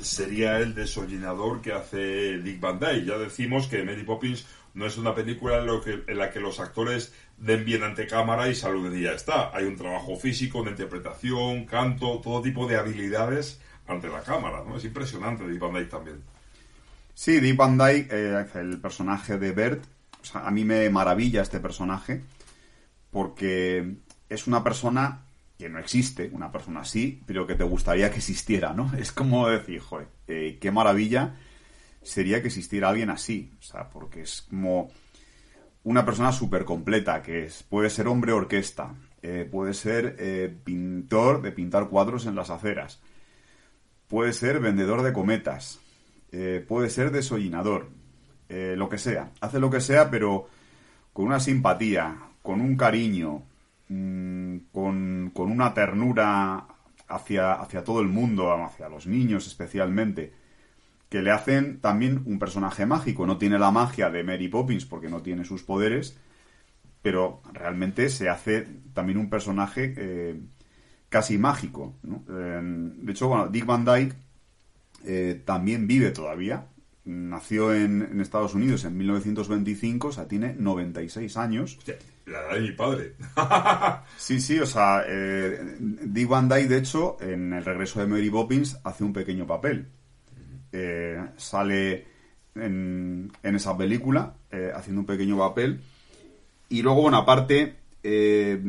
sería 0.00 0.58
el 0.58 0.74
desollinador 0.74 1.60
que 1.60 1.72
hace 1.72 2.38
Dick 2.38 2.60
Van 2.60 2.78
Dyke. 2.78 3.04
Ya 3.04 3.18
decimos 3.18 3.66
que 3.66 3.84
Mary 3.84 4.04
Poppins 4.04 4.46
no 4.74 4.86
es 4.86 4.98
una 4.98 5.14
película 5.14 5.64
en, 6.06 6.18
la 6.18 6.30
que 6.30 6.40
los 6.40 6.60
actores 6.60 7.12
den 7.36 7.64
bien 7.64 7.82
ante 7.82 8.06
cámara 8.06 8.48
y 8.48 8.54
saluden 8.54 8.98
y 8.98 9.02
ya 9.02 9.12
está. 9.12 9.54
Hay 9.54 9.64
un 9.64 9.76
trabajo 9.76 10.16
físico, 10.16 10.60
una 10.60 10.70
interpretación, 10.70 11.64
canto, 11.64 12.20
todo 12.22 12.42
tipo 12.42 12.66
de 12.66 12.76
habilidades 12.76 13.60
ante 13.86 14.08
la 14.08 14.22
cámara. 14.22 14.64
¿no? 14.66 14.76
Es 14.76 14.84
impresionante 14.84 15.48
Dick 15.48 15.60
Van 15.60 15.74
Dyke 15.74 15.90
también. 15.90 16.22
Sí, 17.14 17.38
Dick 17.38 17.56
Van 17.56 17.78
Dyke, 17.78 18.08
eh, 18.10 18.46
el 18.54 18.80
personaje 18.80 19.38
de 19.38 19.52
Bert, 19.52 19.84
a 20.32 20.50
mí 20.50 20.64
me 20.64 20.88
maravilla 20.90 21.42
este 21.42 21.60
personaje 21.60 22.22
porque 23.10 23.94
es 24.34 24.46
una 24.46 24.62
persona 24.62 25.24
que 25.58 25.68
no 25.68 25.78
existe, 25.78 26.30
una 26.32 26.50
persona 26.50 26.80
así, 26.80 27.22
pero 27.26 27.46
que 27.46 27.54
te 27.54 27.64
gustaría 27.64 28.10
que 28.10 28.18
existiera, 28.18 28.72
¿no? 28.72 28.90
Es 28.98 29.12
como 29.12 29.48
decir, 29.48 29.80
joder, 29.80 30.08
eh, 30.26 30.58
qué 30.60 30.70
maravilla 30.70 31.36
sería 32.02 32.40
que 32.42 32.48
existiera 32.48 32.90
alguien 32.90 33.10
así, 33.10 33.52
o 33.58 33.62
sea, 33.62 33.88
porque 33.88 34.22
es 34.22 34.42
como 34.42 34.90
una 35.84 36.04
persona 36.04 36.32
súper 36.32 36.64
completa, 36.64 37.22
que 37.22 37.46
es, 37.46 37.62
puede 37.62 37.88
ser 37.90 38.08
hombre 38.08 38.32
orquesta, 38.32 38.94
eh, 39.22 39.48
puede 39.50 39.74
ser 39.74 40.16
eh, 40.18 40.54
pintor 40.64 41.40
de 41.40 41.52
pintar 41.52 41.88
cuadros 41.88 42.26
en 42.26 42.34
las 42.34 42.50
aceras, 42.50 43.00
puede 44.08 44.32
ser 44.32 44.60
vendedor 44.60 45.02
de 45.02 45.12
cometas, 45.12 45.80
puede 46.66 46.90
ser 46.90 47.12
desollinador, 47.12 47.90
lo 48.48 48.88
que 48.88 48.98
sea. 48.98 49.30
Hace 49.40 49.60
lo 49.60 49.70
que 49.70 49.80
sea, 49.80 50.10
pero 50.10 50.48
con 51.12 51.26
una 51.26 51.38
simpatía, 51.38 52.18
con 52.42 52.60
un 52.60 52.76
cariño, 52.76 53.44
mm, 53.94 54.72
con, 54.72 55.30
con, 55.34 55.50
una 55.50 55.74
ternura 55.74 56.66
hacia, 57.08 57.52
hacia 57.54 57.84
todo 57.84 58.00
el 58.00 58.08
mundo, 58.08 58.52
hacia 58.52 58.88
los 58.88 59.06
niños 59.06 59.46
especialmente 59.46 60.32
que 61.14 61.22
le 61.22 61.30
hacen 61.30 61.80
también 61.80 62.22
un 62.26 62.40
personaje 62.40 62.86
mágico. 62.86 63.24
No 63.24 63.38
tiene 63.38 63.56
la 63.56 63.70
magia 63.70 64.10
de 64.10 64.24
Mary 64.24 64.48
Poppins 64.48 64.84
porque 64.84 65.08
no 65.08 65.22
tiene 65.22 65.44
sus 65.44 65.62
poderes, 65.62 66.18
pero 67.02 67.40
realmente 67.52 68.08
se 68.08 68.28
hace 68.28 68.66
también 68.94 69.18
un 69.18 69.30
personaje 69.30 69.94
eh, 69.96 70.40
casi 71.08 71.38
mágico. 71.38 71.94
de 72.02 73.12
hecho, 73.12 73.28
bueno, 73.28 73.46
Dick 73.46 73.64
Van 73.64 73.84
Dyke 73.84 74.16
eh, 75.04 75.40
también 75.44 75.86
vive 75.86 76.10
todavía. 76.10 76.66
Nació 77.06 77.74
en, 77.74 78.18
Estados 78.20 78.54
Unidos 78.54 78.84
en 78.84 78.96
1925, 78.96 80.08
o 80.08 80.12
sea, 80.12 80.26
tiene 80.26 80.54
96 80.54 81.36
años. 81.36 81.78
la 82.24 82.40
edad 82.40 82.54
de 82.54 82.60
mi 82.60 82.72
padre. 82.72 83.14
sí, 84.16 84.40
sí, 84.40 84.58
o 84.58 84.66
sea, 84.66 85.04
eh, 85.06 85.76
Dick 85.78 86.28
Van 86.28 86.48
Dyke, 86.48 86.68
de 86.68 86.78
hecho, 86.78 87.18
en 87.20 87.52
el 87.52 87.64
regreso 87.64 88.00
de 88.00 88.06
Mary 88.06 88.30
Poppins 88.30 88.78
hace 88.84 89.04
un 89.04 89.12
pequeño 89.12 89.46
papel. 89.46 89.88
Eh, 90.72 91.22
sale 91.36 92.06
en, 92.54 93.30
esa 93.42 93.76
película 93.76 94.34
eh, 94.50 94.72
haciendo 94.74 95.00
un 95.00 95.06
pequeño 95.06 95.38
papel. 95.38 95.80
Y 96.68 96.82
luego, 96.82 97.02
bueno, 97.02 97.18
aparte, 97.18 97.76
eh, 98.02 98.60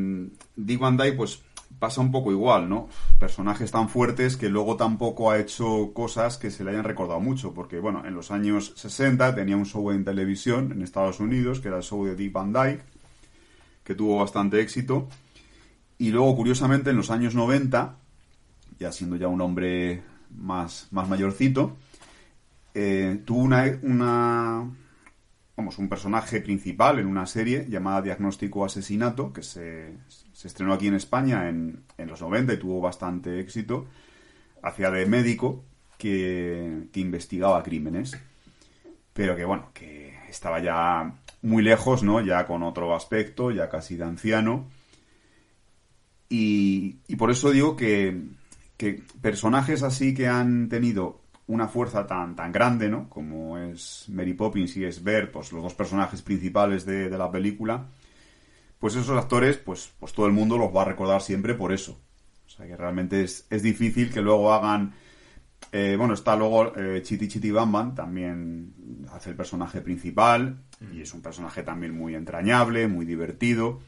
Dick 0.55 0.79
Van 0.79 0.97
Dyke, 0.97 1.15
pues 1.15 1.41
pasa 1.79 2.01
un 2.01 2.11
poco 2.11 2.31
igual, 2.31 2.69
¿no? 2.69 2.89
Personajes 3.19 3.71
tan 3.71 3.89
fuertes 3.89 4.37
que 4.37 4.49
luego 4.49 4.75
tampoco 4.77 5.31
ha 5.31 5.39
hecho 5.39 5.91
cosas 5.93 6.37
que 6.37 6.51
se 6.51 6.63
le 6.63 6.71
hayan 6.71 6.83
recordado 6.83 7.19
mucho, 7.19 7.53
porque, 7.53 7.79
bueno, 7.79 8.03
en 8.05 8.13
los 8.13 8.31
años 8.31 8.73
60 8.75 9.35
tenía 9.35 9.57
un 9.57 9.65
show 9.65 9.91
en 9.91 10.03
televisión 10.03 10.71
en 10.71 10.81
Estados 10.81 11.19
Unidos, 11.19 11.59
que 11.59 11.67
era 11.67 11.77
el 11.77 11.83
show 11.83 12.05
de 12.05 12.15
Dick 12.15 12.31
Van 12.31 12.53
Dyke, 12.53 12.83
que 13.83 13.95
tuvo 13.95 14.19
bastante 14.19 14.61
éxito. 14.61 15.07
Y 15.97 16.09
luego, 16.09 16.35
curiosamente, 16.35 16.89
en 16.89 16.97
los 16.97 17.11
años 17.11 17.35
90, 17.35 17.97
ya 18.79 18.91
siendo 18.91 19.15
ya 19.15 19.27
un 19.27 19.41
hombre 19.41 20.03
más, 20.31 20.87
más 20.91 21.07
mayorcito, 21.07 21.77
eh, 22.73 23.21
tuvo 23.23 23.39
una, 23.39 23.79
una, 23.83 24.69
vamos, 25.55 25.77
un 25.77 25.87
personaje 25.87 26.41
principal 26.41 26.99
en 26.99 27.07
una 27.07 27.25
serie 27.25 27.65
llamada 27.69 28.01
Diagnóstico 28.01 28.65
Asesinato, 28.65 29.31
que 29.31 29.43
se, 29.43 29.95
estrenó 30.43 30.73
aquí 30.73 30.87
en 30.87 30.95
España 30.95 31.49
en, 31.49 31.83
los 31.97 32.21
90 32.21 32.53
y 32.53 32.57
tuvo 32.57 32.81
bastante 32.81 33.39
éxito. 33.39 33.85
Hacía 34.61 34.91
de 34.91 35.05
médico 35.05 35.63
que, 35.97 36.87
investigaba 36.95 37.63
crímenes, 37.63 38.17
pero 39.13 39.35
que 39.35 39.45
bueno, 39.45 39.69
que 39.73 40.17
estaba 40.29 40.59
ya 40.59 41.13
muy 41.41 41.63
lejos, 41.63 42.03
¿no? 42.03 42.21
Ya 42.21 42.45
con 42.45 42.63
otro 42.63 42.95
aspecto, 42.95 43.51
ya 43.51 43.69
casi 43.69 43.95
de 43.95 44.03
anciano. 44.03 44.67
Y, 46.27 46.97
y 47.07 47.15
por 47.15 47.31
eso 47.31 47.51
digo 47.51 47.75
que, 47.75 48.19
que 48.77 49.03
personajes 49.21 49.83
así 49.83 50.13
que 50.13 50.27
han 50.27 50.69
tenido 50.69 51.21
una 51.47 51.67
fuerza 51.67 52.07
tan, 52.07 52.35
tan 52.35 52.51
grande, 52.51 52.89
¿no? 52.89 53.09
Como 53.09 53.57
es 53.57 54.05
Mary 54.09 54.33
Poppins 54.33 54.75
y 54.77 54.85
es 54.85 55.03
Bert, 55.03 55.31
pues 55.31 55.51
los 55.51 55.61
dos 55.61 55.73
personajes 55.73 56.21
principales 56.21 56.85
de, 56.85 57.09
la 57.09 57.29
película, 57.29 57.85
pues 58.79 58.95
esos 58.95 59.17
actores, 59.17 59.57
pues, 59.57 59.91
pues 59.99 60.13
todo 60.13 60.25
el 60.25 60.33
mundo 60.33 60.57
los 60.57 60.75
va 60.75 60.83
a 60.83 60.85
recordar 60.85 61.21
siempre 61.21 61.53
por 61.53 61.71
eso. 61.71 61.99
O 62.45 62.49
sea 62.49 62.67
que 62.67 62.75
realmente 62.75 63.23
es, 63.23 63.47
difícil 63.49 64.11
que 64.11 64.21
luego 64.21 64.53
hagan... 64.53 64.93
Eh, 65.71 65.95
bueno, 65.97 66.13
está 66.13 66.35
luego 66.35 66.75
eh, 66.77 67.01
Chiti 67.01 67.27
Chiti 67.27 67.51
Bam 67.51 67.95
también 67.95 69.05
hace 69.11 69.31
el 69.31 69.35
personaje 69.35 69.81
principal 69.81 70.57
y 70.93 71.01
es 71.01 71.13
un 71.13 71.21
personaje 71.21 71.63
también 71.63 71.97
muy 71.97 72.15
entrañable, 72.15 72.87
muy 72.87 73.05
divertido, 73.05 73.81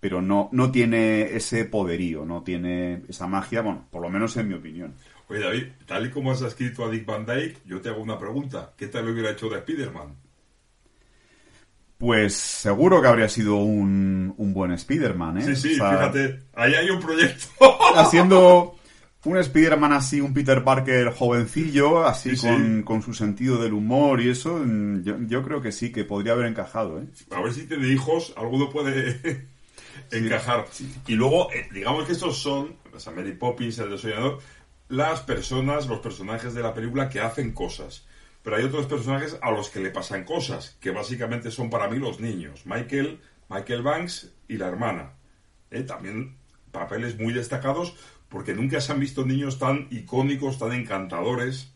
pero 0.00 0.20
no, 0.20 0.48
no 0.52 0.70
tiene 0.70 1.34
ese 1.34 1.64
poderío, 1.64 2.24
no 2.24 2.42
tiene 2.42 3.02
esa 3.08 3.26
magia, 3.26 3.62
bueno, 3.62 3.86
por 3.90 4.02
lo 4.02 4.10
menos 4.10 4.36
en 4.36 4.48
mi 4.48 4.54
opinión. 4.54 4.94
Oye, 5.28 5.40
David, 5.40 5.66
tal 5.86 6.06
y 6.06 6.10
como 6.10 6.30
has 6.30 6.42
escrito 6.42 6.84
a 6.84 6.90
Dick 6.90 7.06
Van 7.06 7.24
Dyke, 7.24 7.60
yo 7.64 7.80
te 7.80 7.88
hago 7.88 8.02
una 8.02 8.18
pregunta. 8.18 8.74
¿Qué 8.76 8.88
tal 8.88 9.06
lo 9.06 9.12
hubiera 9.12 9.30
hecho 9.30 9.48
de 9.48 9.58
Spider-Man? 9.58 10.14
Pues 12.02 12.34
seguro 12.34 13.00
que 13.00 13.06
habría 13.06 13.28
sido 13.28 13.58
un, 13.58 14.34
buen 14.36 14.72
Spider-Man, 14.72 15.38
¿eh? 15.38 15.54
Sí, 15.54 15.54
sí, 15.54 15.68
fíjate, 15.74 16.40
ahí 16.52 16.74
hay 16.74 16.90
un 16.90 17.00
proyecto. 17.00 17.46
haciendo 17.96 18.74
un 19.24 19.38
Spider-Man 19.38 19.92
así, 19.92 20.20
un 20.20 20.34
Peter 20.34 20.64
Parker 20.64 21.12
jovencillo, 21.12 22.04
así 22.04 22.32
con, 22.82 23.02
su 23.02 23.14
sentido 23.14 23.62
del 23.62 23.72
humor 23.72 24.20
y 24.20 24.30
eso, 24.30 24.58
mm, 24.64 25.28
yo, 25.28 25.44
creo 25.44 25.62
que 25.62 25.70
sí, 25.70 25.92
que 25.92 26.02
podría 26.02 26.32
haber 26.32 26.46
encajado, 26.46 27.00
¿eh? 27.00 27.06
A 27.30 27.40
ver 27.40 27.54
si 27.54 27.68
tiene 27.68 27.86
hijos, 27.86 28.34
alguno 28.36 28.68
puede 28.68 29.46
encajar. 30.10 30.66
Y 31.06 31.14
luego, 31.14 31.52
eh, 31.52 31.68
digamos 31.72 32.04
que 32.04 32.14
estos 32.14 32.36
son, 32.36 32.78
pues, 32.90 33.06
Mary 33.14 33.34
Poppins, 33.34 33.78
el 33.78 33.90
desollador, 33.90 34.40
las 34.88 35.20
personas, 35.20 35.86
los 35.86 36.00
personajes 36.00 36.52
de 36.52 36.62
la 36.62 36.74
película 36.74 37.08
que 37.08 37.20
hacen 37.20 37.52
cosas. 37.52 38.04
Pero 38.42 38.56
hay 38.56 38.64
otros 38.64 38.86
personajes 38.86 39.38
a 39.40 39.50
los 39.50 39.70
que 39.70 39.80
le 39.80 39.90
pasan 39.90 40.24
cosas, 40.24 40.76
que 40.80 40.90
básicamente 40.90 41.50
son 41.50 41.70
para 41.70 41.88
mí 41.88 41.98
los 41.98 42.20
niños. 42.20 42.66
Michael, 42.66 43.20
Michael 43.48 43.82
Banks 43.82 44.32
y 44.48 44.56
la 44.56 44.68
hermana. 44.68 45.12
¿Eh? 45.70 45.82
También 45.82 46.36
papeles 46.70 47.18
muy 47.18 47.32
destacados 47.32 47.96
porque 48.28 48.54
nunca 48.54 48.80
se 48.80 48.92
han 48.92 49.00
visto 49.00 49.24
niños 49.24 49.58
tan 49.58 49.86
icónicos, 49.90 50.58
tan 50.58 50.72
encantadores. 50.72 51.72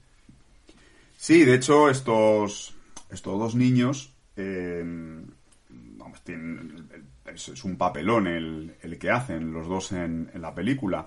Sí, 1.17 1.45
de 1.45 1.55
hecho, 1.55 1.89
estos, 1.89 2.75
estos 3.11 3.39
dos 3.39 3.55
niños, 3.55 4.15
eh, 4.37 4.85
es, 7.27 7.65
un 7.65 7.77
papelón 7.77 8.27
el, 8.27 8.99
que 8.99 9.11
hacen 9.11 9.53
los 9.53 9.69
dos 9.69 9.93
en, 9.93 10.31
en 10.33 10.43
la 10.43 10.55
película. 10.55 11.07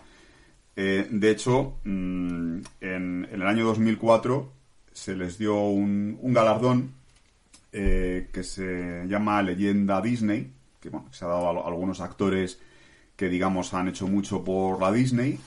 Eh, 0.75 1.07
de 1.09 1.31
hecho, 1.31 1.79
mm, 1.83 2.59
en, 2.81 3.27
el 3.31 3.41
año 3.43 3.65
2004 3.65 4.53
se 4.91 5.15
les 5.15 5.37
dio 5.37 5.61
un, 5.61 6.17
galardón 6.21 6.93
eh, 7.71 8.29
que 8.33 8.43
se 8.43 9.05
llama 9.07 9.41
Leyenda 9.41 10.01
Disney, 10.01 10.51
que 10.79 10.91
se 11.11 11.25
ha 11.25 11.27
dado 11.27 11.63
a, 11.63 11.67
algunos 11.67 12.01
actores 12.01 12.59
que, 13.15 13.29
digamos, 13.29 13.73
han 13.73 13.89
hecho 13.89 14.07
mucho 14.07 14.43
por 14.43 14.79
la 14.79 14.91
Disney, 14.91 15.39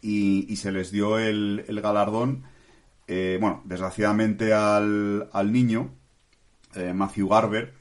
y, 0.00 0.54
se 0.56 0.70
les 0.70 0.92
dio 0.92 1.18
el, 1.18 1.64
galardón, 1.82 2.44
eh, 3.08 3.38
bueno, 3.40 3.62
desgraciadamente 3.64 4.52
al, 4.52 5.28
niño, 5.50 5.90
Matthew 6.94 7.28
Garber, 7.28 7.74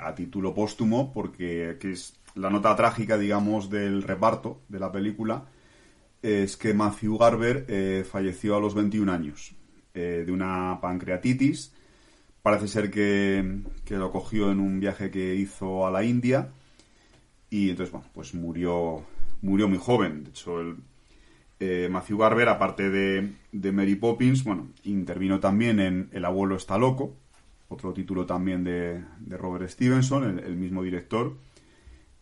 a 0.00 0.14
título 0.14 0.54
póstumo, 0.54 1.12
porque 1.12 1.78
es 1.80 2.18
la 2.34 2.50
nota 2.50 2.74
trágica, 2.74 3.16
digamos, 3.16 3.70
del 3.70 4.02
reparto 4.02 4.62
de 4.68 4.80
la 4.80 4.90
película, 4.90 5.44
es 6.24 6.56
que 6.56 6.72
Matthew 6.72 7.18
Garber 7.18 7.66
eh, 7.68 8.04
falleció 8.10 8.56
a 8.56 8.60
los 8.60 8.74
21 8.74 9.12
años 9.12 9.53
eh, 9.94 10.24
de 10.26 10.32
una 10.32 10.78
pancreatitis. 10.80 11.72
Parece 12.42 12.68
ser 12.68 12.90
que, 12.90 13.62
lo 13.88 14.10
cogió 14.10 14.50
en 14.50 14.60
un 14.60 14.80
viaje 14.80 15.10
que 15.10 15.34
hizo 15.34 15.86
a 15.86 15.90
la 15.90 16.04
India 16.04 16.50
y 17.48 17.70
entonces, 17.70 17.92
bueno, 17.92 18.08
pues 18.12 18.34
murió, 18.34 19.04
murió 19.40 19.68
muy 19.68 19.78
joven. 19.78 20.24
De 20.24 20.30
hecho, 20.30 20.60
el, 20.60 20.76
eh, 21.60 21.88
Matthew 21.90 22.18
Garber, 22.18 22.48
aparte 22.48 22.90
de, 22.90 23.72
Mary 23.72 23.94
Poppins, 23.94 24.44
bueno, 24.44 24.68
intervino 24.82 25.40
también 25.40 25.80
en 25.80 26.08
El 26.12 26.24
abuelo 26.24 26.56
está 26.56 26.76
loco, 26.76 27.16
otro 27.68 27.92
título 27.92 28.26
también 28.26 28.64
de, 28.64 29.02
Robert 29.28 29.70
Stevenson, 29.70 30.40
el 30.40 30.56
mismo 30.56 30.82
director, 30.82 31.36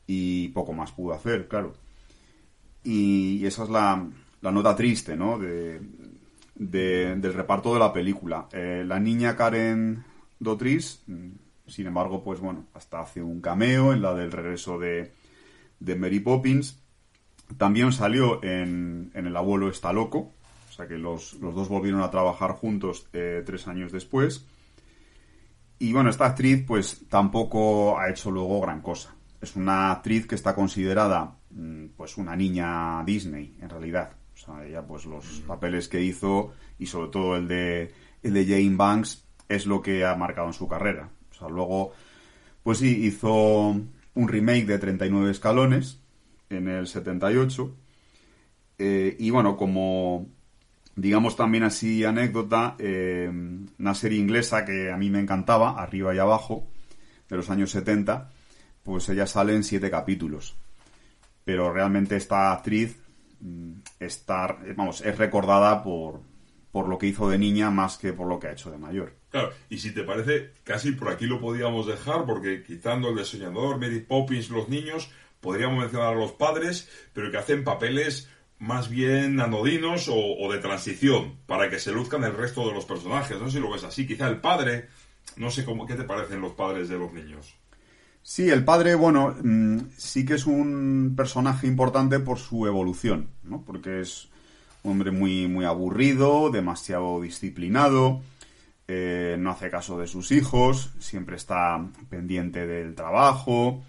y 0.07 0.49
poco 0.49 0.73
más 0.73 0.93
pudo 0.93 1.15
hacer, 1.15 1.49
claro. 1.49 1.75
Y 2.85 3.45
esa 3.47 3.65
es 3.65 3.71
la, 3.71 4.07
nota 4.43 4.77
triste, 4.77 5.17
¿no? 5.17 5.39
De, 5.39 5.81
del 6.71 7.35
reparto 7.35 7.73
de 7.73 7.81
la 7.81 7.93
película. 7.93 8.49
Eh, 8.53 8.85
la 8.87 8.99
niña 8.99 9.37
Karen 9.37 10.05
Dotris, 10.39 11.03
mm, 11.07 11.31
sin 11.67 11.87
embargo, 11.87 12.23
pues 12.23 12.41
bueno, 12.41 12.67
hasta 12.75 13.01
hace 13.01 13.23
un 13.23 13.41
cameo 13.41 13.93
en 13.93 14.03
la 14.03 14.15
del 14.15 14.33
regreso 14.33 14.79
de, 14.79 15.13
Mary 15.81 16.21
Poppins. 16.21 16.79
También 17.59 17.93
salió 17.93 18.43
en, 18.43 19.11
El 19.15 19.37
abuelo 19.37 19.69
está 19.69 19.93
loco, 19.93 20.33
o 20.69 20.73
sea 20.73 20.87
que 20.87 20.97
los, 20.97 21.39
dos 21.41 21.69
volvieron 21.69 22.03
a 22.03 22.11
trabajar 22.11 22.53
juntos 22.53 23.07
eh, 23.13 23.43
tres 23.45 23.69
años 23.69 23.93
después. 23.93 24.47
Y 25.79 25.93
bueno, 25.93 26.11
esta 26.11 26.27
actriz 26.27 26.65
pues 26.67 27.07
tampoco 27.09 27.99
ha 27.99 28.09
hecho 28.09 28.31
luego 28.31 28.61
gran 28.61 28.81
cosa. 28.81 29.15
Es 29.41 29.57
una 29.57 29.91
actriz 29.91 30.27
que 30.27 30.37
está 30.37 30.55
considerada 30.55 31.37
Mm, 31.55 31.89
pues 31.97 32.17
una 32.17 32.35
niña 32.35 33.03
Disney, 33.05 33.57
en 33.61 33.69
realidad. 33.69 34.17
O 34.35 34.37
sea, 34.37 34.67
ella, 34.67 34.87
pues 34.87 35.05
los 35.05 35.25
papeles 35.47 35.89
que 35.89 36.03
hizo 36.03 36.53
y 36.79 36.87
sobre 36.87 37.11
todo 37.11 37.37
el 37.37 37.49
de, 37.49 37.93
el 38.23 38.35
de 38.35 38.45
Jane 38.47 38.77
Banks 38.77 39.25
es 39.49 39.67
lo 39.67 39.83
que 39.83 40.05
ha 40.05 40.15
marcado 40.17 40.49
en 40.49 40.55
su 40.55 40.69
carrera. 40.69 41.11
O 41.31 41.35
sea, 41.35 41.49
luego, 41.49 41.93
Pues 42.63 42.79
sí, 42.79 43.07
hizo 43.07 43.77
un 44.15 44.29
remake 44.29 44.67
de 44.67 44.79
39 44.79 45.31
escalones 45.31 46.01
en 46.51 46.69
el 46.69 46.87
78. 46.87 47.75
Eh, 48.79 49.17
y 49.19 49.31
bueno, 49.31 49.57
como 49.57 50.27
digamos 50.97 51.37
también 51.37 51.65
así 51.65 52.05
anécdota, 52.05 52.77
eh, 52.79 53.31
una 53.79 53.95
serie 53.95 54.19
inglesa 54.19 54.65
que 54.65 54.91
a 54.91 54.97
mí 54.97 55.11
me 55.11 55.21
encantaba, 55.21 55.81
arriba 55.83 56.15
y 56.15 56.19
abajo, 56.19 56.69
de 57.29 57.37
los 57.37 57.51
años 57.51 57.71
70, 57.71 58.31
pues 58.83 59.09
ella 59.09 59.27
sale 59.27 59.55
en 59.55 59.65
siete 59.65 59.91
capítulos. 59.91 60.57
Pero 61.45 61.73
realmente 61.73 62.17
esta 62.17 62.53
actriz 62.53 63.02
mm, 63.43 63.73
está, 64.01 64.59
vamos, 64.75 65.03
es 65.03 65.19
recordada 65.19 65.83
por, 65.83 66.21
por 66.73 66.89
lo 66.89 66.97
que 66.99 67.07
hizo 67.07 67.29
de 67.29 67.39
niña 67.39 67.71
más 67.71 67.99
que 67.99 68.15
por 68.15 68.27
lo 68.27 68.41
que 68.41 68.49
ha 68.49 68.53
hecho 68.53 68.71
de 68.71 68.79
mayor. 68.79 69.15
Claro, 69.31 69.51
y 69.69 69.79
si 69.79 69.93
te 69.93 70.03
parece, 70.03 70.53
casi 70.65 70.93
por 70.93 71.11
aquí 71.11 71.27
lo 71.27 71.41
podríamos 71.41 71.87
dejar, 71.87 72.25
porque 72.25 72.63
quitando 72.63 73.11
el 73.11 73.17
diseñador, 73.17 73.79
Mary 73.79 74.01
Poppins, 74.01 74.51
los 74.51 74.69
niños, 74.69 75.11
podríamos 75.41 75.79
mencionar 75.79 76.15
a 76.15 76.19
los 76.19 76.33
padres, 76.33 76.89
pero 77.13 77.31
que 77.31 77.37
hacen 77.37 77.65
papeles 77.65 78.31
más 78.59 78.89
bien 78.89 79.41
anodinos 79.41 80.09
o, 80.09 80.51
de 80.53 80.59
transición, 80.59 81.37
para 81.47 81.69
que 81.69 81.81
se 81.81 81.93
luzcan 81.93 82.25
el 82.25 82.35
resto 82.35 82.67
de 82.67 82.73
los 82.73 82.85
personajes. 82.85 83.39
No 83.39 83.47
sé 83.47 83.57
si 83.57 83.61
lo 83.61 83.73
ves 83.73 83.83
así. 83.83 84.07
Quizá 84.07 84.29
el 84.29 84.41
padre, 84.41 84.89
no 85.37 85.51
sé 85.51 85.65
cómo, 85.65 85.85
qué 85.85 85.95
te 85.95 86.05
parecen 86.05 86.41
los 86.41 86.53
padres 86.53 86.89
de 86.89 86.97
los 86.97 87.13
niños. 87.13 87.57
Sí, 88.25 88.49
el 88.51 88.65
padre, 88.65 88.95
bueno, 88.95 89.35
mm, 89.43 89.79
sí 89.97 90.25
que 90.25 90.35
es 90.35 90.47
un 90.47 91.15
personaje 91.17 91.67
importante 91.67 92.21
por 92.21 92.39
su 92.39 92.67
evolución, 92.67 93.29
¿no? 93.43 93.63
Porque 93.63 94.01
es 94.01 94.29
un 94.85 94.93
hombre 94.93 95.11
muy, 95.11 95.49
muy 95.49 95.65
aburrido, 95.65 96.51
demasiado 96.51 97.21
disciplinado, 97.21 98.23
eh, 98.87 99.37
no 99.39 99.51
hace 99.51 99.71
caso 99.71 99.99
de 99.99 100.07
sus 100.07 100.31
hijos, 100.31 100.93
siempre 101.01 101.37
está 101.37 101.85
pendiente 102.11 102.67
del 102.67 102.95
trabajo. 102.95 103.83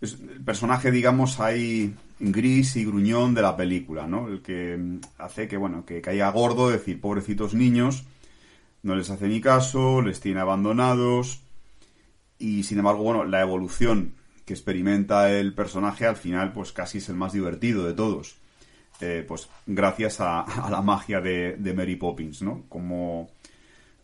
el 0.00 0.44
personaje, 0.44 0.90
digamos, 0.90 1.40
ahí 1.40 1.94
gris 2.20 2.76
y 2.76 2.84
gruñón 2.84 3.34
de 3.34 3.42
la 3.42 3.56
película, 3.56 4.06
¿no? 4.06 4.28
El 4.28 4.42
que 4.42 4.78
hace 5.18 5.48
que, 5.48 5.56
bueno, 5.56 5.84
que 5.86 6.00
caiga 6.02 6.30
gordo, 6.30 6.70
decir, 6.70 7.00
pobrecitos 7.00 7.54
niños, 7.54 8.04
no 8.82 8.94
les 8.94 9.10
hace 9.10 9.28
ni 9.28 9.40
caso, 9.40 10.02
les 10.02 10.20
tiene 10.20 10.40
abandonados 10.40 11.42
y, 12.38 12.62
sin 12.62 12.78
embargo, 12.78 13.02
bueno, 13.02 13.24
la 13.24 13.40
evolución 13.40 14.14
que 14.44 14.54
experimenta 14.54 15.30
el 15.30 15.54
personaje 15.54 16.06
al 16.06 16.16
final, 16.16 16.52
pues 16.52 16.72
casi 16.72 16.98
es 16.98 17.08
el 17.08 17.16
más 17.16 17.32
divertido 17.32 17.86
de 17.86 17.94
todos. 17.94 18.36
Eh, 19.00 19.24
pues 19.26 19.48
gracias 19.66 20.20
a, 20.20 20.44
la 20.70 20.82
magia 20.82 21.20
de, 21.20 21.56
de, 21.56 21.74
Mary 21.74 21.96
Poppins, 21.96 22.42
¿no? 22.42 22.64
Como... 22.68 23.30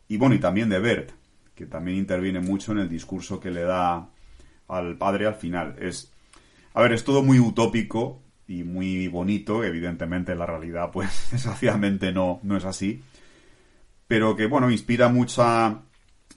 Y 0.09 0.18
bueno, 0.18 0.35
y 0.35 0.39
también 0.39 0.68
de 0.68 0.78
Bert, 0.78 1.12
que 1.55 1.66
también 1.66 1.97
interviene 1.97 2.41
mucho 2.41 2.72
en 2.72 2.78
el 2.78 2.89
discurso 2.89 3.41
que 3.41 3.51
le 3.51 3.62
da 3.62 4.09
al 4.68 4.99
padre 4.99 5.26
al 5.26 5.35
final. 5.35 5.76
Es 5.80 6.12
a 6.74 6.82
ver, 6.82 6.93
es 6.93 7.05
todo 7.05 7.22
muy 7.22 7.39
utópico 7.39 8.20
y 8.49 8.64
muy 8.64 9.07
bonito, 9.07 9.62
evidentemente 9.64 10.35
la 10.35 10.45
realidad 10.45 10.91
pues 10.93 11.28
desgraciadamente 11.30 12.12
no, 12.12 12.41
no 12.43 12.57
es 12.57 12.64
así, 12.64 13.01
pero 14.09 14.37
que 14.37 14.47
bueno, 14.47 14.70
inspira 14.70 15.09
mucha 15.09 15.82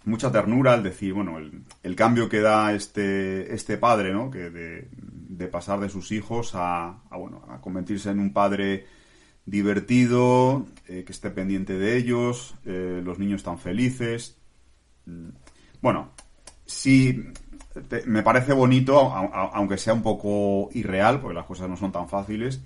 mucha 0.07 0.31
ternura 0.31 0.73
al 0.73 0.83
decir, 0.83 1.13
bueno, 1.13 1.37
el, 1.37 1.95
cambio 1.95 2.29
que 2.29 2.39
da 2.39 2.73
este, 2.73 3.53
este 3.53 3.77
padre, 3.77 4.13
¿no? 4.13 4.31
Que 4.31 4.49
de, 4.49 5.47
pasar 5.47 5.79
de 5.79 5.89
sus 5.89 6.11
hijos 6.11 6.51
a, 6.55 6.99
bueno, 7.11 7.43
a 7.49 7.61
convertirse 7.61 8.09
en 8.09 8.19
un 8.19 8.33
padre 8.33 8.85
divertido, 9.45 10.65
eh, 10.87 11.03
que 11.05 11.11
esté 11.11 11.29
pendiente 11.29 11.77
de 11.77 11.97
ellos, 11.97 12.55
eh, 12.65 13.01
los 13.03 13.19
niños 13.19 13.41
están 13.41 13.59
felices. 13.59 14.37
Mm, 15.05 15.29
bueno, 15.81 16.11
sí, 16.65 17.23
me 18.05 18.23
parece 18.23 18.53
bonito, 18.53 18.97
aunque 19.13 19.77
sea 19.77 19.93
un 19.93 20.03
poco 20.03 20.69
irreal, 20.73 21.21
porque 21.21 21.35
las 21.35 21.45
cosas 21.45 21.69
no 21.69 21.77
son 21.77 21.91
tan 21.91 22.09
fáciles, 22.09 22.61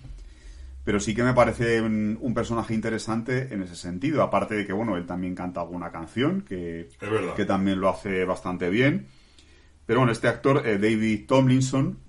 pero 0.83 0.99
sí 0.99 1.13
que 1.13 1.23
me 1.23 1.33
parece 1.33 1.81
un, 1.81 2.33
personaje 2.33 2.73
interesante 2.73 3.53
en 3.53 3.61
ese 3.61 3.75
sentido, 3.75 4.23
aparte 4.23 4.55
de 4.55 4.65
que, 4.65 4.73
bueno, 4.73 4.97
él 4.97 5.05
también 5.05 5.35
canta 5.35 5.61
alguna 5.61 5.91
canción, 5.91 6.41
que, 6.41 6.89
que 7.35 7.45
también 7.45 7.79
lo 7.79 7.89
hace 7.89 8.25
bastante 8.25 8.69
bien. 8.69 9.07
Pero 9.85 9.99
bueno, 9.99 10.11
este 10.11 10.27
actor, 10.27 10.65
eh, 10.65 10.77
David 10.77 11.25
Tomlinson, 11.27 11.99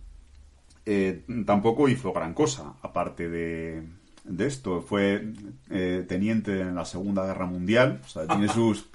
eh, 0.86 1.24
tampoco 1.46 1.88
hizo 1.88 2.12
gran 2.12 2.34
cosa, 2.34 2.74
aparte 2.82 3.28
de, 3.28 3.82
de 4.24 4.46
esto. 4.46 4.80
Fue 4.80 5.32
eh, 5.70 6.04
teniente 6.08 6.60
en 6.60 6.74
la 6.74 6.84
Segunda 6.84 7.26
Guerra 7.26 7.46
Mundial, 7.46 8.00
o 8.04 8.08
sea, 8.08 8.26
tiene 8.26 8.48
sus, 8.52 8.88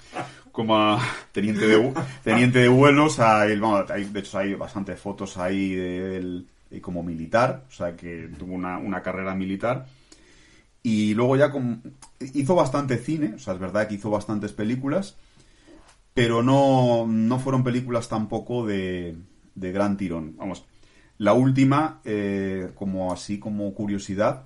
como 0.52 0.98
teniente 1.32 1.66
de, 1.66 1.94
teniente 2.24 2.58
de 2.60 2.68
vuelos. 2.68 3.20
Hay, 3.20 3.56
de 3.56 4.20
hecho, 4.20 4.38
hay 4.38 4.54
bastantes 4.54 4.98
fotos 4.98 5.38
ahí 5.38 5.74
de 5.74 6.42
él 6.70 6.80
como 6.80 7.02
militar, 7.02 7.64
o 7.68 7.72
sea, 7.72 7.96
que 7.96 8.30
tuvo 8.38 8.54
una, 8.54 9.02
carrera 9.02 9.34
militar. 9.34 9.86
Y 10.82 11.14
luego 11.14 11.36
ya 11.36 11.52
hizo 12.34 12.54
bastante 12.54 12.98
cine, 12.98 13.34
o 13.34 13.38
sea, 13.38 13.54
es 13.54 13.60
verdad 13.60 13.88
que 13.88 13.94
hizo 13.94 14.10
bastantes 14.10 14.52
películas, 14.52 15.16
pero 16.14 16.42
no, 16.42 17.06
no 17.06 17.38
fueron 17.38 17.64
películas 17.64 18.08
tampoco 18.08 18.66
de, 18.66 19.16
de 19.54 19.72
gran 19.72 19.96
tirón. 19.96 20.36
Vamos, 20.36 20.64
la 21.18 21.32
última, 21.32 22.00
eh, 22.04 22.70
como 22.76 23.12
así 23.12 23.38
como 23.38 23.74
curiosidad, 23.74 24.44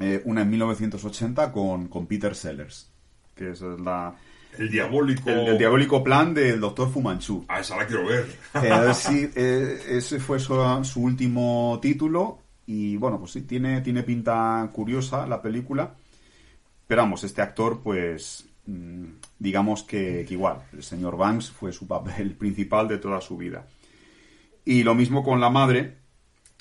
eh, 0.00 0.22
una 0.24 0.42
en 0.42 0.50
1980 0.50 1.52
con, 1.52 1.88
con 1.88 2.06
Peter 2.06 2.34
Sellers, 2.34 2.90
que 3.34 3.50
es 3.50 3.60
la, 3.60 4.16
el 4.56 4.70
diabólico... 4.70 5.30
El, 5.30 5.58
diabólico 5.58 6.02
plan 6.02 6.32
del 6.32 6.60
doctor 6.60 6.90
Fumanchu. 6.90 7.44
Ah, 7.48 7.60
esa 7.60 7.76
la 7.76 7.86
quiero 7.86 8.06
ver. 8.06 8.26
Eh, 8.54 8.94
sí, 8.94 9.30
eh, 9.34 9.80
ese 9.88 10.18
fue 10.18 10.38
su, 10.38 10.54
último 10.96 11.78
título 11.82 12.38
y 12.66 12.96
bueno, 12.96 13.18
pues 13.18 13.32
sí, 13.32 13.42
tiene, 13.42 13.80
tiene 13.80 14.02
pinta 14.02 14.68
curiosa 14.72 15.26
la 15.26 15.42
película. 15.42 15.94
Pero 16.86 17.02
vamos, 17.02 17.22
este 17.24 17.42
actor 17.42 17.80
pues 17.82 18.48
mm, 18.66 19.04
digamos 19.38 19.82
que, 19.82 20.26
igual, 20.28 20.62
el 20.72 20.82
señor 20.82 21.16
Banks 21.16 21.50
fue 21.50 21.72
su 21.72 21.86
papel 21.86 22.32
principal 22.38 22.88
de 22.88 22.98
toda 22.98 23.20
su 23.20 23.36
vida. 23.36 23.66
Y 24.64 24.82
lo 24.82 24.94
mismo 24.94 25.24
con 25.24 25.40
la 25.40 25.50
madre, 25.50 25.96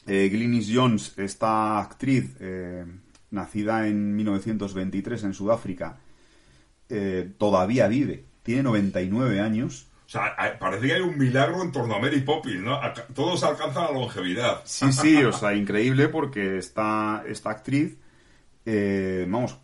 eh, 0.06 0.30
Glynis 0.30 0.72
Jones, 0.74 1.14
esta 1.18 1.80
actriz 1.80 2.36
eh, 2.40 2.86
nacida 3.32 3.88
en 3.88 4.16
1923 4.16 5.26
en 5.26 5.34
Sudáfrica, 5.34 6.00
eh, 6.90 7.32
todavía 7.38 7.88
vive. 7.88 8.26
Tiene 8.44 8.64
99 8.64 9.40
años. 9.40 9.88
O 10.06 10.10
sea, 10.10 10.58
parece 10.58 10.88
que 10.88 10.94
hay 10.94 11.02
un 11.02 11.18
milagro 11.18 11.62
en 11.62 11.72
torno 11.72 11.96
a 11.96 12.00
Mary 12.00 12.22
Poppins, 12.22 12.62
¿no? 12.62 12.80
Todos 13.14 13.44
alcanzan 13.44 13.86
la 13.86 13.92
longevidad. 13.92 14.62
Sí, 14.64 14.92
sí, 14.94 15.18
o 15.24 15.34
sea, 15.34 15.54
increíble 15.54 16.08
porque 16.08 16.58
esta, 16.58 17.24
esta 17.28 17.50
actriz, 17.50 17.98
eh, 18.66 19.26
vamos, 19.28 19.58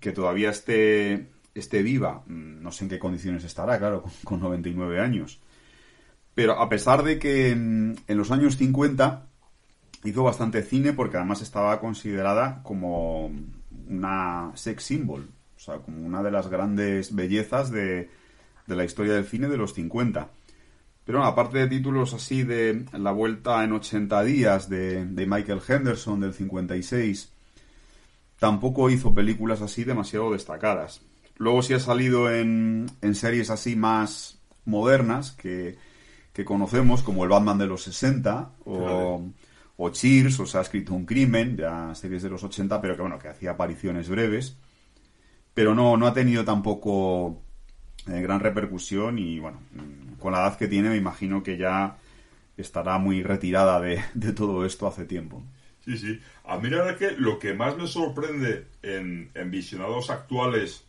que 0.00 0.12
todavía 0.12 0.48
esté, 0.48 1.28
esté 1.54 1.82
viva, 1.82 2.22
no 2.26 2.72
sé 2.72 2.84
en 2.84 2.90
qué 2.90 2.98
condiciones 2.98 3.44
estará, 3.44 3.78
claro, 3.78 4.04
con, 4.24 4.40
99 4.40 5.00
años. 5.00 5.38
Pero 6.34 6.58
a 6.58 6.70
pesar 6.70 7.02
de 7.02 7.18
que 7.18 7.50
en, 7.50 8.00
en 8.08 8.16
los 8.16 8.30
años 8.30 8.56
50 8.56 9.26
hizo 10.04 10.24
bastante 10.24 10.62
cine 10.62 10.94
porque 10.94 11.18
además 11.18 11.42
estaba 11.42 11.78
considerada 11.78 12.62
como 12.62 13.30
una 13.86 14.50
sex 14.54 14.82
symbol, 14.82 15.28
sea, 15.62 15.78
como 15.78 16.04
una 16.04 16.22
de 16.22 16.32
las 16.32 16.48
grandes 16.48 17.14
bellezas 17.14 17.70
de, 17.70 18.10
la 18.66 18.84
historia 18.84 19.14
del 19.14 19.26
cine 19.26 19.48
de 19.48 19.56
los 19.56 19.74
50. 19.74 20.28
Pero 21.04 21.24
aparte 21.24 21.58
de 21.58 21.68
títulos 21.68 22.14
así 22.14 22.42
de 22.42 22.84
La 22.92 23.12
Vuelta 23.12 23.62
en 23.62 23.72
80 23.72 24.22
días 24.24 24.68
de, 24.68 25.06
Michael 25.06 25.60
Henderson 25.66 26.20
del 26.20 26.34
56, 26.34 27.32
tampoco 28.38 28.90
hizo 28.90 29.14
películas 29.14 29.62
así 29.62 29.84
demasiado 29.84 30.32
destacadas. 30.32 31.02
Luego 31.38 31.62
sí 31.62 31.74
ha 31.74 31.80
salido 31.80 32.30
en, 32.30 32.90
series 33.14 33.50
así 33.50 33.76
más 33.76 34.38
modernas 34.64 35.30
que, 35.32 35.76
conocemos, 36.44 37.02
como 37.02 37.22
el 37.22 37.30
Batman 37.30 37.58
de 37.58 37.66
los 37.66 37.84
60 37.84 38.50
o, 38.64 39.24
o 39.76 39.90
Cheers, 39.90 40.40
o 40.40 40.46
se 40.46 40.58
ha 40.58 40.62
escrito 40.62 40.92
un 40.94 41.06
crimen, 41.06 41.56
ya 41.56 41.94
series 41.94 42.22
de 42.24 42.30
los 42.30 42.42
80, 42.42 42.80
pero 42.80 42.96
que 42.96 43.02
bueno, 43.02 43.18
que 43.18 43.28
hacía 43.28 43.52
apariciones 43.52 44.08
breves 44.08 44.56
pero 45.54 45.74
no, 45.74 45.96
no 45.96 46.06
ha 46.06 46.14
tenido 46.14 46.44
tampoco 46.44 47.42
eh, 48.08 48.20
gran 48.20 48.40
repercusión 48.40 49.18
y 49.18 49.38
bueno, 49.38 49.60
mm, 49.72 50.18
con 50.18 50.32
la 50.32 50.40
edad 50.40 50.58
que 50.58 50.68
tiene 50.68 50.88
me 50.88 50.96
imagino 50.96 51.42
que 51.42 51.56
ya 51.56 51.98
estará 52.56 52.98
muy 52.98 53.22
retirada 53.22 53.80
de, 53.80 54.02
todo 54.36 54.64
esto 54.64 54.86
hace 54.86 55.04
tiempo. 55.04 55.42
Sí, 55.84 55.98
sí. 55.98 56.20
A 56.44 56.58
mí 56.58 56.70
la 56.70 56.78
verdad 56.78 56.96
que 56.96 57.10
lo 57.12 57.38
que 57.38 57.54
más 57.54 57.76
me 57.76 57.86
sorprende 57.86 58.66
en, 58.82 59.30
en 59.34 59.50
visionados 59.50 60.10
actuales 60.10 60.84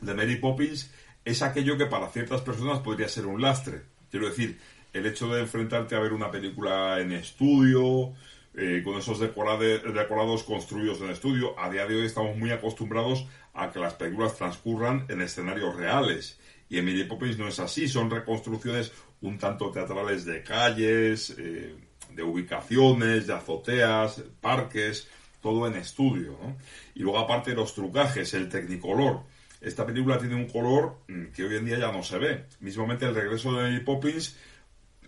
de 0.00 0.14
Mary 0.14 0.36
Poppins 0.36 0.92
es 1.24 1.42
aquello 1.42 1.78
que 1.78 1.86
para 1.86 2.08
ciertas 2.08 2.42
personas 2.42 2.80
podría 2.80 3.08
ser 3.08 3.26
un 3.26 3.40
lastre. 3.40 3.82
Quiero 4.10 4.28
decir, 4.28 4.58
el 4.92 5.06
hecho 5.06 5.32
de 5.32 5.40
enfrentarte 5.40 5.94
a 5.94 6.00
ver 6.00 6.12
una 6.12 6.30
película 6.30 7.00
en 7.00 7.12
estudio, 7.12 8.12
eh, 8.54 8.82
con 8.84 8.98
esos 8.98 9.18
decorados 9.18 10.42
construidos 10.42 11.00
en 11.00 11.10
estudio. 11.10 11.58
A 11.58 11.70
día 11.70 11.86
de 11.86 11.96
hoy 11.96 12.04
estamos 12.04 12.36
muy 12.36 12.50
acostumbrados 12.50 13.26
a 13.54 13.70
que 13.70 13.78
las 13.78 13.94
películas 13.94 14.36
transcurran 14.36 15.06
en 15.08 15.20
escenarios 15.20 15.76
reales. 15.76 16.38
Y 16.68 16.78
en 16.78 16.86
Mary 16.86 17.04
Poppins 17.04 17.38
no 17.38 17.48
es 17.48 17.58
así, 17.58 17.86
son 17.86 18.10
reconstrucciones 18.10 18.92
un 19.20 19.38
tanto 19.38 19.70
teatrales 19.70 20.24
de 20.24 20.42
calles, 20.42 21.34
eh, 21.38 21.76
de 22.14 22.22
ubicaciones, 22.22 23.26
de 23.26 23.34
azoteas, 23.34 24.22
parques, 24.40 25.08
todo 25.40 25.66
en 25.66 25.74
estudio. 25.74 26.38
¿no? 26.42 26.56
Y 26.94 27.00
luego 27.00 27.18
aparte 27.18 27.54
los 27.54 27.74
trucajes, 27.74 28.34
el 28.34 28.48
tecnicolor. 28.48 29.20
Esta 29.60 29.86
película 29.86 30.18
tiene 30.18 30.34
un 30.34 30.48
color 30.48 30.96
mm, 31.08 31.26
que 31.26 31.44
hoy 31.44 31.56
en 31.56 31.66
día 31.66 31.78
ya 31.78 31.92
no 31.92 32.02
se 32.02 32.18
ve. 32.18 32.46
Mismamente 32.60 33.06
el 33.06 33.14
regreso 33.14 33.52
de 33.52 33.62
Mary 33.62 33.84
Poppins, 33.84 34.36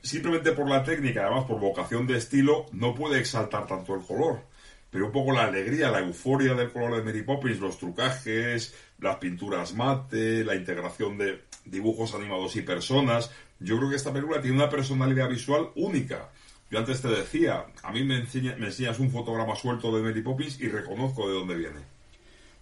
simplemente 0.03 0.53
por 0.53 0.69
la 0.69 0.85
técnica, 0.85 1.23
además 1.23 1.45
por 1.45 1.59
vocación 1.59 2.07
de 2.07 2.19
estilo, 2.19 2.67
no 2.73 2.95
puede 2.95 3.19
exaltar 3.19 3.67
tanto 3.67 3.95
el 3.95 4.03
color. 4.03 4.45
Pero 4.95 5.07
un 5.07 5.13
poco 5.13 5.33
la 5.33 5.47
alegría, 5.47 5.91
la 5.91 5.99
euforia 5.99 6.55
del 6.55 6.71
color 6.71 6.95
de 6.95 7.03
Mary 7.03 7.23
Poppins, 7.23 7.59
los 7.59 7.79
trucajes, 7.79 8.73
las 9.01 9.17
pinturas 9.17 9.75
mate, 9.75 10.45
la 10.45 10.55
integración 10.55 11.19
de 11.19 11.47
dibujos 11.65 12.15
animados 12.15 12.55
y 12.55 12.63
personas. 12.63 13.29
Yo 13.59 13.77
creo 13.77 13.91
que 13.91 13.97
esta 13.97 14.13
película 14.13 14.41
tiene 14.41 14.57
una 14.57 14.71
personalidad 14.71 15.29
visual 15.29 15.71
única. 15.75 16.31
Yo 16.71 16.79
antes 16.79 17.03
te 17.03 17.09
decía, 17.09 17.67
a 17.83 17.91
mí 17.91 18.05
me, 18.05 18.19
enseñas 18.19 19.01
un 19.01 19.11
fotograma 19.11 19.57
suelto 19.57 19.91
de 19.97 20.01
Mary 20.01 20.23
Poppins 20.23 20.61
y 20.61 20.69
reconozco 20.69 21.29
de 21.29 21.35
dónde 21.35 21.57
viene. 21.57 21.81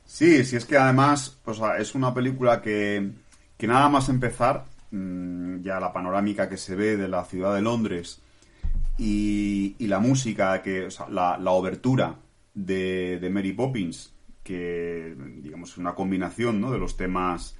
Sí, 0.07 0.43
sí 0.47 0.57
es 0.57 0.64
que 0.64 0.78
además 0.78 1.37
es 1.78 1.95
una 1.95 2.14
película 2.14 2.62
que, 2.62 3.11
que 3.59 3.66
nada 3.66 3.91
más 3.91 4.09
empezar, 4.09 4.64
mm, 4.91 5.61
ya 5.61 5.78
la 5.78 5.93
panorámica 5.93 6.49
que 6.49 6.57
se 6.57 6.76
ve 6.76 6.97
de 6.97 7.09
la 7.09 7.26
ciudad 7.26 7.55
de 7.55 7.61
Londres 7.61 8.22
y, 8.97 9.76
la 9.80 9.99
música, 9.99 10.62
que, 10.62 10.89
la, 11.11 11.37
la 11.37 11.51
obertura 11.51 12.16
de, 12.55 13.19
de, 13.21 13.31
Mary 13.31 13.53
Poppins, 13.53 14.13
que 14.43 15.17
digamos 15.39 15.71
es 15.71 15.79
una 15.79 15.95
combinación 15.95 16.61
¿no? 16.61 16.71
de 16.71 16.79
los 16.79 16.97
temas 16.97 17.57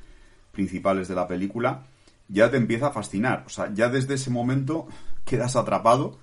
principales 0.53 1.09
de 1.09 1.15
la 1.15 1.27
película, 1.27 1.87
ya 2.29 2.51
te 2.51 2.57
empieza 2.57 2.89
a 2.89 2.93
fascinar. 2.93 3.45
O 3.47 3.49
sea, 3.49 3.73
ya 3.73 3.89
desde 3.89 4.15
ese 4.15 4.31
momento 4.31 4.87
quedas 5.25 5.57
atrapado 5.57 6.19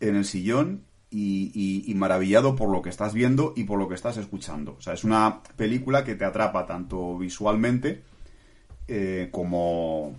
en 0.00 0.16
el 0.16 0.24
sillón 0.24 0.84
y, 1.10 1.92
maravillado 1.96 2.56
por 2.56 2.70
lo 2.70 2.82
que 2.82 2.90
estás 2.90 3.14
viendo 3.14 3.52
y 3.56 3.64
por 3.64 3.78
lo 3.78 3.88
que 3.88 3.94
estás 3.94 4.16
escuchando. 4.16 4.74
O 4.78 4.80
sea, 4.80 4.94
es 4.94 5.04
una 5.04 5.42
película 5.56 6.04
que 6.04 6.16
te 6.16 6.24
atrapa 6.24 6.66
tanto 6.66 7.16
visualmente 7.18 8.02
eh, 8.88 9.28
como, 9.30 10.16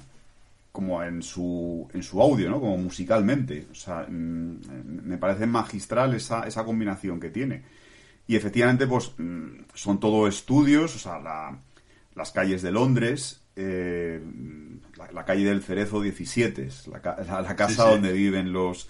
como 0.76 1.02
en 1.02 1.24
su, 1.24 1.88
en 1.94 2.04
su 2.04 2.22
audio, 2.22 2.50
¿no? 2.50 2.60
Como 2.60 2.78
musicalmente. 2.78 3.66
O 3.72 3.76
sea, 3.76 4.06
mm, 4.08 4.60
me 5.04 5.18
parece 5.18 5.48
magistral 5.48 6.14
esa, 6.14 6.46
esa 6.46 6.66
combinación 6.66 7.18
que 7.18 7.30
tiene. 7.30 7.64
Y 8.28 8.36
efectivamente, 8.36 8.86
pues 8.86 9.14
mm, 9.18 9.62
son 9.74 10.00
todo 10.02 10.28
estudios, 10.28 10.94
o 10.98 11.00
sea, 11.00 11.58
las 12.14 12.32
calles 12.32 12.62
de 12.62 12.72
Londres, 12.72 13.42
eh, 13.56 14.22
la, 15.14 15.24
calle 15.24 15.46
del 15.46 15.64
Cerezo 15.64 16.02
17, 16.02 16.66
es 16.66 16.88
la, 16.88 17.02
casa 17.56 17.90
donde 17.90 18.12
viven 18.12 18.52
los, 18.52 18.90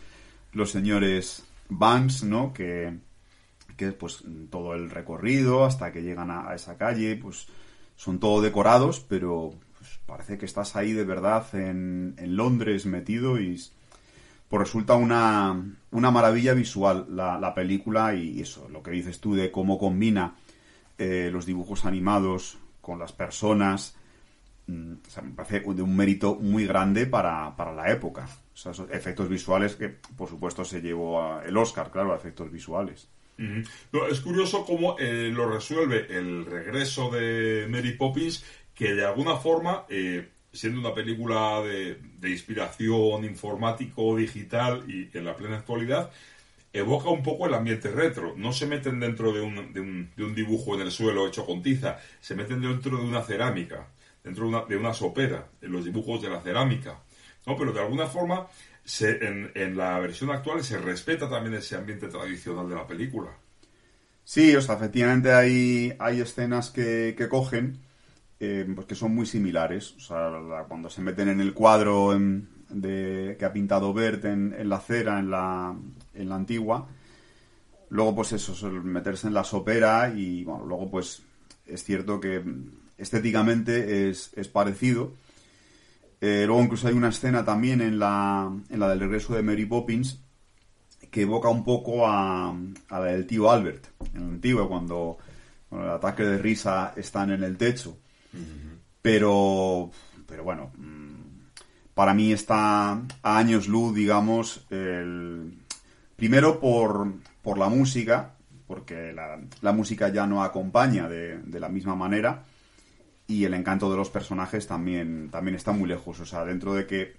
los 0.53 0.71
señores 0.71 1.43
Banks, 1.69 2.23
¿no? 2.23 2.51
Que, 2.51 2.97
que 3.77 3.91
pues 3.91 4.23
todo 4.49 4.73
el 4.73 4.89
recorrido 4.89 5.65
hasta 5.65 5.91
que 5.91 6.01
llegan 6.01 6.31
a, 6.31 6.55
esa 6.55 6.77
calle, 6.77 7.15
pues 7.15 7.45
son 7.95 8.19
todo 8.19 8.41
decorados, 8.41 9.05
pero 9.07 9.53
parece 10.05 10.37
que 10.37 10.45
estás 10.45 10.75
ahí 10.75 10.93
de 10.93 11.03
verdad 11.03 11.45
en, 11.53 12.15
en 12.17 12.35
Londres 12.35 12.85
metido 12.85 13.39
y 13.39 13.59
pues 14.49 14.59
resulta 14.59 14.95
una, 14.95 15.75
una 15.91 16.11
maravilla 16.11 16.53
visual 16.53 17.07
la, 17.09 17.53
película 17.55 18.13
y 18.15 18.41
eso, 18.41 18.69
lo 18.69 18.83
que 18.83 18.91
dices 18.91 19.19
tú 19.19 19.33
de 19.33 19.51
cómo 19.51 19.77
combina 19.77 20.35
eh, 20.97 21.29
los 21.31 21.45
dibujos 21.45 21.85
animados 21.85 22.57
con 22.81 22.99
las 22.99 23.11
personas, 23.11 23.97
mm, 24.67 24.93
me 25.23 25.31
parece 25.35 25.61
de 25.61 25.81
un 25.81 25.95
mérito 25.95 26.35
muy 26.35 26.67
grande 26.67 27.07
para, 27.07 27.55
para 27.55 27.73
la 27.73 27.91
época. 27.91 28.27
Esos 28.53 28.83
efectos 28.91 29.27
visuales 29.27 29.75
que, 29.75 29.89
por 29.89 30.29
supuesto, 30.29 30.63
se 30.63 30.81
llevó 30.81 31.41
el 31.41 31.57
Oscar, 31.57 31.91
claro, 31.91 32.15
efectos 32.15 32.49
visuales. 32.51 33.09
es 33.37 34.21
curioso 34.21 34.63
cómo 34.65 34.97
eh, 34.99 35.29
lo 35.33 35.49
resuelve 35.49 36.07
el 36.09 36.45
regreso 36.45 37.09
de 37.09 37.67
Mary 37.69 37.97
Poppins, 37.97 38.45
que 38.75 38.93
de 38.93 39.05
alguna 39.05 39.37
forma, 39.37 39.85
eh, 39.89 40.29
siendo 40.51 40.79
una 40.79 40.93
película 40.93 41.61
de, 41.61 42.29
inspiración 42.29 43.23
informático, 43.23 44.15
digital 44.15 44.83
y 44.87 45.15
en 45.17 45.25
la 45.25 45.35
plena 45.35 45.57
actualidad, 45.57 46.11
evoca 46.73 47.09
un 47.09 47.23
poco 47.23 47.47
el 47.47 47.53
ambiente 47.53 47.89
retro. 47.89 48.33
No 48.35 48.51
se 48.51 48.67
meten 48.67 48.99
dentro 48.99 49.31
de 49.31 49.41
un, 49.41 49.73
de 49.73 49.79
un, 49.79 50.11
de 50.15 50.23
un 50.23 50.35
dibujo 50.35 50.75
en 50.75 50.81
el 50.81 50.91
suelo 50.91 51.27
hecho 51.27 51.45
con 51.45 51.63
tiza, 51.63 51.99
se 52.19 52.35
meten 52.35 52.61
dentro 52.61 52.97
de 52.97 53.03
una 53.03 53.21
cerámica, 53.21 53.87
dentro 54.23 54.43
de 54.43 54.49
una, 54.49 54.65
de 54.65 54.75
una 54.75 54.93
sopera, 54.93 55.47
en 55.61 55.71
los 55.71 55.85
dibujos 55.85 56.21
de 56.21 56.29
la 56.29 56.41
cerámica. 56.41 56.99
¿no? 57.45 57.55
Pero 57.55 57.71
de 57.71 57.79
alguna 57.79 58.07
forma, 58.07 58.47
en, 58.99 59.77
la 59.77 59.99
versión 59.99 60.31
actual 60.31 60.63
se 60.63 60.77
respeta 60.77 61.29
también 61.29 61.55
ese 61.55 61.75
ambiente 61.75 62.07
tradicional 62.07 62.69
de 62.69 62.75
la 62.75 62.87
película. 62.87 63.31
Sí, 64.23 64.55
o 64.55 64.61
sea, 64.61 64.75
efectivamente 64.75 65.31
hay, 65.33 65.93
hay 65.99 66.21
escenas 66.21 66.69
que, 66.71 67.15
cogen 67.29 67.79
eh, 68.39 68.67
pues 68.73 68.87
que 68.87 68.95
son 68.95 69.13
muy 69.15 69.25
similares. 69.25 69.93
O 69.97 69.99
sea, 69.99 70.65
cuando 70.67 70.89
se 70.89 71.01
meten 71.01 71.29
en 71.29 71.41
el 71.41 71.53
cuadro 71.53 72.17
de, 72.69 73.35
que 73.37 73.45
ha 73.45 73.53
pintado 73.53 73.93
Bert 73.93 74.25
en, 74.25 74.69
la 74.69 74.77
acera, 74.77 75.19
en 75.19 75.31
la, 75.31 75.75
en 76.13 76.29
la 76.29 76.35
antigua, 76.35 76.87
luego 77.89 78.15
pues 78.15 78.33
eso, 78.33 78.69
meterse 78.71 79.27
en 79.27 79.33
la 79.33 79.43
sopera 79.43 80.13
y 80.15 80.43
bueno, 80.43 80.65
luego 80.65 80.89
pues 80.89 81.23
es 81.65 81.83
cierto 81.83 82.19
que 82.19 82.43
estéticamente 82.97 84.09
es, 84.09 84.31
es 84.35 84.47
parecido 84.47 85.13
eh, 86.21 86.45
luego 86.47 86.63
incluso 86.63 86.87
hay 86.87 86.93
una 86.93 87.09
escena 87.09 87.43
también 87.43 87.81
en 87.81 87.99
la, 87.99 88.51
en 88.69 88.79
la 88.79 88.89
del 88.89 88.99
regreso 88.99 89.35
de 89.35 89.43
Mary 89.43 89.65
Poppins 89.65 90.21
que 91.11 91.21
evoca 91.21 91.49
un 91.49 91.63
poco 91.63 92.07
a, 92.07 92.49
a 92.49 92.99
la 92.99 93.05
del 93.05 93.27
tío 93.27 93.51
Albert, 93.51 93.85
en 94.13 94.21
el 94.23 94.29
antiguo, 94.29 94.67
cuando, 94.67 95.17
el 95.71 95.89
ataque 95.89 96.23
de 96.23 96.37
risa 96.37 96.93
están 96.95 97.31
en 97.31 97.43
el 97.43 97.57
techo. 97.57 97.97
Pero, 99.01 99.91
pero 100.27 100.43
bueno, 100.43 100.71
mm, 100.77 101.93
para 101.93 102.13
mí 102.13 102.31
está 102.31 102.93
a 102.93 103.37
años 103.37 103.67
luz, 103.67 103.93
digamos, 103.95 104.65
el, 104.69 105.53
primero 106.15 106.59
por, 106.59 107.13
por 107.41 107.57
la 107.57 107.69
música, 107.69 108.35
porque 108.67 109.13
la, 109.13 109.71
música 109.71 110.09
ya 110.09 110.25
no 110.25 110.43
acompaña 110.43 111.07
de, 111.07 111.59
la 111.59 111.69
misma 111.69 111.95
manera 111.95 112.43
y 113.27 113.43
el 113.43 113.53
encanto 113.53 113.89
de 113.91 113.97
los 113.97 114.09
personajes 114.09 114.67
también, 114.67 115.29
también 115.29 115.55
está 115.55 115.71
muy 115.71 115.87
lejos. 115.87 116.19
O 116.19 116.25
sea, 116.25 116.45
dentro 116.45 116.73
de 116.73 116.87
que, 116.87 117.13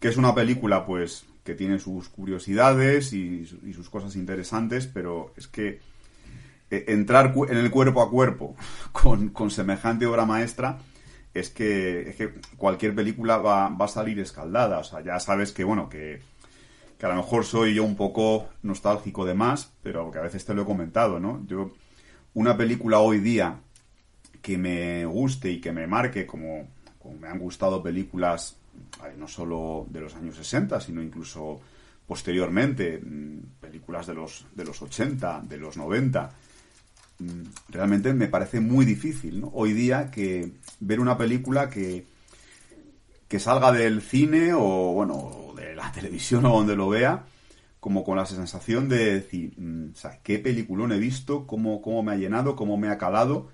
es 0.00 0.16
una 0.16 0.34
película, 0.34 0.86
pues, 0.86 1.26
que 1.44 1.54
tiene 1.54 1.78
sus 1.78 2.08
curiosidades 2.08 3.12
y, 3.12 3.46
sus 3.46 3.90
cosas 3.90 4.16
interesantes, 4.16 4.86
pero 4.86 5.32
es 5.36 5.46
que 5.46 5.80
entrar 6.70 7.34
en 7.48 7.56
el 7.56 7.70
cuerpo 7.70 8.02
a 8.02 8.10
cuerpo 8.10 8.56
con, 8.92 9.50
semejante 9.50 10.06
obra 10.06 10.24
maestra 10.24 10.78
es 11.34 11.50
que, 11.50 12.10
es 12.10 12.16
que 12.16 12.34
cualquier 12.56 12.94
película 12.94 13.38
va, 13.38 13.68
va, 13.68 13.84
a 13.84 13.88
salir 13.88 14.18
escaldada. 14.18 14.78
O 14.78 14.84
sea, 14.84 15.00
ya 15.00 15.18
sabes 15.20 15.52
que, 15.52 15.64
bueno, 15.64 15.88
que, 15.88 16.20
que 17.00 17.06
a 17.06 17.08
lo 17.08 17.16
mejor 17.16 17.44
soy 17.44 17.74
yo 17.74 17.84
un 17.84 17.96
poco 17.96 18.48
nostálgico 18.62 19.24
de 19.24 19.34
más, 19.34 19.72
pero 19.82 20.10
que 20.10 20.18
a 20.18 20.22
veces 20.22 20.44
te 20.44 20.52
lo 20.54 20.62
he 20.62 20.66
comentado, 20.66 21.18
¿no? 21.18 21.42
Yo, 21.46 21.72
una 22.34 22.56
película 22.56 22.98
hoy 22.98 23.20
día 23.20 23.60
que 24.42 24.58
me 24.58 25.06
guste 25.06 25.50
y 25.50 25.60
que 25.60 25.72
me 25.72 25.86
marque, 25.86 26.26
como, 26.26 26.68
me 27.18 27.28
han 27.28 27.38
gustado 27.38 27.82
películas 27.82 28.56
no 29.16 29.28
solo 29.28 29.86
de 29.88 30.00
los 30.00 30.14
años 30.14 30.36
60, 30.36 30.80
sino 30.80 31.02
incluso 31.02 31.60
posteriormente, 32.06 32.98
mm, 32.98 33.60
películas 33.60 34.06
de 34.06 34.14
los, 34.14 34.46
de 34.54 34.64
los 34.64 34.82
80, 34.82 35.42
de 35.48 35.56
los 35.56 35.76
90, 35.76 36.26
mm, 36.26 36.49
realmente 37.68 38.12
me 38.14 38.28
parece 38.28 38.60
muy 38.60 38.84
difícil, 38.84 39.44
Hoy 39.52 39.72
día 39.72 40.10
que 40.10 40.52
ver 40.80 41.00
una 41.00 41.18
película 41.18 41.68
que, 41.68 42.06
que 43.28 43.38
salga 43.38 43.72
del 43.72 44.02
cine 44.02 44.52
o, 44.54 44.92
bueno, 44.92 45.54
de 45.56 45.74
la 45.74 45.92
televisión 45.94 46.46
o 46.46 46.50
donde 46.50 46.76
lo 46.76 46.88
vea, 46.88 47.24
como 47.78 48.04
con 48.04 48.16
la 48.16 48.26
sensación 48.26 48.88
de 48.88 49.14
decir, 49.14 49.52
mm, 49.56 49.90
¿qué 50.22 50.38
peliculón 50.38 50.92
he 50.92 50.98
visto? 50.98 51.46
¿Cómo, 51.46 51.80
¿Cómo 51.80 52.02
me 52.02 52.12
ha 52.12 52.16
llenado? 52.16 52.56
¿Cómo 52.56 52.76
me 52.76 52.88
ha 52.88 52.98
calado? 52.98 53.48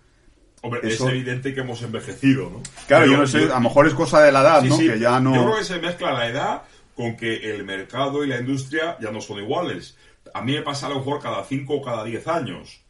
Hombre, 0.62 0.80
es 0.82 1.00
evidente 1.00 1.54
que 1.54 1.60
hemos 1.60 1.82
envejecido, 1.82 2.50
¿no? 2.50 2.62
Claro, 2.88 3.06
yo 3.06 3.18
no 3.18 3.26
sé, 3.26 3.44
a 3.44 3.56
lo 3.56 3.60
mejor 3.60 3.86
es 3.86 3.94
cosa 3.94 4.22
de 4.22 4.32
la 4.32 4.40
edad, 4.40 4.62
¿no? 4.62 4.78
Que 4.78 4.98
ya 4.98 5.20
no... 5.20 5.34
Yo 5.34 5.44
creo 5.44 5.58
que 5.58 5.64
se 5.64 5.78
mezcla 5.78 6.12
la 6.12 6.28
edad 6.28 6.62
con 6.96 7.16
que 7.16 7.54
el 7.54 7.64
mercado 7.64 8.24
y 8.24 8.28
la 8.28 8.40
industria 8.40 8.96
ya 9.00 9.12
no 9.12 9.20
son 9.20 9.38
iguales. 9.38 9.96
A 10.34 10.42
mí 10.42 10.54
me 10.54 10.62
pasa 10.62 10.86
a 10.86 10.88
lo 10.88 10.96
mejor 10.96 11.20
cada 11.20 11.44
5 11.44 11.74
o 11.74 11.82
cada 11.82 12.02
10 12.04 12.26
años. 12.26 12.85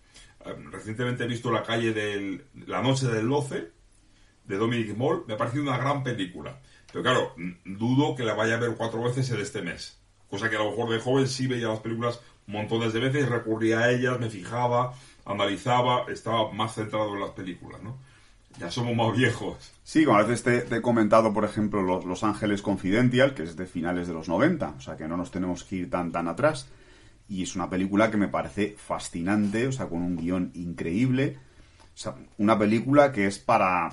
Recientemente 0.70 1.24
he 1.24 1.26
visto 1.26 1.50
La 1.50 1.62
calle 1.62 1.92
de 1.92 2.44
La 2.66 2.82
noche 2.82 3.06
del 3.06 3.28
12 3.28 3.70
de 4.44 4.56
Dominic 4.56 4.96
Moll. 4.96 5.24
Me 5.26 5.34
ha 5.34 5.36
parecido 5.36 5.62
una 5.62 5.78
gran 5.78 6.02
película. 6.02 6.60
Pero 6.92 7.02
claro, 7.02 7.34
dudo 7.64 8.14
que 8.14 8.24
la 8.24 8.34
vaya 8.34 8.54
a 8.54 8.60
ver 8.60 8.74
cuatro 8.76 9.02
veces 9.02 9.30
en 9.30 9.40
este 9.40 9.62
mes. 9.62 9.98
Cosa 10.30 10.48
que 10.48 10.56
a 10.56 10.60
lo 10.60 10.70
mejor 10.70 10.90
de 10.90 11.00
joven 11.00 11.28
sí 11.28 11.46
veía 11.46 11.68
las 11.68 11.80
películas 11.80 12.20
montones 12.46 12.92
de 12.92 13.00
veces, 13.00 13.28
recurría 13.28 13.80
a 13.80 13.90
ellas, 13.90 14.18
me 14.20 14.30
fijaba, 14.30 14.94
analizaba, 15.24 16.06
estaba 16.08 16.50
más 16.52 16.74
centrado 16.74 17.14
en 17.14 17.20
las 17.20 17.30
películas, 17.30 17.82
¿no? 17.82 17.98
Ya 18.58 18.70
somos 18.70 18.96
más 18.96 19.14
viejos. 19.14 19.72
Sí, 19.82 20.04
como 20.04 20.16
a 20.16 20.22
veces 20.22 20.42
te, 20.42 20.76
he 20.76 20.80
comentado, 20.80 21.32
por 21.34 21.44
ejemplo, 21.44 21.82
los, 21.82 22.04
los, 22.06 22.24
Ángeles 22.24 22.62
Confidential, 22.62 23.34
que 23.34 23.42
es 23.42 23.56
de 23.56 23.66
finales 23.66 24.08
de 24.08 24.14
los 24.14 24.28
90, 24.28 24.74
o 24.78 24.80
sea 24.80 24.96
que 24.96 25.06
no 25.06 25.16
nos 25.16 25.30
tenemos 25.30 25.64
que 25.64 25.76
ir 25.76 25.90
tan, 25.90 26.10
tan 26.10 26.26
atrás. 26.26 26.68
Y 27.28 27.42
es 27.42 27.56
una 27.56 27.68
película 27.68 28.10
que 28.10 28.16
me 28.16 28.28
parece 28.28 28.76
fascinante, 28.78 29.66
o 29.66 29.72
sea, 29.72 29.86
con 29.86 30.02
un 30.02 30.16
guion 30.16 30.52
increíble. 30.54 31.38
O 31.94 31.98
sea, 31.98 32.14
una 32.38 32.58
película 32.58 33.10
que 33.10 33.26
es 33.26 33.38
para, 33.38 33.90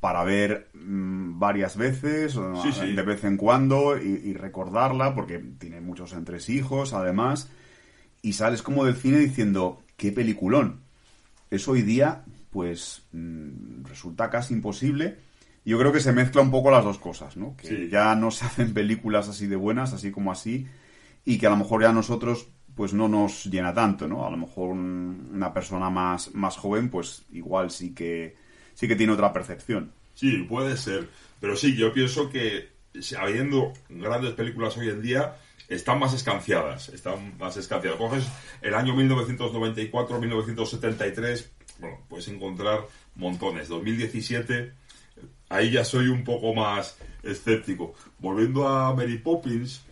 para 0.00 0.24
ver 0.24 0.68
mm, 0.74 1.38
varias 1.38 1.76
veces, 1.76 2.34
de 2.34 3.02
vez 3.02 3.24
en 3.24 3.36
cuando, 3.36 3.96
y, 3.98 4.32
recordarla, 4.34 5.14
porque 5.14 5.38
tiene 5.58 5.80
muchos 5.80 6.12
entresijos, 6.12 6.92
además. 6.92 7.50
Y 8.20 8.34
sales 8.34 8.62
como 8.62 8.84
del 8.84 8.96
cine 8.96 9.18
diciendo, 9.18 9.82
qué 9.96 10.12
peliculón. 10.12 10.80
Eso 11.50 11.72
hoy 11.72 11.82
día, 11.82 12.24
pues, 12.50 13.02
mm, 13.12 13.84
resulta 13.84 14.28
casi 14.28 14.54
imposible. 14.54 15.18
Yo 15.64 15.78
creo 15.78 15.92
que 15.92 16.00
se 16.00 16.12
mezcla 16.12 16.42
un 16.42 16.50
poco 16.50 16.70
las 16.70 16.84
dos 16.84 16.98
cosas, 16.98 17.36
¿no? 17.36 17.56
Que 17.56 17.88
ya 17.88 18.14
no 18.14 18.30
se 18.30 18.44
hacen 18.44 18.74
películas 18.74 19.28
así 19.28 19.46
de 19.46 19.56
buenas, 19.56 19.92
así 19.92 20.12
como 20.12 20.30
así, 20.30 20.66
y 21.24 21.38
que 21.38 21.46
a 21.46 21.50
lo 21.50 21.56
mejor 21.56 21.82
ya 21.82 21.92
nosotros 21.92 22.48
pues 22.76 22.92
no 22.92 23.08
nos 23.08 23.46
llena 23.46 23.72
tanto, 23.72 24.06
¿no? 24.06 24.26
A 24.26 24.30
lo 24.30 24.36
mejor 24.36 24.70
una 24.70 25.52
persona 25.52 25.90
más, 25.90 26.34
más 26.34 26.56
joven, 26.56 26.90
pues 26.90 27.24
igual 27.32 27.70
sí 27.70 27.94
que, 27.94 28.36
sí 28.74 28.86
que 28.86 28.94
tiene 28.94 29.14
otra 29.14 29.32
percepción. 29.32 29.92
Sí, 30.14 30.44
puede 30.48 30.76
ser. 30.76 31.08
Pero 31.40 31.56
sí, 31.56 31.74
yo 31.74 31.92
pienso 31.92 32.28
que 32.30 32.68
habiendo 33.18 33.72
grandes 33.88 34.34
películas 34.34 34.76
hoy 34.76 34.90
en 34.90 35.02
día, 35.02 35.36
están 35.68 35.98
más 35.98 36.12
escanciadas. 36.14 36.90
Están 36.90 37.36
más 37.38 37.56
escanciadas. 37.56 37.98
Coges 37.98 38.24
el 38.62 38.74
año 38.74 38.94
1994, 38.94 40.20
1973, 40.20 41.50
bueno, 41.78 41.98
puedes 42.08 42.28
encontrar 42.28 42.86
montones. 43.14 43.68
2017, 43.68 44.72
ahí 45.48 45.70
ya 45.70 45.84
soy 45.84 46.08
un 46.08 46.24
poco 46.24 46.54
más 46.54 46.98
escéptico. 47.22 47.94
Volviendo 48.18 48.68
a 48.68 48.94
Mary 48.94 49.18
Poppins, 49.18 49.82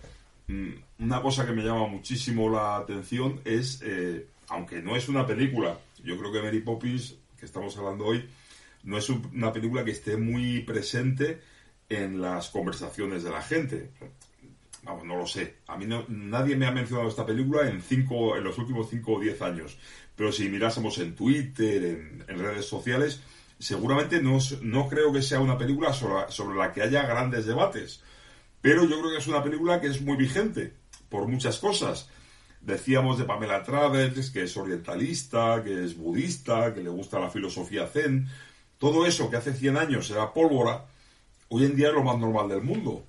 mm, 0.48 0.72
una 1.04 1.20
cosa 1.20 1.44
que 1.44 1.52
me 1.52 1.62
llama 1.62 1.86
muchísimo 1.86 2.48
la 2.48 2.76
atención 2.76 3.40
es, 3.44 3.80
eh, 3.84 4.26
aunque 4.48 4.80
no 4.80 4.96
es 4.96 5.08
una 5.08 5.26
película, 5.26 5.78
yo 6.02 6.16
creo 6.18 6.32
que 6.32 6.42
Mary 6.42 6.60
Poppins, 6.60 7.16
que 7.38 7.44
estamos 7.44 7.76
hablando 7.76 8.06
hoy, 8.06 8.26
no 8.84 8.96
es 8.96 9.10
una 9.10 9.52
película 9.52 9.84
que 9.84 9.90
esté 9.90 10.16
muy 10.16 10.60
presente 10.60 11.40
en 11.90 12.22
las 12.22 12.48
conversaciones 12.48 13.22
de 13.22 13.30
la 13.30 13.42
gente. 13.42 13.90
Vamos, 14.82 15.04
no 15.04 15.16
lo 15.16 15.26
sé. 15.26 15.56
A 15.66 15.76
mí 15.76 15.86
nadie 16.08 16.56
me 16.56 16.66
ha 16.66 16.70
mencionado 16.70 17.08
esta 17.08 17.24
película 17.24 17.68
en, 17.68 17.82
cinco, 17.82 18.36
en 18.36 18.44
los 18.44 18.56
últimos 18.58 18.88
5 18.88 19.12
o 19.12 19.20
10 19.20 19.42
años. 19.42 19.78
Pero 20.16 20.32
si 20.32 20.48
mirásemos 20.48 20.98
en 20.98 21.14
Twitter, 21.14 21.84
en, 22.28 22.38
redes 22.38 22.66
sociales, 22.66 23.20
seguramente 23.58 24.22
no, 24.22 24.38
no, 24.62 24.88
creo 24.88 25.12
que 25.12 25.22
sea 25.22 25.40
una 25.40 25.58
película 25.58 25.92
sobre, 25.92 26.30
sobre 26.30 26.56
la 26.56 26.72
que 26.72 26.82
haya 26.82 27.06
grandes 27.06 27.46
debates. 27.46 28.02
Pero 28.60 28.84
yo 28.84 29.00
creo 29.00 29.12
que 29.12 29.18
es 29.18 29.26
una 29.26 29.42
película 29.42 29.80
que 29.80 29.88
es 29.88 30.00
muy 30.00 30.16
vigente 30.16 30.83
por 31.14 31.28
muchas 31.28 31.58
cosas. 31.58 32.08
Decíamos 32.60 33.18
de 33.18 33.24
Pamela 33.24 33.62
Travers, 33.62 34.30
que 34.30 34.42
es 34.42 34.56
orientalista, 34.56 35.62
que 35.62 35.84
es 35.84 35.96
budista, 35.96 36.74
que 36.74 36.82
le 36.82 36.90
gusta 36.90 37.20
la 37.20 37.30
filosofía 37.30 37.86
zen. 37.86 38.26
Todo 38.78 39.06
eso 39.06 39.30
que 39.30 39.36
hace 39.36 39.52
100 39.52 39.76
años 39.76 40.10
era 40.10 40.32
pólvora, 40.32 40.86
hoy 41.50 41.66
en 41.66 41.76
día 41.76 41.88
es 41.88 41.94
lo 41.94 42.02
más 42.02 42.18
normal 42.18 42.48
del 42.48 42.62
mundo. 42.62 43.04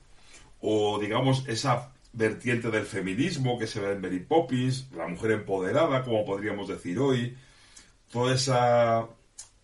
O 0.61 0.99
digamos 0.99 1.45
esa 1.47 1.93
vertiente 2.13 2.69
del 2.69 2.85
feminismo 2.85 3.57
que 3.57 3.65
se 3.65 3.79
ve 3.79 3.93
en 3.93 4.01
Mary 4.01 4.19
Poppins, 4.19 4.87
la 4.95 5.07
mujer 5.07 5.31
empoderada, 5.31 6.03
como 6.03 6.25
podríamos 6.25 6.67
decir 6.67 6.99
hoy, 6.99 7.35
toda 8.11 8.35
esa, 8.35 9.07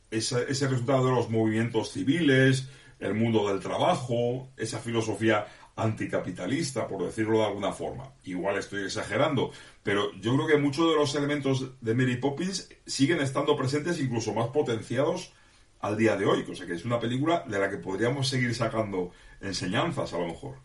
ese 0.09 0.67
resultado 0.67 1.05
de 1.05 1.11
los 1.11 1.29
movimientos 1.29 1.91
civiles, 1.91 2.69
el 2.99 3.13
mundo 3.13 3.47
del 3.49 3.59
trabajo, 3.59 4.49
esa 4.57 4.79
filosofía 4.79 5.45
anticapitalista, 5.81 6.87
por 6.87 7.03
decirlo 7.03 7.39
de 7.39 7.45
alguna 7.45 7.71
forma. 7.71 8.11
Igual 8.23 8.57
estoy 8.57 8.83
exagerando, 8.83 9.51
pero 9.83 10.13
yo 10.19 10.35
creo 10.35 10.47
que 10.47 10.57
muchos 10.57 10.89
de 10.89 10.95
los 10.95 11.15
elementos 11.15 11.71
de 11.81 11.95
Mary 11.95 12.17
Poppins 12.17 12.69
siguen 12.85 13.19
estando 13.19 13.55
presentes, 13.55 13.99
incluso 13.99 14.33
más 14.33 14.47
potenciados 14.47 15.33
al 15.79 15.97
día 15.97 16.15
de 16.15 16.25
hoy. 16.25 16.45
O 16.49 16.55
sea 16.55 16.67
que 16.67 16.73
es 16.73 16.85
una 16.85 16.99
película 16.99 17.43
de 17.47 17.59
la 17.59 17.69
que 17.69 17.77
podríamos 17.77 18.27
seguir 18.27 18.53
sacando 18.53 19.11
enseñanzas 19.41 20.13
a 20.13 20.19
lo 20.19 20.27
mejor. 20.27 20.55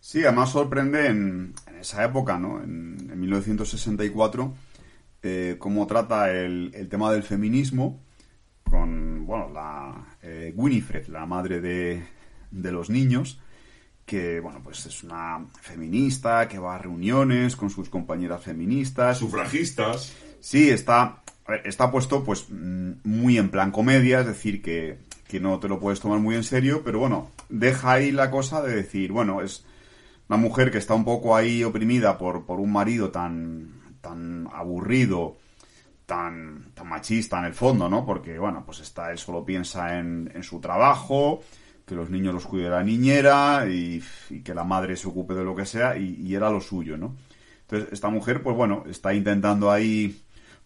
Sí, 0.00 0.24
además 0.24 0.50
sorprende 0.50 1.06
en, 1.06 1.54
esa 1.80 2.04
época, 2.04 2.38
¿no? 2.38 2.62
En, 2.62 2.94
1964, 3.20 4.54
eh, 5.22 5.56
cómo 5.58 5.86
trata 5.86 6.30
el, 6.30 6.88
tema 6.90 7.10
del 7.12 7.22
feminismo 7.22 8.02
con, 8.64 9.24
bueno, 9.24 9.50
la 9.50 10.16
eh, 10.22 10.52
Winifred, 10.54 11.06
la 11.08 11.24
madre 11.26 11.60
de, 11.60 12.02
de 12.50 12.72
los 12.72 12.90
niños, 12.90 13.40
que, 14.04 14.40
bueno, 14.40 14.60
pues 14.62 14.84
es 14.86 15.02
una 15.02 15.46
feminista, 15.60 16.46
que 16.48 16.58
va 16.58 16.74
a 16.74 16.78
reuniones 16.78 17.56
con 17.56 17.70
sus 17.70 17.88
compañeras 17.88 18.42
feministas. 18.42 19.18
Sufragistas. 19.18 20.12
Sí, 20.40 20.68
está, 20.70 21.22
está 21.64 21.90
puesto 21.90 22.22
pues 22.22 22.46
mm, 22.50 22.92
muy 23.04 23.38
en 23.38 23.50
plan 23.50 23.70
comedia, 23.70 24.20
es 24.20 24.26
decir, 24.26 24.62
que, 24.62 24.98
que 25.26 25.40
no 25.40 25.58
te 25.58 25.68
lo 25.68 25.80
puedes 25.80 26.00
tomar 26.00 26.18
muy 26.18 26.34
en 26.34 26.44
serio, 26.44 26.82
pero 26.84 26.98
bueno, 26.98 27.30
deja 27.48 27.92
ahí 27.92 28.12
la 28.12 28.30
cosa 28.30 28.62
de 28.62 28.74
decir, 28.74 29.10
bueno, 29.10 29.40
es 29.40 29.64
una 30.28 30.36
mujer 30.36 30.70
que 30.70 30.78
está 30.78 30.94
un 30.94 31.04
poco 31.04 31.34
ahí 31.34 31.64
oprimida 31.64 32.18
por, 32.18 32.44
por 32.44 32.60
un 32.60 32.72
marido 32.72 33.10
tan, 33.10 33.96
tan 34.00 34.48
aburrido, 34.52 35.36
tan, 36.06 36.72
tan 36.74 36.88
machista 36.88 37.38
en 37.38 37.46
el 37.46 37.54
fondo, 37.54 37.88
¿no? 37.88 38.04
Porque, 38.04 38.38
bueno, 38.38 38.62
pues 38.66 38.80
está, 38.80 39.10
él 39.10 39.18
solo 39.18 39.44
piensa 39.44 39.98
en, 39.98 40.30
en 40.34 40.42
su 40.42 40.60
trabajo, 40.60 41.42
que 41.86 41.94
los 41.94 42.10
niños 42.10 42.34
los 42.34 42.46
cuide 42.46 42.70
la 42.70 42.82
niñera 42.82 43.66
y, 43.68 44.02
que 44.42 44.54
la 44.54 44.64
madre 44.64 44.96
se 44.96 45.08
ocupe 45.08 45.34
de 45.34 45.44
lo 45.44 45.54
que 45.54 45.66
sea 45.66 45.96
y, 45.96 46.34
era 46.34 46.50
lo 46.50 46.60
suyo, 46.60 46.96
¿no? 46.96 47.16
Entonces, 47.62 47.92
esta 47.92 48.08
mujer, 48.08 48.42
pues 48.42 48.56
bueno, 48.56 48.84
está 48.88 49.14
intentando 49.14 49.70
ahí 49.70 50.22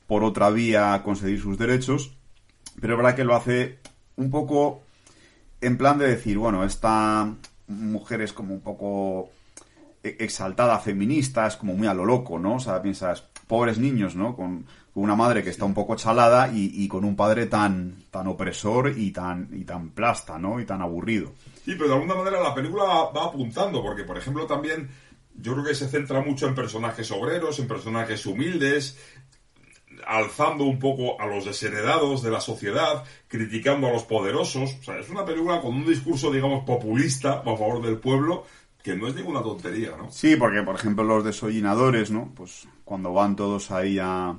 por 0.07 0.25
otra 0.25 0.51
vía 0.51 1.01
conseguir 1.05 1.41
sus 1.41 1.59
derechos, 1.59 2.17
pero 2.81 2.95
es 2.95 2.99
verdad 2.99 3.17
que 3.17 3.25
lo 3.25 3.35
hace 3.35 3.79
un 4.17 4.31
poco 4.31 4.83
en 5.61 5.77
plan 5.77 5.99
de 5.99 6.09
decir, 6.09 6.39
bueno, 6.39 6.65
esta 6.65 7.35
mujer 7.67 8.23
es 8.23 8.33
como 8.33 8.55
un 8.55 8.61
poco 8.61 9.31
e-, 10.03 10.17
exaltada 10.21 10.79
feminista, 10.79 11.47
es 11.47 11.57
como 11.57 11.75
muy 11.75 11.87
a 11.87 11.95
lo 11.95 12.05
loco, 12.05 12.39
¿no? 12.39 12.57
O 12.57 12.61
sea, 12.61 12.81
piensas, 12.83 13.25
pobres 13.47 13.79
niños, 13.79 14.15
¿no? 14.15 14.37
Con, 14.37 14.67
una 15.01 15.17
madre 15.17 15.43
que 15.43 15.51
está 15.51 15.65
un 15.65 15.75
poco 15.75 15.97
chalada 15.97 16.51
y, 16.53 16.87
con 16.89 17.05
un 17.05 17.17
padre 17.17 17.47
tan, 17.47 18.05
tan 18.11 18.27
opresor 18.27 18.93
y 18.97 19.11
tan, 19.11 19.49
y 19.53 19.65
tan 19.65 19.91
plasta, 19.91 20.39
¿no? 20.39 20.61
Y 20.61 20.65
tan 20.65 20.83
aburrido. 20.83 21.33
Sí, 21.65 21.75
pero 21.75 21.89
de 21.89 21.95
alguna 21.95 22.15
manera 22.15 22.41
la 22.41 22.55
película 22.55 22.85
va 22.85 23.25
apuntando, 23.25 23.83
porque 23.83 24.05
por 24.05 24.17
ejemplo 24.17 24.47
también 24.47 24.89
yo 25.35 25.53
creo 25.53 25.65
que 25.65 25.75
se 25.75 25.89
centra 25.89 26.21
mucho 26.21 26.47
en 26.47 26.55
personajes 26.55 27.11
obreros, 27.11 27.59
en 27.59 27.69
personajes 27.69 28.27
humildes, 28.27 28.99
alzando 30.07 30.65
un 30.65 30.79
poco 30.79 31.21
a 31.21 31.27
los 31.27 31.45
desheredados 31.45 32.23
de 32.23 32.31
la 32.31 32.41
sociedad, 32.41 33.05
criticando 33.29 33.89
a 33.89 33.93
los 33.93 34.05
poderosos. 34.05 34.77
O 34.81 34.83
sea, 34.83 34.99
es 34.99 35.09
una 35.11 35.25
película 35.25 35.61
con 35.61 35.75
un 35.75 35.87
discurso, 35.87 36.31
digamos, 36.31 36.65
populista 36.65 37.39
a 37.39 37.43
favor 37.43 37.83
del 37.83 37.99
pueblo, 37.99 38.45
que 38.83 38.97
no 38.97 39.07
es 39.07 39.15
ninguna 39.15 39.43
tontería, 39.43 39.97
¿no? 39.97 40.11
Sí, 40.11 40.37
porque, 40.37 40.63
por 40.63 40.75
ejemplo, 40.75 41.05
los 41.05 41.25
desollinadores, 41.25 42.11
¿no? 42.11 42.33
Pues 42.35 42.67
cuando 42.85 43.13
van 43.13 43.37
todos 43.37 43.71
ahí 43.71 43.99
a, 44.01 44.35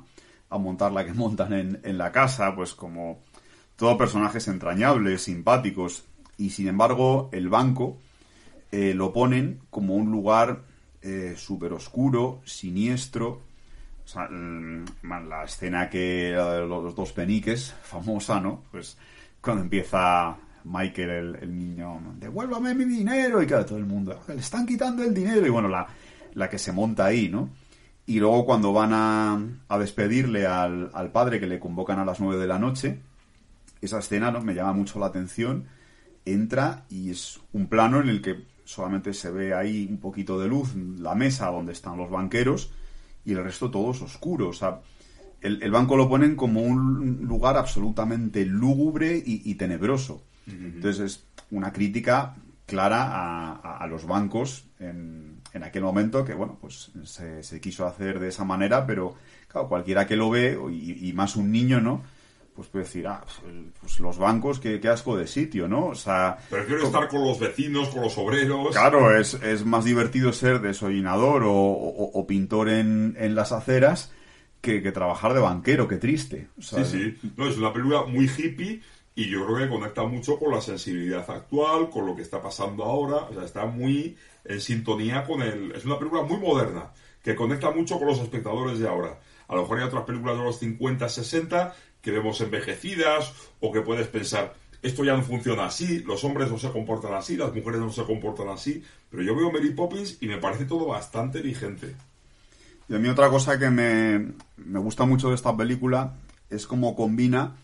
a 0.49 0.57
montar 0.57 0.91
la 0.91 1.05
que 1.05 1.13
montan 1.13 1.53
en, 1.53 1.79
en 1.83 1.97
la 1.97 2.11
casa, 2.11 2.55
pues 2.55 2.73
como 2.73 3.19
todos 3.75 3.97
personajes 3.97 4.47
entrañables, 4.47 5.23
simpáticos, 5.23 6.03
y 6.37 6.49
sin 6.49 6.67
embargo 6.67 7.29
el 7.31 7.49
banco 7.49 7.97
eh, 8.71 8.93
lo 8.93 9.11
ponen 9.11 9.61
como 9.69 9.95
un 9.95 10.11
lugar 10.11 10.61
eh, 11.01 11.35
súper 11.37 11.73
oscuro, 11.73 12.41
siniestro. 12.45 13.41
O 14.03 14.07
sea, 14.07 14.27
la 14.29 15.43
escena 15.43 15.89
que 15.89 16.33
los 16.33 16.95
dos 16.95 17.11
peniques, 17.11 17.75
famosa, 17.83 18.39
¿no? 18.39 18.63
Pues 18.71 18.97
cuando 19.39 19.63
empieza 19.63 20.35
Michael, 20.63 21.37
el, 21.41 21.57
niño, 21.57 22.01
devuélvame 22.17 22.73
mi 22.73 22.85
dinero, 22.85 23.41
y 23.41 23.47
claro, 23.47 23.65
todo 23.65 23.77
el 23.77 23.85
mundo, 23.85 24.19
le 24.27 24.35
están 24.35 24.65
quitando 24.65 25.03
el 25.03 25.13
dinero, 25.13 25.45
y 25.45 25.49
bueno, 25.49 25.67
la, 25.67 25.87
la 26.33 26.49
que 26.49 26.57
se 26.57 26.71
monta 26.71 27.05
ahí, 27.05 27.29
¿no? 27.29 27.49
Y 28.09 28.19
luego 28.19 28.43
cuando 28.43 28.73
van 28.73 28.89
a, 28.91 29.77
despedirle 29.77 30.47
al, 30.47 31.11
padre 31.13 31.39
que 31.39 31.45
le 31.45 31.59
convocan 31.59 31.99
a 31.99 32.05
las 32.05 32.19
nueve 32.19 32.41
de 32.41 32.47
la 32.47 32.57
noche, 32.57 32.97
esa 33.81 33.99
escena 33.99 34.31
¿no? 34.31 34.41
me 34.41 34.55
llama 34.55 34.73
mucho 34.73 34.97
la 34.97 35.05
atención. 35.05 35.65
Entra 36.25 36.85
y 36.89 37.11
es 37.11 37.39
un 37.53 37.67
plano 37.67 38.01
en 38.01 38.09
el 38.09 38.23
que 38.23 38.47
solamente 38.63 39.13
se 39.13 39.29
ve 39.29 39.53
ahí 39.53 39.85
un 39.87 39.99
poquito 39.99 40.39
de 40.39 40.47
luz, 40.47 40.75
la 40.75 41.13
mesa 41.13 41.51
donde 41.51 41.73
están 41.73 41.97
los 41.97 42.09
banqueros 42.09 42.71
y 43.25 43.33
el 43.33 43.43
resto 43.43 43.69
todo 43.69 43.91
es 43.91 44.01
oscuro. 44.01 44.49
O 44.49 44.53
sea, 44.53 44.81
el, 45.41 45.69
banco 45.69 45.95
lo 45.95 46.09
ponen 46.09 46.35
como 46.35 46.63
un 46.63 47.27
lugar 47.27 47.57
absolutamente 47.57 48.43
lúgubre 48.43 49.21
y, 49.23 49.53
tenebroso. 49.53 50.23
Entonces 50.47 50.99
es 50.99 51.23
una 51.51 51.71
crítica 51.71 52.35
clara 52.65 53.51
a, 53.61 53.85
los 53.85 54.07
bancos 54.07 54.65
en, 54.79 55.38
en, 55.53 55.63
aquel 55.63 55.83
momento 55.83 56.25
que, 56.25 56.33
bueno, 56.33 56.57
pues 56.59 56.91
se, 57.03 57.61
quiso 57.61 57.85
hacer 57.85 58.19
de 58.19 58.29
esa 58.29 58.43
manera, 58.43 58.85
pero 58.85 59.15
claro, 59.47 59.67
cualquiera 59.67 60.07
que 60.07 60.15
lo 60.15 60.29
ve, 60.29 60.57
y, 60.71 61.11
más 61.13 61.35
un 61.35 61.51
niño, 61.51 61.81
¿no? 61.81 62.03
pues 62.59 62.67
puede 62.67 62.83
decir, 62.83 63.07
ah, 63.07 63.23
pues 63.79 64.01
los 64.01 64.17
bancos, 64.17 64.59
qué, 64.59 64.81
asco 64.89 65.15
de 65.15 65.27
sitio, 65.27 65.69
¿no? 65.69 65.85
O 65.85 65.95
sea... 65.95 66.37
Prefiero 66.49 66.87
estar 66.87 67.07
con 67.07 67.23
los 67.23 67.39
vecinos, 67.39 67.87
con 67.87 68.01
los 68.01 68.17
obreros. 68.17 68.71
Claro, 68.71 69.17
es, 69.17 69.35
es 69.35 69.65
más 69.65 69.85
divertido 69.85 70.33
ser 70.33 70.59
desollinador 70.59 71.43
o, 71.45 71.53
o, 71.53 72.27
pintor 72.27 72.67
en, 72.67 73.15
en, 73.17 73.33
las 73.33 73.53
aceras 73.53 74.11
que, 74.59 74.83
que, 74.83 74.91
trabajar 74.91 75.33
de 75.33 75.39
banquero, 75.39 75.87
qué 75.87 75.95
triste. 75.95 76.49
sí, 76.59 76.83
sí. 76.83 77.17
No, 77.37 77.47
es 77.47 77.57
una 77.57 77.71
película 77.71 78.03
muy 78.03 78.25
hippie 78.25 78.81
y 79.15 79.29
yo 79.29 79.45
creo 79.45 79.57
que 79.57 79.69
conecta 79.69 80.03
mucho 80.03 80.37
con 80.37 80.53
la 80.53 80.61
sensibilidad 80.61 81.29
actual, 81.29 81.89
con 81.89 82.05
lo 82.05 82.15
que 82.15 82.21
está 82.21 82.41
pasando 82.41 82.83
ahora. 82.83 83.17
O 83.29 83.33
sea, 83.33 83.43
está 83.43 83.65
muy 83.65 84.17
en 84.45 84.61
sintonía 84.61 85.23
con 85.23 85.41
el... 85.41 85.71
Es 85.73 85.85
una 85.85 85.97
película 85.97 86.23
muy 86.23 86.37
moderna, 86.37 86.91
que 87.23 87.35
conecta 87.35 87.71
mucho 87.71 87.97
con 87.97 88.07
los 88.07 88.19
espectadores 88.19 88.79
de 88.79 88.87
ahora. 88.87 89.19
A 89.47 89.55
lo 89.55 89.61
mejor 89.63 89.79
hay 89.79 89.85
otras 89.85 90.05
películas 90.05 90.37
de 90.37 90.43
los 90.43 90.59
50, 90.59 91.09
60 91.09 91.75
que 92.01 92.11
vemos 92.11 92.39
envejecidas 92.41 93.33
o 93.59 93.71
que 93.71 93.81
puedes 93.81 94.07
pensar, 94.07 94.53
esto 94.81 95.03
ya 95.03 95.15
no 95.15 95.23
funciona 95.23 95.65
así, 95.65 95.99
los 95.99 96.23
hombres 96.23 96.49
no 96.49 96.57
se 96.57 96.71
comportan 96.71 97.13
así, 97.13 97.35
las 97.35 97.53
mujeres 97.53 97.81
no 97.81 97.91
se 97.91 98.03
comportan 98.03 98.47
así, 98.49 98.81
pero 99.09 99.23
yo 99.23 99.35
veo 99.35 99.51
Mary 99.51 99.71
Poppins 99.71 100.17
y 100.21 100.27
me 100.27 100.37
parece 100.37 100.65
todo 100.65 100.87
bastante 100.87 101.41
vigente. 101.41 101.95
Y 102.87 102.95
a 102.95 102.99
mí 102.99 103.09
otra 103.09 103.29
cosa 103.29 103.59
que 103.59 103.69
me, 103.69 104.31
gusta 104.79 105.05
mucho 105.05 105.29
de 105.29 105.35
esta 105.35 105.55
película 105.55 106.15
es 106.49 106.65
cómo 106.65 106.95
combina 106.95 107.57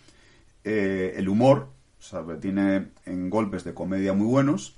eh, 0.64 1.14
el 1.16 1.30
humor, 1.30 1.70
o 2.00 2.04
sea, 2.04 2.24
tiene 2.40 2.88
en 3.06 3.30
golpes 3.30 3.64
de 3.64 3.74
comedia 3.74 4.14
muy 4.14 4.28
buenos, 4.28 4.76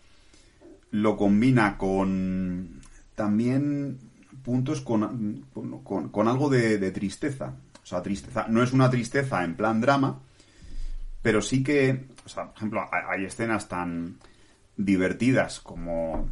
lo 0.92 1.18
combina 1.18 1.78
con 1.78 2.82
también 3.16 4.00
puntos 4.44 4.82
con, 4.82 5.46
con, 5.84 6.28
algo 6.28 6.50
de, 6.50 6.92
tristeza. 6.92 7.56
O 7.84 7.86
sea, 7.86 8.02
tristeza. 8.02 8.46
No 8.48 8.64
es 8.64 8.74
una 8.74 8.90
tristeza 8.90 9.44
en 9.44 9.56
plan 9.56 9.82
drama, 9.82 10.20
pero 11.22 11.42
sí 11.42 11.64
que, 11.64 12.08
o 12.26 12.30
sea, 12.30 12.46
por 12.48 12.58
ejemplo, 12.58 12.90
hay, 12.92 13.26
escenas 13.26 13.68
tan 13.68 14.18
divertidas 14.78 15.60
como 15.60 16.30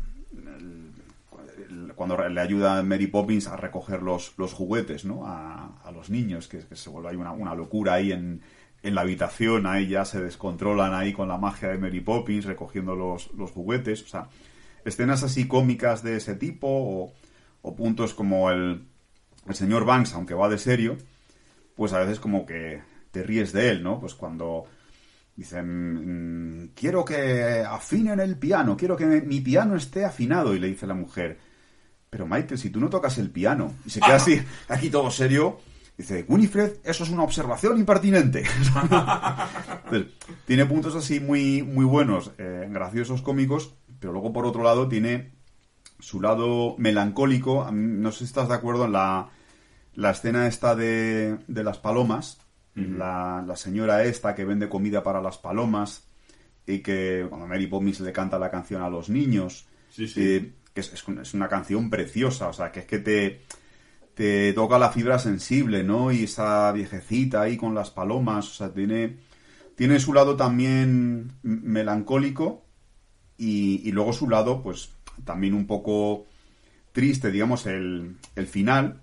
cuando 1.95 2.29
le 2.29 2.41
ayuda 2.41 2.77
a 2.77 2.83
Mary 2.83 3.07
Poppins 3.07 3.47
a 3.47 3.55
recoger 3.55 4.01
los, 4.01 4.33
los 4.37 4.53
juguetes, 4.53 5.05
¿no? 5.05 5.23
A, 5.25 5.91
los 5.93 6.09
niños, 6.09 6.47
que, 6.47 6.61
se 6.61 6.89
vuelve 6.89 7.09
ahí 7.09 7.15
una, 7.15 7.55
locura 7.55 7.93
ahí 7.93 8.11
en, 8.11 8.41
la 8.93 9.01
habitación, 9.01 9.65
ahí 9.65 9.87
ya 9.87 10.05
se 10.05 10.21
descontrolan 10.21 10.93
ahí 10.93 11.13
con 11.13 11.27
la 11.27 11.37
magia 11.37 11.69
de 11.69 11.79
Mary 11.79 12.01
Poppins 12.01 12.45
recogiendo 12.45 12.95
los, 12.95 13.33
los 13.33 13.49
juguetes, 13.51 14.03
o 14.03 14.07
sea, 14.07 14.27
escenas 14.83 15.23
así 15.23 15.47
cómicas 15.47 16.03
de 16.03 16.17
ese 16.17 16.35
tipo 16.35 16.67
o, 16.67 17.13
o 17.63 17.75
puntos 17.75 18.13
como 18.13 18.51
el, 18.51 18.85
el 19.47 19.55
señor 19.55 19.85
Banks, 19.85 20.13
aunque 20.13 20.35
va 20.35 20.49
de 20.49 20.59
serio, 20.59 20.97
pues 21.75 21.93
a 21.93 21.99
veces 21.99 22.19
como 22.19 22.45
que 22.45 22.81
te 23.11 23.23
ríes 23.23 23.51
de 23.53 23.69
él, 23.69 23.83
¿no? 23.83 23.99
Pues 23.99 24.13
cuando 24.13 24.65
dicen, 25.35 26.63
mm, 26.63 26.69
quiero 26.75 27.03
que 27.03 27.63
afinen 27.67 28.19
el 28.19 28.37
piano, 28.37 28.77
quiero 28.77 28.95
que 28.95 29.05
mi 29.05 29.41
piano 29.41 29.75
esté 29.75 30.05
afinado, 30.05 30.55
y 30.55 30.59
le 30.59 30.67
dice 30.67 30.87
la 30.87 30.93
mujer, 30.93 31.37
pero 32.09 32.25
Michael, 32.25 32.57
si 32.57 32.69
tú 32.69 32.79
no 32.79 32.89
tocas 32.89 33.17
el 33.17 33.29
piano, 33.29 33.73
y 33.85 33.89
se 33.89 33.99
queda 33.99 34.15
así, 34.17 34.41
aquí 34.69 34.89
todo 34.89 35.11
serio, 35.11 35.59
dice, 35.97 36.25
Winifred, 36.27 36.77
eso 36.83 37.03
es 37.03 37.09
una 37.09 37.23
observación 37.23 37.77
impertinente. 37.77 38.43
tiene 40.45 40.65
puntos 40.65 40.95
así 40.95 41.19
muy, 41.19 41.63
muy 41.63 41.85
buenos, 41.85 42.31
eh, 42.37 42.67
graciosos, 42.69 43.21
cómicos, 43.21 43.75
pero 43.99 44.13
luego 44.13 44.33
por 44.33 44.45
otro 44.45 44.63
lado 44.63 44.87
tiene 44.87 45.33
su 45.99 46.21
lado 46.21 46.75
melancólico, 46.77 47.69
no 47.71 48.11
sé 48.11 48.19
si 48.19 48.23
estás 48.25 48.49
de 48.49 48.55
acuerdo 48.55 48.85
en 48.85 48.91
la 48.91 49.29
la 49.95 50.11
escena 50.11 50.47
esta 50.47 50.75
de, 50.75 51.37
de 51.47 51.63
las 51.63 51.77
palomas, 51.77 52.39
la, 52.75 53.41
la, 53.47 53.55
señora 53.55 54.03
esta 54.03 54.35
que 54.35 54.43
vende 54.43 54.67
comida 54.67 55.01
para 55.01 55.21
las 55.21 55.37
palomas 55.37 56.03
y 56.67 56.79
que 56.79 57.25
cuando 57.29 57.47
Mary 57.47 57.67
Poppins 57.67 58.01
le 58.01 58.11
canta 58.11 58.37
la 58.37 58.51
canción 58.51 58.81
a 58.81 58.89
los 58.89 59.09
niños, 59.09 59.65
eh, 59.97 60.51
que 60.73 60.81
es, 60.81 60.91
es, 60.91 61.33
una 61.33 61.47
canción 61.47 61.89
preciosa, 61.89 62.49
o 62.49 62.53
sea, 62.53 62.73
que 62.73 62.81
es 62.81 62.85
que 62.85 62.99
te, 62.99 63.43
te 64.15 64.53
toca 64.53 64.79
la 64.79 64.91
fibra 64.91 65.19
sensible, 65.19 65.83
¿no? 65.83 66.11
Y 66.11 66.23
esa 66.23 66.71
viejecita 66.71 67.41
ahí 67.41 67.57
con 67.57 67.75
las 67.75 67.91
palomas, 67.91 68.47
o 68.49 68.53
sea, 68.53 68.73
tiene, 68.73 69.17
tiene 69.75 69.99
su 69.99 70.13
lado 70.13 70.35
también 70.35 71.33
melancólico 71.43 72.63
y, 73.37 73.81
y 73.87 73.91
luego 73.91 74.13
su 74.13 74.29
lado, 74.29 74.63
pues, 74.63 74.91
también 75.23 75.53
un 75.53 75.67
poco 75.67 76.25
triste, 76.91 77.29
digamos, 77.29 77.65
el, 77.65 78.15
el 78.35 78.47
final, 78.47 79.01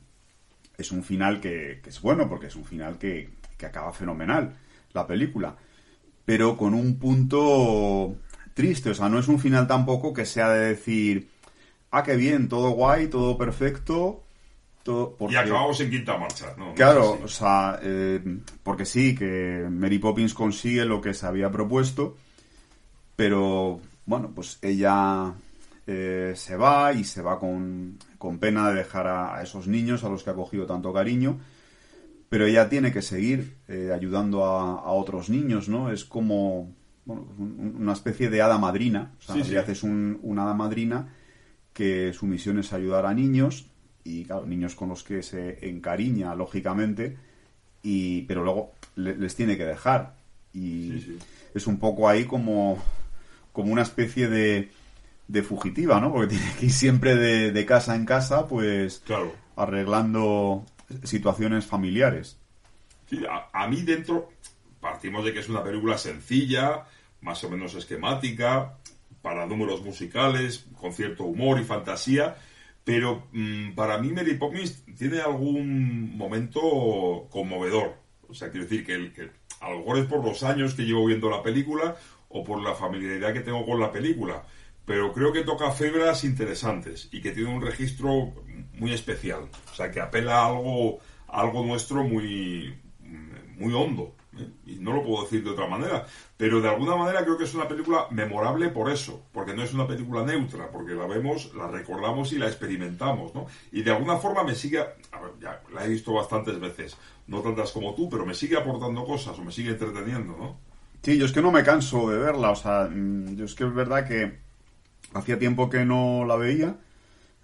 es 0.79 0.93
un 0.93 1.03
final 1.03 1.41
que, 1.41 1.81
es 1.85 2.01
bueno, 2.01 2.29
porque 2.29 2.47
es 2.47 2.57
un 2.57 2.65
final 2.65 2.99
que, 2.99 3.31
acaba 3.63 3.93
fenomenal, 3.93 4.57
la 4.93 5.07
película. 5.07 5.57
Pero 6.25 6.57
con 6.57 6.75
un 6.75 6.99
punto 6.99 8.17
triste, 8.55 8.91
o 8.91 8.95
sea, 8.95 9.09
no 9.09 9.21
es 9.21 9.29
un 9.29 9.39
final 9.39 9.69
tampoco 9.69 10.13
que 10.13 10.27
sea 10.27 10.51
de 10.51 10.71
decir, 10.71 11.31
ah, 11.93 12.03
qué 12.03 12.17
bien, 12.17 12.49
todo 12.49 12.71
guay, 12.71 13.07
todo 13.07 13.39
perfecto. 13.39 14.25
Y 14.85 15.37
acabamos 15.37 15.81
en 15.81 15.91
quinta 15.91 16.19
marcha, 16.19 16.55
¿no? 16.59 16.75
Claro, 16.75 17.21
o 17.23 17.29
sea, 17.29 17.79
eh, 17.83 18.21
porque 18.63 18.85
sí, 18.85 19.15
que 19.15 19.67
Mary 19.71 19.99
Poppins 19.99 20.35
consigue 20.35 20.85
lo 20.85 21.01
que 21.01 21.15
se 21.15 21.27
había 21.27 21.51
propuesto, 21.51 22.17
pero 23.15 23.81
bueno, 24.07 24.33
pues 24.35 24.59
ella 24.61 25.35
eh, 25.87 26.33
se 26.35 26.57
va 26.57 26.93
y 26.93 27.05
se 27.05 27.23
va 27.23 27.39
con, 27.39 27.99
pena 28.41 28.71
de 28.71 28.77
dejar 28.77 29.07
a, 29.07 29.43
esos 29.43 29.69
niños 29.69 30.03
a 30.03 30.09
los 30.09 30.25
que 30.25 30.31
ha 30.31 30.35
cogido 30.35 30.67
tanto 30.67 30.93
cariño, 30.93 31.39
pero 32.29 32.47
ella 32.47 32.69
tiene 32.69 32.93
que 32.93 33.03
seguir 33.03 33.59
eh, 33.69 33.93
ayudando 33.95 34.45
a, 34.45 34.91
otros 34.93 35.31
niños, 35.31 35.69
¿no? 35.69 35.93
Es 35.93 36.05
como 36.05 36.73
una 37.07 37.93
especie 37.93 38.31
de 38.31 38.43
hada 38.43 38.59
madrina, 38.59 39.13
o 39.19 39.23
sea, 39.23 39.61
haces 39.61 39.83
un, 39.83 40.19
una 40.23 40.43
hada 40.45 40.55
madrina 40.55 41.09
que 41.73 42.13
su 42.13 42.27
misión 42.27 42.59
es 42.59 42.73
ayudar 42.73 43.07
a 43.07 43.15
niños 43.15 43.72
y, 44.05 44.25
claro, 44.25 44.47
niños 44.47 44.75
con 44.75 44.89
los 44.89 45.03
que 45.03 45.23
se 45.23 45.69
encariña, 45.69 46.35
lógicamente, 46.35 47.17
y, 47.83 48.23
pero 48.23 48.43
luego 48.43 48.73
les 48.97 49.35
tiene 49.35 49.57
que 49.57 49.65
dejar. 49.65 50.15
Y 50.53 51.19
es 51.55 51.67
un 51.67 51.79
poco 51.79 52.09
ahí 52.09 52.25
como, 52.25 52.83
como 53.53 53.73
una 53.73 53.83
especie 53.83 54.29
de 54.29 54.71
de 55.33 55.43
fugitiva, 55.43 55.99
¿no? 56.01 56.13
Porque 56.13 56.37
tiene 56.37 56.53
que 56.59 56.67
ir 56.67 56.73
siempre 56.73 57.17
de, 57.17 57.67
casa 57.67 57.97
en 57.97 58.05
casa, 58.05 58.47
pues 58.47 59.03
claro. 59.07 59.33
arreglando 59.57 60.67
situaciones 61.05 61.65
familiares. 61.65 62.39
Sí, 63.09 63.23
a, 63.53 63.67
mí 63.69 63.83
dentro 63.83 64.31
partimos 64.81 65.25
de 65.25 65.33
que 65.33 65.41
es 65.41 65.49
una 65.49 65.63
película 65.63 65.97
sencilla, 65.97 66.85
más 67.23 67.43
o 67.45 67.51
menos 67.51 67.75
esquemática, 67.75 68.79
para 69.23 69.47
números 69.47 69.83
musicales, 69.83 70.67
con 70.79 70.93
cierto 70.93 71.25
humor 71.25 71.61
y 71.61 71.65
fantasía, 71.65 72.37
pero 72.85 73.29
mm, 73.33 73.75
para 73.75 73.99
mí 73.99 74.13
Mary 74.13 74.35
Poppins 74.35 74.85
tiene 74.97 75.21
algún 75.21 76.17
momento 76.17 77.29
conmovedor. 77.31 77.97
O 78.29 78.35
sea, 78.35 78.51
quiero 78.51 78.67
decir 78.67 78.85
que, 78.85 79.13
que 79.13 79.31
a 79.61 79.71
lo 79.71 79.79
mejor 79.79 79.99
es 79.99 80.07
por 80.07 80.25
los 80.25 80.43
años 80.43 80.75
que 80.75 80.85
llevo 80.85 81.07
viendo 81.07 81.31
la 81.31 81.43
película 81.43 81.97
o 82.29 82.43
por 82.43 82.63
la 82.63 82.75
familiaridad 82.75 83.33
que 83.33 83.41
tengo 83.41 83.65
con 83.67 83.81
la 83.81 83.93
película 83.93 84.43
pero 84.85 85.13
creo 85.13 85.33
que 85.33 85.43
toca 85.43 85.71
fibras 85.71 86.25
interesantes 86.25 87.09
y 87.13 87.21
que 87.21 87.31
tiene 87.31 87.51
un 87.51 87.63
registro 87.63 88.33
muy 88.75 88.93
especial. 88.93 89.49
O 89.71 89.75
sea, 89.75 89.91
que 89.91 90.01
apela 90.01 90.41
a 90.41 90.47
algo, 90.47 90.99
algo 91.29 91.65
nuestro 91.65 92.03
muy, 92.03 92.75
muy 93.57 93.73
hondo. 93.75 94.15
Y 94.67 94.77
no 94.77 94.93
lo 94.95 95.03
puedo 95.03 95.25
decir 95.25 95.45
de 95.45 95.51
otra 95.51 95.67
manera. 95.67 96.07
Pero 96.37 96.61
de 96.61 96.69
alguna 96.69 96.97
manera 96.97 97.23
creo 97.23 97.37
que 97.37 97.45
es 97.45 97.55
una 97.55 97.69
película 97.69 98.07
memorable 98.11 98.69
por 98.69 98.91
eso. 98.91 99.27
Porque 99.33 99.55
no 99.55 99.63
es 99.63 99.75
una 99.75 99.87
película 99.87 100.25
neutra. 100.25 100.71
Porque 100.71 100.95
la 100.95 101.07
vemos, 101.07 101.55
la 101.55 101.69
recordamos 101.69 102.33
y 102.33 102.39
la 102.39 102.47
experimentamos. 102.47 103.35
¿no? 103.35 103.47
Y 103.71 103.83
de 103.83 103.91
alguna 103.91 104.17
forma 104.17 104.43
me 104.45 104.55
sigue... 104.55 104.81
A 104.81 105.21
ver, 105.21 105.33
ya 105.41 105.63
la 105.75 105.85
he 105.85 105.89
visto 105.89 106.13
bastantes 106.13 106.59
veces. 106.59 106.97
No 107.27 107.41
tantas 107.41 107.73
como 107.73 107.95
tú, 107.95 108.09
pero 108.09 108.25
me 108.25 108.35
sigue 108.35 108.57
aportando 108.57 109.05
cosas 109.05 109.39
o 109.39 109.45
me 109.45 109.53
sigue 109.53 109.71
entreteniendo, 109.71 110.37
¿no? 110.37 110.57
Sí, 111.03 111.19
yo 111.19 111.27
es 111.27 111.33
que 111.33 111.43
no 111.43 111.51
me 111.51 111.65
canso 111.65 112.09
de 112.09 112.19
verla. 112.19 112.51
O 112.51 112.57
sea, 112.57 112.89
mm, 112.91 113.37
yo 113.37 113.45
es 113.45 113.55
que 113.55 113.65
es 113.65 113.75
verdad 113.75 114.07
que 114.07 114.43
Hacía 115.15 115.39
tiempo 115.39 115.69
que 115.69 115.85
no 115.85 116.25
la 116.25 116.37
veía, 116.37 116.77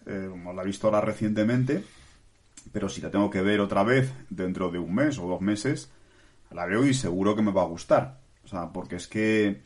eh, 0.06 0.30
la 0.54 0.62
he 0.62 0.66
visto 0.66 0.86
ahora 0.86 1.02
recientemente, 1.02 1.84
pero 2.72 2.88
si 2.88 3.00
la 3.00 3.10
tengo 3.10 3.28
que 3.30 3.42
ver 3.42 3.60
otra 3.60 3.82
vez 3.82 4.10
dentro 4.30 4.70
de 4.70 4.78
un 4.78 4.94
mes 4.94 5.18
o 5.18 5.28
dos 5.28 5.42
meses, 5.42 5.90
la 6.50 6.66
veo 6.66 6.86
y 6.86 6.94
seguro 6.94 7.34
que 7.36 7.42
me 7.42 7.52
va 7.52 7.62
a 7.62 7.66
gustar. 7.66 8.18
O 8.44 8.48
sea, 8.48 8.72
porque 8.72 8.96
es 8.96 9.08
que 9.08 9.60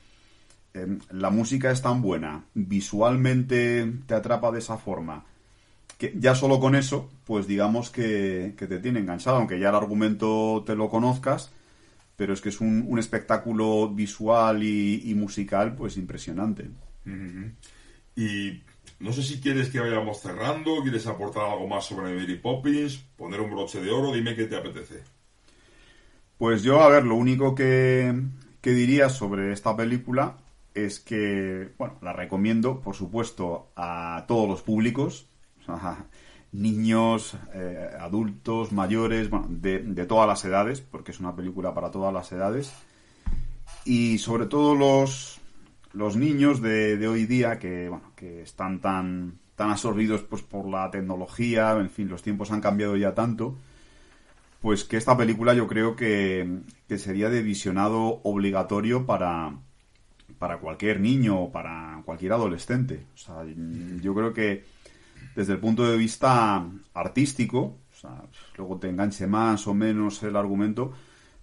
em, 0.75 0.99
la 1.11 1.31
música 1.31 1.71
es 1.71 1.83
tan 1.83 2.03
buena, 2.03 2.45
visualmente 2.55 3.93
te 4.07 4.15
atrapa 4.15 4.51
de 4.51 4.59
esa 4.59 4.77
forma, 4.77 5.25
que 5.99 6.15
ya 6.19 6.35
solo 6.35 6.59
con 6.59 6.75
eso, 6.75 7.11
pues 7.25 7.47
digamos 7.47 7.91
que, 7.91 8.55
te 8.57 8.79
tiene 8.79 9.01
enganchado, 9.01 9.37
aunque 9.37 9.61
ya 9.61 9.69
el 9.69 9.77
argumento 9.77 10.65
te 10.67 10.75
lo 10.75 10.91
conozcas, 10.91 11.53
pero 12.17 12.33
es 12.35 12.41
que 12.41 12.49
es 12.49 12.61
un, 12.61 12.99
espectáculo 12.99 13.89
visual 13.89 14.65
y, 14.65 15.15
musical 15.15 15.77
pues 15.77 15.97
impresionante. 15.97 16.69
Y 18.17 18.63
no 18.99 19.13
sé 19.13 19.23
si 19.23 19.41
quieres 19.41 19.69
que 19.69 19.81
vayamos 19.81 20.21
cerrando, 20.21 20.83
quieres 20.83 21.07
aportar 21.07 21.45
algo 21.45 21.67
más 21.67 21.85
sobre 21.85 22.15
Mary 22.15 22.37
Poppins, 22.39 22.99
poner 23.17 23.41
un 23.41 23.51
broche 23.51 23.81
de 23.81 23.91
oro, 23.91 24.13
dime 24.13 24.35
qué 24.35 24.45
te 24.45 24.57
apetece. 24.57 25.03
Pues 26.43 26.65
yo, 26.65 26.83
a 26.83 26.89
ver, 26.89 27.05
lo 27.05 27.15
único 27.15 27.55
que, 27.55 28.21
que 28.61 28.71
diría 28.73 29.09
sobre 29.09 29.53
esta 29.53 29.77
película 29.77 30.39
es 30.75 30.99
que, 30.99 31.71
bueno, 31.79 31.99
la 32.03 32.13
recomiendo, 32.13 32.81
por 32.81 32.97
supuesto, 32.97 33.69
a 33.77 34.25
todos 34.27 34.49
los 34.49 34.61
públicos, 34.61 35.29
niños, 36.51 37.37
eh, 37.55 37.91
adultos, 37.97 38.73
mayores, 38.73 39.31
bueno, 39.31 39.47
de, 39.51 39.85
de, 39.85 40.05
todas 40.05 40.27
las 40.27 40.45
edades, 40.45 40.81
porque 40.81 41.13
es 41.13 41.21
una 41.21 41.37
película 41.37 41.75
para 41.75 41.93
todas 41.93 42.13
las 42.13 42.33
edades. 42.33 42.75
Y 43.85 44.19
sobre 44.19 44.47
todo 44.47 44.75
los, 44.75 45.41
los 45.93 46.17
niños 46.17 46.61
de, 46.61 46.97
de 46.97 47.07
hoy 47.07 47.25
día 47.27 47.61
que, 47.61 47.89
bueno, 47.89 48.11
que 48.17 48.43
están 48.43 48.81
tan, 48.81 49.39
tan 49.55 49.71
absorbidos 49.71 50.23
pues, 50.23 50.43
por 50.43 50.69
la 50.69 50.91
tecnología, 50.91 51.71
en 51.79 51.89
fin, 51.89 52.09
los 52.09 52.21
tiempos 52.25 52.51
han 52.51 52.61
cambiado 52.61 52.97
ya 52.97 53.15
tanto, 53.15 53.59
pues 54.63 54.85
que 54.85 54.97
esta 54.97 55.17
película 55.17 55.55
yo 55.55 55.67
creo 55.67 55.97
que, 55.97 56.61
que 56.89 56.97
sería 56.97 57.29
de 57.29 57.43
visionado 57.43 58.21
obligatorio 58.23 59.05
para, 59.05 59.57
para 60.39 60.59
cualquier 60.59 61.01
niño 61.01 61.41
o 61.41 61.53
para 61.53 62.01
cualquier 62.05 62.33
adolescente. 62.33 63.05
O 63.15 63.19
sea, 63.19 63.45
yo 64.01 64.15
creo 64.15 64.33
que 64.33 64.65
desde 65.35 65.55
el 65.55 65.59
punto 65.59 65.91
de 65.91 65.97
vista 65.97 66.65
artístico, 66.95 67.77
luego 68.57 68.79
te 68.79 68.89
enganche 68.89 69.27
más 69.27 69.67
o 69.67 69.75
menos 69.75 70.23
el 70.23 70.37
argumento, 70.37 70.93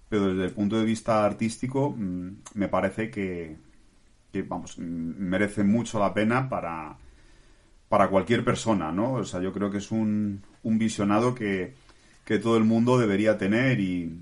pero 0.07 0.29
desde 0.29 0.45
el 0.45 0.51
punto 0.51 0.77
de 0.77 0.85
vista 0.85 1.25
artístico 1.25 1.93
mm, 1.97 2.29
me 2.53 2.69
parece 2.69 3.11
que, 3.11 3.57
que 4.31 4.43
vamos, 4.43 4.77
merece 4.77 5.65
mucho 5.65 5.99
la 5.99 6.13
pena 6.13 6.47
para, 6.47 6.95
para 7.89 8.07
cualquier 8.07 8.45
persona, 8.45 8.93
¿no? 8.93 9.13
O 9.13 9.25
sea, 9.25 9.41
yo 9.41 9.51
creo 9.51 9.69
que 9.69 9.79
es 9.79 9.91
un, 9.91 10.41
un 10.63 10.77
visionado 10.79 11.35
que, 11.35 11.73
que 12.29 12.37
todo 12.37 12.57
el 12.57 12.63
mundo 12.63 12.99
debería 12.99 13.39
tener 13.39 13.79
y, 13.79 14.15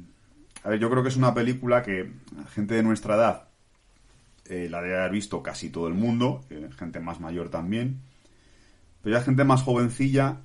a 0.64 0.70
ver, 0.70 0.80
yo 0.80 0.89
creo 0.89 1.03
que 1.03 1.10
es 1.10 1.18
una 1.18 1.34
película 1.34 1.84
que 1.84 2.10
gente 2.55 2.76
de 2.76 2.82
nuestra 2.82 3.16
edad 3.16 3.49
eh, 4.45 4.70
la 4.72 4.82
debe 4.82 4.97
haber 4.97 5.12
visto 5.12 5.43
casi 5.43 5.70
todo 5.70 5.89
el 5.89 5.93
mundo, 5.93 6.45
eh, 6.49 6.70
gente 6.80 7.01
más 7.01 7.20
mayor 7.20 7.49
también. 7.49 7.99
Pero 9.01 9.18
ya 9.18 9.24
gente 9.26 9.43
más 9.43 9.62
jovencilla, 9.62 10.38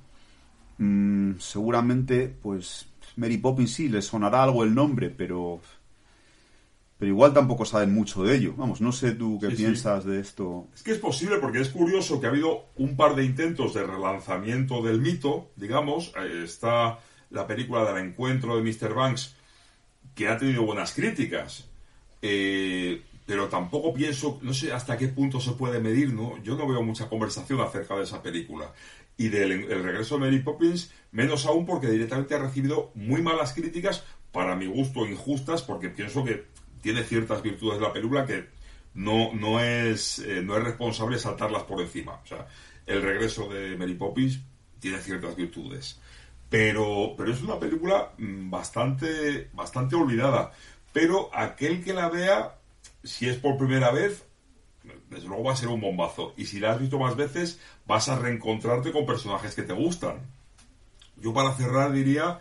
mmm, 0.77 1.35
seguramente, 1.39 2.35
pues 2.41 2.85
Mary 3.15 3.37
Poppins 3.37 3.71
sí, 3.73 3.87
les 3.87 4.03
sonará 4.03 4.43
algo 4.43 4.65
el 4.65 4.75
nombre, 4.75 5.09
pero 5.09 5.61
pero 6.99 7.09
igual 7.11 7.33
tampoco 7.33 7.63
saben 7.63 7.93
mucho 7.93 8.23
de 8.23 8.35
ello. 8.35 8.55
Vamos, 8.57 8.81
no 8.81 8.91
sé 8.91 9.11
tú 9.13 9.39
qué 9.39 9.51
Sí, 9.51 9.55
sí. 9.55 9.63
piensas 9.63 10.03
de 10.03 10.19
esto. 10.19 10.67
Es 10.75 10.83
que 10.83 10.91
es 10.91 10.99
posible 10.99 11.37
porque 11.37 11.61
es 11.61 11.69
curioso 11.69 12.19
que 12.19 12.27
ha 12.27 12.29
habido 12.29 12.65
un 12.75 12.97
par 12.97 13.15
de 13.15 13.23
intentos 13.23 13.73
de 13.73 13.83
relanzamiento 13.87 14.81
del 14.81 14.99
mito, 15.01 15.49
digamos. 15.55 16.11
Eh, 16.21 16.43
Está 16.43 16.99
la 17.33 17.45
película 17.45 17.83
del 17.83 18.05
encuentro 18.05 18.55
de 18.55 18.63
Mr. 18.63 18.93
Banks, 18.93 19.35
que 20.15 20.27
ha 20.27 20.37
tenido 20.37 20.63
buenas 20.63 20.93
críticas. 20.93 21.67
Eh, 22.21 23.01
pero 23.25 23.47
tampoco 23.47 23.93
pienso, 23.93 24.39
no 24.41 24.53
sé 24.53 24.71
hasta 24.71 24.97
qué 24.97 25.07
punto 25.07 25.39
se 25.39 25.53
puede 25.53 25.79
medir, 25.79 26.13
¿no? 26.13 26.41
Yo 26.43 26.55
no 26.55 26.67
veo 26.67 26.81
mucha 26.83 27.09
conversación 27.09 27.59
acerca 27.61 27.95
de 27.95 28.03
esa 28.03 28.21
película. 28.21 28.73
Y 29.17 29.29
del 29.29 29.51
el 29.51 29.83
regreso 29.83 30.15
de 30.15 30.21
Mary 30.21 30.39
Poppins, 30.39 30.91
menos 31.11 31.45
aún 31.45 31.65
porque 31.65 31.87
directamente 31.87 32.35
ha 32.35 32.39
recibido 32.39 32.91
muy 32.95 33.21
malas 33.21 33.53
críticas, 33.53 34.03
para 34.31 34.55
mi 34.55 34.65
gusto 34.65 35.05
injustas, 35.05 35.61
porque 35.61 35.89
pienso 35.89 36.23
que 36.23 36.45
tiene 36.81 37.03
ciertas 37.03 37.41
virtudes 37.41 37.79
la 37.79 37.93
película 37.93 38.25
que 38.25 38.47
no, 38.95 39.33
no, 39.33 39.59
es, 39.59 40.19
eh, 40.19 40.41
no 40.43 40.57
es 40.57 40.63
responsable 40.63 41.17
saltarlas 41.17 41.63
por 41.63 41.81
encima. 41.81 42.19
O 42.23 42.25
sea, 42.25 42.47
el 42.85 43.01
regreso 43.01 43.47
de 43.47 43.77
Mary 43.77 43.93
Poppins 43.93 44.39
tiene 44.79 44.99
ciertas 44.99 45.35
virtudes. 45.35 45.99
Pero, 46.53 47.15
pero 47.17 47.33
es 47.33 47.41
una 47.41 47.57
película 47.57 48.11
mm, 48.15 48.51
bastante, 48.51 49.49
bastante 49.53 49.95
olvidada. 49.95 50.51
Pero 50.91 51.31
aquel 51.33 51.83
que 51.83 51.93
la 51.93 52.09
vea, 52.09 52.59
si 53.03 53.27
es 53.27 53.37
por 53.37 53.57
primera 53.57 53.89
vez, 53.89 54.23
desde 55.09 55.27
luego 55.27 55.45
va 55.45 55.53
a 55.53 55.55
ser 55.55 55.69
un 55.69 55.81
bombazo. 55.81 56.35
Y 56.37 56.45
si 56.45 56.59
la 56.59 56.73
has 56.73 56.79
visto 56.79 56.99
más 56.99 57.15
veces, 57.15 57.59
vas 57.87 58.07
a 58.07 58.19
reencontrarte 58.19 58.91
con 58.91 59.03
personajes 59.03 59.55
que 59.55 59.63
te 59.63 59.73
gustan. 59.73 60.17
Yo 61.17 61.33
para 61.33 61.53
cerrar 61.53 61.91
diría 61.91 62.39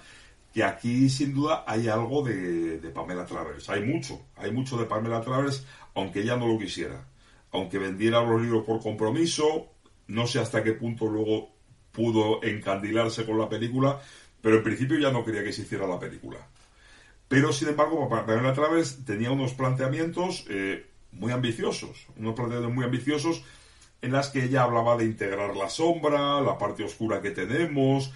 que 0.53 0.63
aquí 0.63 1.09
sin 1.09 1.33
duda 1.33 1.65
hay 1.67 1.89
algo 1.89 2.23
de, 2.23 2.81
de 2.81 2.91
Pamela 2.91 3.25
Travers. 3.25 3.71
Hay 3.71 3.81
mucho, 3.81 4.21
hay 4.37 4.53
mucho 4.53 4.77
de 4.77 4.85
Pamela 4.85 5.23
Travers, 5.23 5.65
aunque 5.95 6.21
ella 6.21 6.37
no 6.37 6.49
lo 6.49 6.59
quisiera. 6.59 7.03
Aunque 7.51 7.79
vendiera 7.79 8.21
los 8.21 8.43
libros 8.43 8.67
por 8.67 8.83
compromiso, 8.83 9.69
no 10.09 10.27
sé 10.27 10.39
hasta 10.39 10.63
qué 10.63 10.75
punto 10.75 11.07
luego 11.07 11.52
pudo 11.93 12.43
encandilarse 12.43 13.25
con 13.25 13.39
la 13.39 13.49
película, 13.49 14.01
pero 14.41 14.57
en 14.57 14.63
principio 14.63 14.99
ya 14.99 15.13
no 15.13 15.25
quería 15.25 15.45
que 15.45 15.53
se 15.53 15.63
hiciera 15.63 15.87
la 15.87 15.99
película. 15.99 16.39
Pero 17.29 17.53
sin 17.53 17.69
embargo, 17.69 18.09
Pamela 18.09 18.53
Travers 18.53 19.05
tenía 19.05 19.31
unos 19.31 19.55
planteamientos 19.55 20.45
eh, 20.51 20.87
muy 21.13 21.33
ambiciosos, 21.33 22.07
unos 22.17 22.35
planteamientos 22.35 22.75
muy 22.75 22.85
ambiciosos 22.85 23.45
en 24.03 24.13
las 24.13 24.29
que 24.29 24.45
ella 24.45 24.65
hablaba 24.65 24.97
de 24.97 25.05
integrar 25.05 25.57
la 25.57 25.71
sombra, 25.71 26.41
la 26.41 26.59
parte 26.59 26.85
oscura 26.85 27.23
que 27.23 27.31
tenemos, 27.31 28.13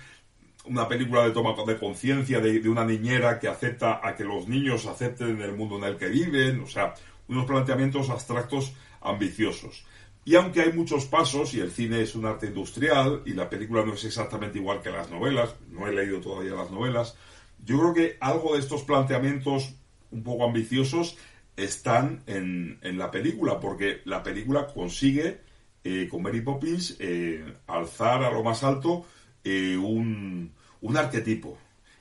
una 0.64 0.88
película 0.88 1.24
de 1.24 1.30
toma 1.30 1.54
de 1.64 1.78
conciencia 1.78 2.40
de, 2.40 2.60
de, 2.60 2.68
una 2.68 2.84
niñera 2.84 3.38
que 3.38 3.48
acepta 3.48 4.00
a 4.02 4.16
que 4.16 4.24
los 4.24 4.48
niños 4.48 4.86
acepten 4.86 5.40
el 5.40 5.52
mundo 5.52 5.78
en 5.78 5.84
el 5.84 5.96
que 5.96 6.08
viven, 6.08 6.60
o 6.60 6.66
sea, 6.66 6.94
unos 7.28 7.46
planteamientos 7.46 8.10
abstractos 8.10 8.74
ambiciosos. 9.00 9.86
Y 10.26 10.34
aunque 10.34 10.60
hay 10.60 10.72
muchos 10.72 11.06
pasos, 11.06 11.54
y 11.54 11.60
el 11.60 11.70
cine 11.70 12.02
es 12.02 12.16
un 12.16 12.26
arte 12.26 12.48
industrial, 12.48 13.22
y 13.26 13.32
la 13.32 13.48
película 13.48 13.84
no 13.84 13.94
es 13.94 14.04
exactamente 14.04 14.58
igual 14.58 14.82
que 14.82 14.90
las 14.90 15.08
novelas, 15.08 15.54
no 15.70 15.86
he 15.86 15.92
leído 15.92 16.20
todavía 16.20 16.52
las 16.56 16.68
novelas, 16.68 17.16
yo 17.64 17.78
creo 17.78 17.94
que 17.94 18.16
algo 18.20 18.54
de 18.54 18.58
estos 18.58 18.82
planteamientos 18.82 19.76
un 20.10 20.24
poco 20.24 20.44
ambiciosos 20.44 21.16
están 21.56 22.24
en, 22.26 22.80
en 22.82 22.98
la 22.98 23.12
película, 23.12 23.60
porque 23.60 24.00
la 24.04 24.24
película 24.24 24.66
consigue, 24.66 25.42
eh, 25.84 26.08
con 26.10 26.22
Mary 26.22 26.40
Poppins, 26.40 26.96
eh, 26.98 27.44
alzar 27.68 28.24
a 28.24 28.30
lo 28.32 28.42
más 28.42 28.64
alto 28.64 29.06
eh, 29.44 29.76
un, 29.76 30.52
un 30.80 30.96
arquetipo. 30.96 31.56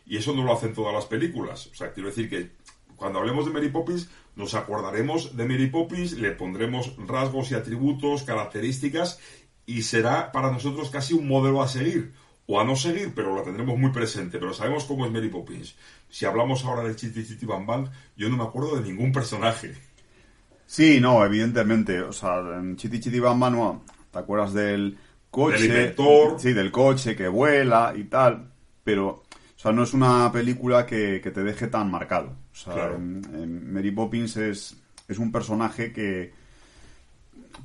Y 0.07 0.17
eso 0.17 0.33
no 0.33 0.43
lo 0.43 0.51
hacen 0.51 0.73
todas 0.73 0.95
las 0.95 1.05
películas. 1.05 1.67
O 1.67 1.75
sea, 1.75 1.93
quiero 1.93 2.09
decir 2.09 2.27
que 2.27 2.49
cuando 2.95 3.19
hablemos 3.19 3.45
de 3.45 3.51
Mary 3.51 3.69
Poppins, 3.69 4.09
nos 4.35 4.53
acordaremos 4.53 5.37
de 5.37 5.45
Mary 5.45 5.67
Poppins, 5.67 6.13
le 6.13 6.31
pondremos 6.31 6.93
rasgos 7.07 7.51
y 7.51 7.55
atributos, 7.55 8.23
características, 8.23 9.19
y 9.65 9.83
será 9.83 10.31
para 10.31 10.51
nosotros 10.51 10.89
casi 10.89 11.13
un 11.13 11.27
modelo 11.27 11.61
a 11.61 11.67
seguir. 11.67 12.13
O 12.47 12.59
a 12.59 12.63
no 12.63 12.75
seguir, 12.75 13.13
pero 13.15 13.35
la 13.35 13.41
tendremos 13.41 13.79
muy 13.79 13.89
presente. 13.89 14.37
Pero 14.37 14.53
sabemos 14.53 14.83
cómo 14.83 15.05
es 15.05 15.11
Mary 15.11 15.29
Poppins. 15.29 15.75
Si 16.09 16.25
hablamos 16.25 16.63
ahora 16.63 16.83
de 16.83 16.95
Chitty 16.95 17.25
Chitty 17.25 17.45
Bang 17.45 17.65
Bang, 17.65 17.87
yo 18.15 18.29
no 18.29 18.37
me 18.37 18.43
acuerdo 18.43 18.75
de 18.75 18.83
ningún 18.83 19.11
personaje. 19.11 19.73
Sí, 20.67 20.99
no, 20.99 21.25
evidentemente. 21.25 22.01
O 22.01 22.13
sea, 22.13 22.37
en 22.59 22.75
Chitty 22.75 22.99
Chitty 22.99 23.19
Bang 23.19 23.39
Bang, 23.39 23.55
no, 23.55 23.83
¿te 24.11 24.19
acuerdas 24.19 24.53
del 24.53 24.95
coche? 25.31 25.63
Del 25.63 25.65
inventor. 25.65 26.39
Sí, 26.39 26.53
del 26.53 26.71
coche 26.71 27.15
que 27.15 27.27
vuela 27.27 27.93
y 27.95 28.03
tal. 28.03 28.51
Pero, 28.83 29.07
o 29.07 29.23
sea, 29.55 29.71
no 29.71 29.81
es 29.81 29.95
una 29.95 30.31
película 30.31 30.85
que, 30.85 31.21
que 31.23 31.31
te 31.31 31.43
deje 31.43 31.65
tan 31.65 31.89
marcado. 31.89 32.44
O 32.55 32.57
sea, 32.57 32.73
Claro. 32.73 32.95
en- 32.95 33.23
en 33.35 33.73
Mary 33.73 33.91
Poppins 33.91 34.37
es, 34.37 34.77
es 35.07 35.17
un 35.19 35.31
personaje 35.31 35.91
que, 35.91 36.31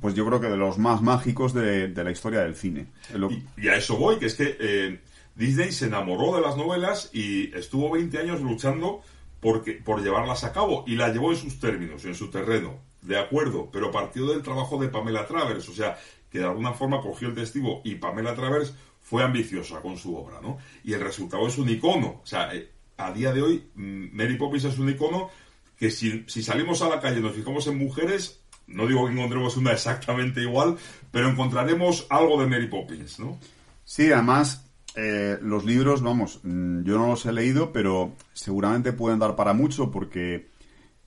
pues 0.01 0.15
yo 0.15 0.25
creo 0.25 0.39
que 0.41 0.47
de 0.47 0.57
los 0.57 0.77
más 0.77 1.01
mágicos 1.01 1.53
de, 1.53 1.87
de 1.89 2.03
la 2.03 2.11
historia 2.11 2.41
del 2.41 2.55
cine. 2.55 2.87
Lo- 3.13 3.31
Y, 3.31 3.43
y 3.57 3.67
a 3.69 3.75
eso 3.75 3.97
voy, 3.97 4.17
que 4.17 4.25
es 4.27 4.35
que 4.35 4.57
eh, 4.59 4.99
Disney 5.35 5.71
se 5.71 5.85
enamoró 5.85 6.35
de 6.35 6.41
las 6.41 6.57
novelas 6.57 7.09
y 7.13 7.55
estuvo 7.55 7.89
20 7.91 8.17
años 8.19 8.41
luchando 8.41 9.01
porque, 9.39 9.73
por 9.73 10.03
llevarlas 10.03 10.43
a 10.43 10.51
cabo 10.53 10.83
y 10.87 10.95
la 10.95 11.09
llevó 11.09 11.31
en 11.31 11.37
sus 11.37 11.59
términos, 11.59 12.05
en 12.05 12.13
su 12.15 12.29
terreno, 12.29 12.79
de 13.01 13.17
acuerdo, 13.17 13.69
pero 13.71 13.89
partió 13.91 14.27
del 14.27 14.43
trabajo 14.43 14.77
de 14.77 14.89
Pamela 14.89 15.25
Travers, 15.25 15.67
o 15.69 15.73
sea, 15.73 15.97
que 16.31 16.39
de 16.39 16.45
alguna 16.45 16.73
forma 16.73 17.01
cogió 17.01 17.29
el 17.29 17.33
testigo 17.35 17.81
y 17.83 17.95
Pamela 17.95 18.35
Travers 18.35 18.73
fue 19.01 19.23
ambiciosa 19.23 19.81
con 19.81 19.97
su 19.97 20.15
obra, 20.15 20.39
¿no? 20.41 20.57
Y 20.83 20.93
el 20.93 21.01
resultado 21.01 21.47
es 21.47 21.57
un 21.57 21.69
icono, 21.69 22.21
o 22.23 22.25
sea, 22.25 22.53
eh, 22.53 22.69
a 23.05 23.11
día 23.11 23.31
de 23.33 23.41
hoy 23.41 23.63
mm, 23.75 24.15
Mary 24.15 24.37
Poppins 24.37 24.65
es 24.65 24.79
un 24.79 24.89
icono 24.89 25.29
que 25.77 25.89
si, 25.89 26.23
salimos 26.27 26.83
a 26.83 26.89
la 26.89 26.99
calle 26.99 27.19
y 27.19 27.23
nos 27.23 27.35
fijamos 27.35 27.65
en 27.65 27.79
mujeres, 27.79 28.39
no 28.67 28.85
digo 28.85 29.07
que 29.07 29.13
encontremos 29.13 29.57
una 29.57 29.71
exactamente 29.71 30.41
igual, 30.41 30.77
pero 31.09 31.27
encontraremos 31.27 32.05
algo 32.11 32.39
de 32.39 32.47
Mary 32.47 32.67
Poppins, 32.67 33.19
¿no? 33.19 33.39
Sí, 33.83 34.11
además, 34.11 34.69
eh, 34.95 35.39
los 35.41 35.65
libros, 35.65 36.03
vamos, 36.03 36.39
mm, 36.43 36.83
yo 36.83 36.99
no 36.99 37.07
los 37.07 37.25
he 37.25 37.31
leído, 37.31 37.73
pero 37.73 38.13
seguramente 38.33 38.93
pueden 38.93 39.17
dar 39.17 39.35
para 39.35 39.53
mucho 39.53 39.89
porque 39.89 40.49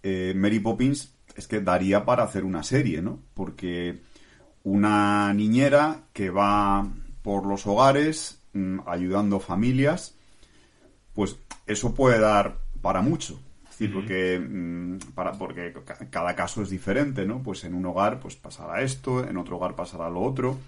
eh, 0.03 0.33
Mary 0.35 0.59
Poppins 0.59 1.15
es 1.37 1.47
que 1.47 1.61
daría 1.61 2.05
para 2.05 2.25
hacer 2.25 2.45
una 2.45 2.65
serie, 2.65 3.01
¿no? 3.01 3.21
Porque 3.33 4.03
una 4.65 5.33
niñera 5.35 6.09
que 6.13 6.31
va 6.31 6.91
por 7.23 7.47
los 7.47 7.65
hogares 7.67 8.41
mm, 8.55 8.81
ayudando 8.87 9.39
familias, 9.39 10.17
pues 11.15 11.35
eso 11.67 11.95
puede 11.95 12.19
dar 12.19 12.59
para 12.83 13.01
mucho. 13.03 13.41
Es 13.65 13.79
decir, 13.79 13.93
porque, 13.93 14.39
mm, 14.39 14.99
para, 15.15 15.33
porque 15.33 15.75
ca- 15.85 15.99
cada 16.11 16.35
caso 16.37 16.63
es 16.63 16.71
diferente, 16.71 17.27
¿no? 17.27 17.43
Pues 17.43 17.65
en 17.65 17.75
un 17.75 17.87
hogar 17.87 18.21
pues 18.21 18.37
pasará 18.37 18.83
esto, 18.83 19.27
en 19.29 19.37
otro 19.37 19.57
hogar 19.57 19.75
pasará 19.75 20.09
lo 20.11 20.21
otro. 20.23 20.59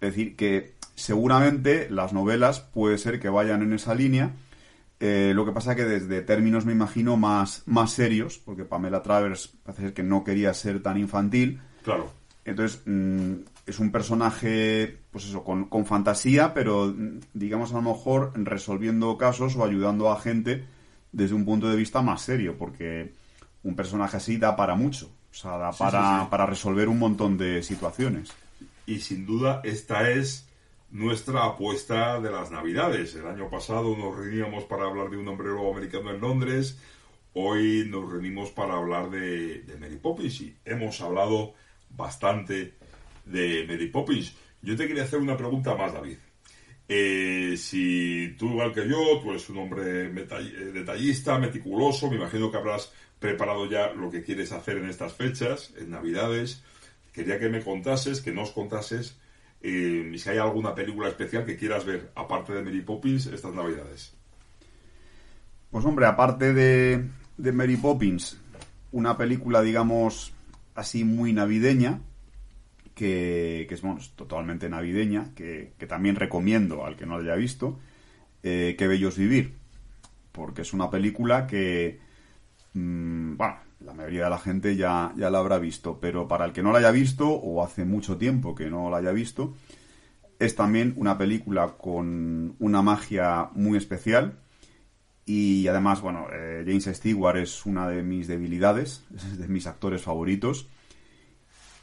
Es 0.00 0.10
decir, 0.10 0.36
que 0.36 0.74
seguramente 0.94 1.88
las 1.90 2.12
novelas 2.12 2.60
puede 2.60 2.98
ser 2.98 3.20
que 3.20 3.28
vayan 3.28 3.62
en 3.62 3.72
esa 3.72 3.94
línea, 3.94 4.32
Eh, 5.02 5.32
lo 5.34 5.46
que 5.46 5.52
pasa 5.52 5.74
que 5.74 5.84
desde 5.84 6.20
términos, 6.22 6.66
me 6.66 6.72
imagino, 6.72 7.16
más, 7.16 7.62
más 7.66 7.92
serios, 7.92 8.38
porque 8.38 8.64
Pamela 8.66 9.02
Travers 9.02 9.48
parece 9.64 9.82
ser 9.82 9.94
que 9.94 10.02
no 10.02 10.24
quería 10.24 10.52
ser 10.54 10.82
tan 10.82 10.98
infantil. 10.98 11.60
Claro. 11.82 12.12
Entonces, 12.44 12.82
mm, 12.84 13.32
es 13.70 13.78
un 13.78 13.90
personaje, 13.92 14.98
pues 15.10 15.24
eso, 15.26 15.42
con, 15.44 15.64
con 15.66 15.86
fantasía, 15.86 16.52
pero 16.54 16.94
digamos 17.32 17.72
a 17.72 17.76
lo 17.76 17.82
mejor 17.82 18.32
resolviendo 18.34 19.16
casos 19.16 19.56
o 19.56 19.64
ayudando 19.64 20.10
a 20.10 20.20
gente 20.20 20.64
desde 21.12 21.34
un 21.34 21.44
punto 21.44 21.68
de 21.68 21.76
vista 21.76 22.02
más 22.02 22.22
serio, 22.22 22.56
porque 22.58 23.12
un 23.62 23.74
personaje 23.74 24.16
así 24.16 24.36
da 24.36 24.56
para 24.56 24.74
mucho. 24.74 25.10
O 25.30 25.34
sea, 25.34 25.56
da 25.56 25.72
Sí, 25.72 25.78
para, 25.78 26.18
sí, 26.18 26.24
sí. 26.24 26.26
para 26.30 26.46
resolver 26.46 26.88
un 26.88 26.98
montón 26.98 27.38
de 27.38 27.62
situaciones. 27.62 28.30
Y 28.86 28.98
sin 29.00 29.24
duda 29.24 29.60
esta 29.64 30.10
es 30.10 30.48
nuestra 30.90 31.44
apuesta 31.44 32.20
de 32.20 32.30
las 32.30 32.50
Navidades. 32.50 33.14
El 33.14 33.26
año 33.26 33.48
pasado 33.48 33.96
nos 33.96 34.16
reuníamos 34.16 34.64
para 34.64 34.86
hablar 34.86 35.10
de 35.10 35.16
un 35.16 35.28
hombrero 35.28 35.70
americano 35.72 36.10
en 36.10 36.20
Londres. 36.20 36.78
Hoy 37.34 37.86
nos 37.88 38.10
reunimos 38.10 38.50
para 38.50 38.74
hablar 38.74 39.10
de, 39.10 39.62
de 39.62 39.76
Mary 39.78 39.96
Poppins 39.96 40.40
y 40.40 40.56
hemos 40.64 41.00
hablado 41.00 41.54
bastante 41.90 42.74
de 43.30 43.64
Mary 43.66 43.88
Poppins. 43.88 44.34
Yo 44.62 44.76
te 44.76 44.86
quería 44.86 45.04
hacer 45.04 45.18
una 45.18 45.36
pregunta 45.36 45.74
más, 45.74 45.92
David. 45.92 46.16
Eh, 46.92 47.54
si 47.56 48.34
tú, 48.36 48.48
igual 48.50 48.74
que 48.74 48.88
yo, 48.88 49.20
tú 49.22 49.30
eres 49.30 49.48
un 49.48 49.58
hombre 49.58 50.06
eh, 50.06 50.72
detallista, 50.72 51.38
meticuloso, 51.38 52.10
me 52.10 52.16
imagino 52.16 52.50
que 52.50 52.56
habrás 52.56 52.92
preparado 53.18 53.70
ya 53.70 53.92
lo 53.92 54.10
que 54.10 54.24
quieres 54.24 54.50
hacer 54.50 54.78
en 54.78 54.88
estas 54.88 55.12
fechas, 55.12 55.72
en 55.78 55.90
Navidades. 55.90 56.64
Quería 57.12 57.38
que 57.38 57.48
me 57.48 57.62
contases, 57.62 58.20
que 58.20 58.32
nos 58.32 58.50
contases, 58.50 59.16
eh, 59.62 60.12
si 60.16 60.30
hay 60.30 60.38
alguna 60.38 60.74
película 60.74 61.08
especial 61.08 61.44
que 61.44 61.56
quieras 61.56 61.84
ver, 61.84 62.10
aparte 62.16 62.52
de 62.52 62.62
Mary 62.62 62.80
Poppins, 62.80 63.26
estas 63.26 63.54
Navidades. 63.54 64.14
Pues 65.70 65.84
hombre, 65.84 66.06
aparte 66.06 66.52
de, 66.52 67.04
de 67.36 67.52
Mary 67.52 67.76
Poppins, 67.76 68.36
una 68.90 69.16
película, 69.16 69.62
digamos, 69.62 70.32
así 70.74 71.04
muy 71.04 71.32
navideña, 71.32 72.00
que, 73.00 73.66
es, 73.70 73.80
bueno, 73.80 73.98
totalmente 74.14 74.68
navideña, 74.68 75.32
que, 75.34 75.72
también 75.88 76.16
recomiendo 76.16 76.84
al 76.84 76.96
que 76.96 77.06
no 77.06 77.16
la 77.16 77.24
haya 77.24 77.34
visto, 77.34 77.78
eh, 78.42 78.74
Que 78.78 78.86
Bellos 78.86 79.16
Vivir, 79.16 79.54
porque 80.32 80.60
es 80.60 80.74
una 80.74 80.90
película 80.90 81.46
que, 81.46 81.98
mm, 82.74 83.38
bueno, 83.38 83.56
la 83.80 83.94
mayoría 83.94 84.24
de 84.24 84.30
la 84.30 84.38
gente 84.38 84.76
ya, 84.76 85.14
ya 85.16 85.30
la 85.30 85.38
habrá 85.38 85.58
visto, 85.58 85.98
pero 85.98 86.28
para 86.28 86.44
el 86.44 86.52
que 86.52 86.62
no 86.62 86.72
la 86.72 86.80
haya 86.80 86.90
visto, 86.90 87.26
o 87.26 87.64
hace 87.64 87.86
mucho 87.86 88.18
tiempo 88.18 88.54
que 88.54 88.68
no 88.68 88.90
la 88.90 88.98
haya 88.98 89.12
visto, 89.12 89.54
es 90.38 90.54
también 90.54 90.92
una 90.96 91.16
película 91.16 91.76
con 91.78 92.54
una 92.58 92.82
magia 92.82 93.48
muy 93.54 93.78
especial, 93.78 94.38
y 95.24 95.66
además, 95.68 96.02
bueno, 96.02 96.26
eh, 96.30 96.64
James 96.66 96.84
Stewart 96.84 97.38
es 97.38 97.64
una 97.64 97.88
de 97.88 98.02
mis 98.02 98.26
debilidades, 98.26 99.04
es 99.16 99.38
de 99.38 99.48
mis 99.48 99.66
actores 99.66 100.02
favoritos. 100.02 100.68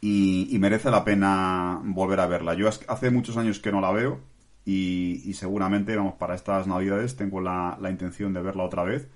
Y, 0.08 0.56
y 0.56 0.60
merece 0.60 0.90
la 0.90 1.04
pena 1.04 1.82
volver 1.84 2.20
a 2.20 2.28
verla. 2.28 2.54
Yo 2.54 2.70
hace 2.70 3.12
muchos 3.12 3.36
años 3.38 3.60
que 3.60 3.72
no 3.72 3.82
la 3.82 3.92
veo 3.92 4.20
y, 4.66 5.22
y 5.26 5.34
seguramente, 5.34 5.96
vamos, 5.96 6.16
para 6.16 6.36
estas 6.36 6.68
navidades 6.68 7.16
tengo 7.16 7.42
la, 7.42 7.78
la 7.82 7.90
intención 7.90 8.34
de 8.34 8.42
verla 8.42 8.64
otra 8.64 8.84
vez 8.84 9.08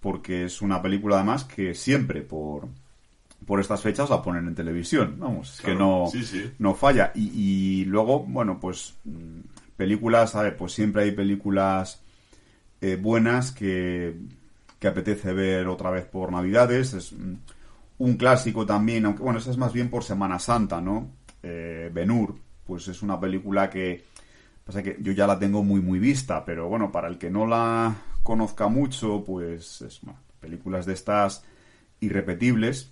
porque 0.00 0.44
es 0.44 0.62
una 0.62 0.82
película 0.82 1.16
además 1.16 1.44
que 1.44 1.74
siempre 1.74 2.22
por, 2.22 2.68
por 3.46 3.60
estas 3.60 3.82
fechas 3.82 4.10
la 4.10 4.22
ponen 4.22 4.48
en 4.48 4.54
televisión. 4.54 5.16
Vamos, 5.18 5.54
es 5.54 5.60
que 5.60 5.74
no, 5.74 6.08
sí, 6.10 6.24
sí. 6.24 6.50
no 6.58 6.74
falla. 6.74 7.12
Y, 7.14 7.30
y 7.34 7.84
luego, 7.84 8.20
bueno, 8.20 8.58
pues 8.58 8.94
mm, 9.04 9.40
películas, 9.76 10.34
a 10.34 10.42
ver, 10.42 10.56
pues 10.56 10.72
siempre 10.72 11.02
hay 11.02 11.12
películas 11.12 12.00
eh, 12.80 12.96
buenas 12.96 13.52
que, 13.52 14.16
que 14.78 14.88
apetece 14.88 15.34
ver 15.34 15.68
otra 15.68 15.90
vez 15.90 16.06
por 16.06 16.32
Navidades. 16.32 16.94
Es 16.94 17.12
mm, 17.12 17.34
un 18.00 18.16
clásico 18.16 18.64
también, 18.64 19.04
aunque 19.04 19.22
bueno, 19.22 19.38
esa 19.38 19.50
es 19.50 19.58
más 19.58 19.74
bien 19.74 19.90
por 19.90 20.02
Semana 20.02 20.38
Santa, 20.38 20.80
¿no? 20.80 21.10
Eh, 21.42 21.90
Ben-Hur, 21.92 22.34
pues 22.64 22.88
es 22.88 23.02
una 23.02 23.20
película 23.20 23.68
que 23.68 24.04
pasa 24.64 24.82
que 24.82 24.96
yo 25.00 25.12
ya 25.12 25.26
la 25.26 25.38
tengo 25.38 25.62
muy 25.62 25.82
muy 25.82 25.98
vista, 25.98 26.42
pero 26.42 26.66
bueno, 26.66 26.90
para 26.90 27.08
el 27.08 27.18
que 27.18 27.30
no 27.30 27.46
la 27.46 27.94
conozca 28.22 28.68
mucho, 28.68 29.22
pues 29.22 29.82
es 29.82 30.00
bueno, 30.00 30.18
películas 30.40 30.86
de 30.86 30.94
estas 30.94 31.44
irrepetibles. 32.00 32.90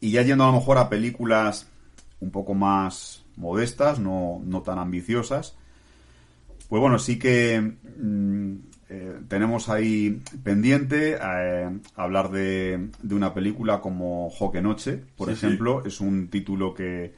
Y 0.00 0.10
ya 0.12 0.22
yendo 0.22 0.44
a 0.44 0.48
lo 0.48 0.54
mejor 0.54 0.76
a 0.76 0.90
películas 0.90 1.66
un 2.20 2.30
poco 2.30 2.52
más 2.52 3.24
modestas, 3.36 3.98
no, 3.98 4.42
no 4.44 4.60
tan 4.60 4.78
ambiciosas, 4.78 5.56
pues 6.68 6.80
bueno, 6.80 6.98
sí 6.98 7.18
que 7.18 7.58
mm, 7.58 8.56
eh, 8.90 9.20
tenemos 9.28 9.68
ahí 9.68 10.20
pendiente 10.42 11.16
eh, 11.22 11.70
hablar 11.94 12.30
de, 12.30 12.90
de 13.02 13.14
una 13.14 13.32
película 13.32 13.80
como 13.80 14.28
Joque 14.30 14.60
Noche, 14.60 15.02
por 15.16 15.28
Sí, 15.28 15.36
sí. 15.36 15.46
ejemplo. 15.46 15.84
Es 15.86 16.00
un 16.00 16.28
título 16.28 16.74
que, 16.74 17.14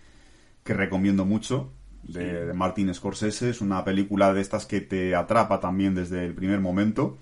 que 0.64 0.74
recomiendo 0.74 1.24
mucho, 1.24 1.72
de, 2.02 2.12
Sí. 2.12 2.46
de 2.48 2.52
Martin 2.54 2.92
Scorsese. 2.94 3.50
Es 3.50 3.60
una 3.62 3.84
película 3.84 4.32
de 4.34 4.40
estas 4.42 4.66
que 4.66 4.80
te 4.82 5.14
atrapa 5.14 5.60
también 5.60 5.94
desde 5.94 6.24
el 6.26 6.34
primer 6.34 6.60
momento. 6.60 7.18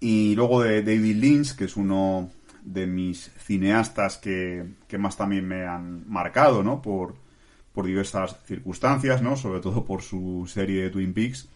Y 0.00 0.34
luego 0.34 0.62
de 0.62 0.82
David 0.82 1.16
Lynch, 1.16 1.54
que 1.56 1.64
es 1.64 1.76
uno 1.76 2.30
de 2.62 2.86
mis 2.86 3.30
cineastas 3.38 4.16
que, 4.18 4.64
que 4.88 4.98
más 4.98 5.16
también 5.16 5.46
me 5.46 5.64
han 5.66 6.08
marcado, 6.08 6.62
¿no? 6.62 6.80
Por, 6.82 7.14
por 7.72 7.86
diversas 7.86 8.36
circunstancias, 8.46 9.22
¿no? 9.22 9.36
Sobre 9.36 9.60
todo 9.60 9.84
por 9.84 10.02
su 10.02 10.44
serie 10.48 10.82
de 10.84 10.90
Twin 10.90 11.12
Peaks. 11.14 11.48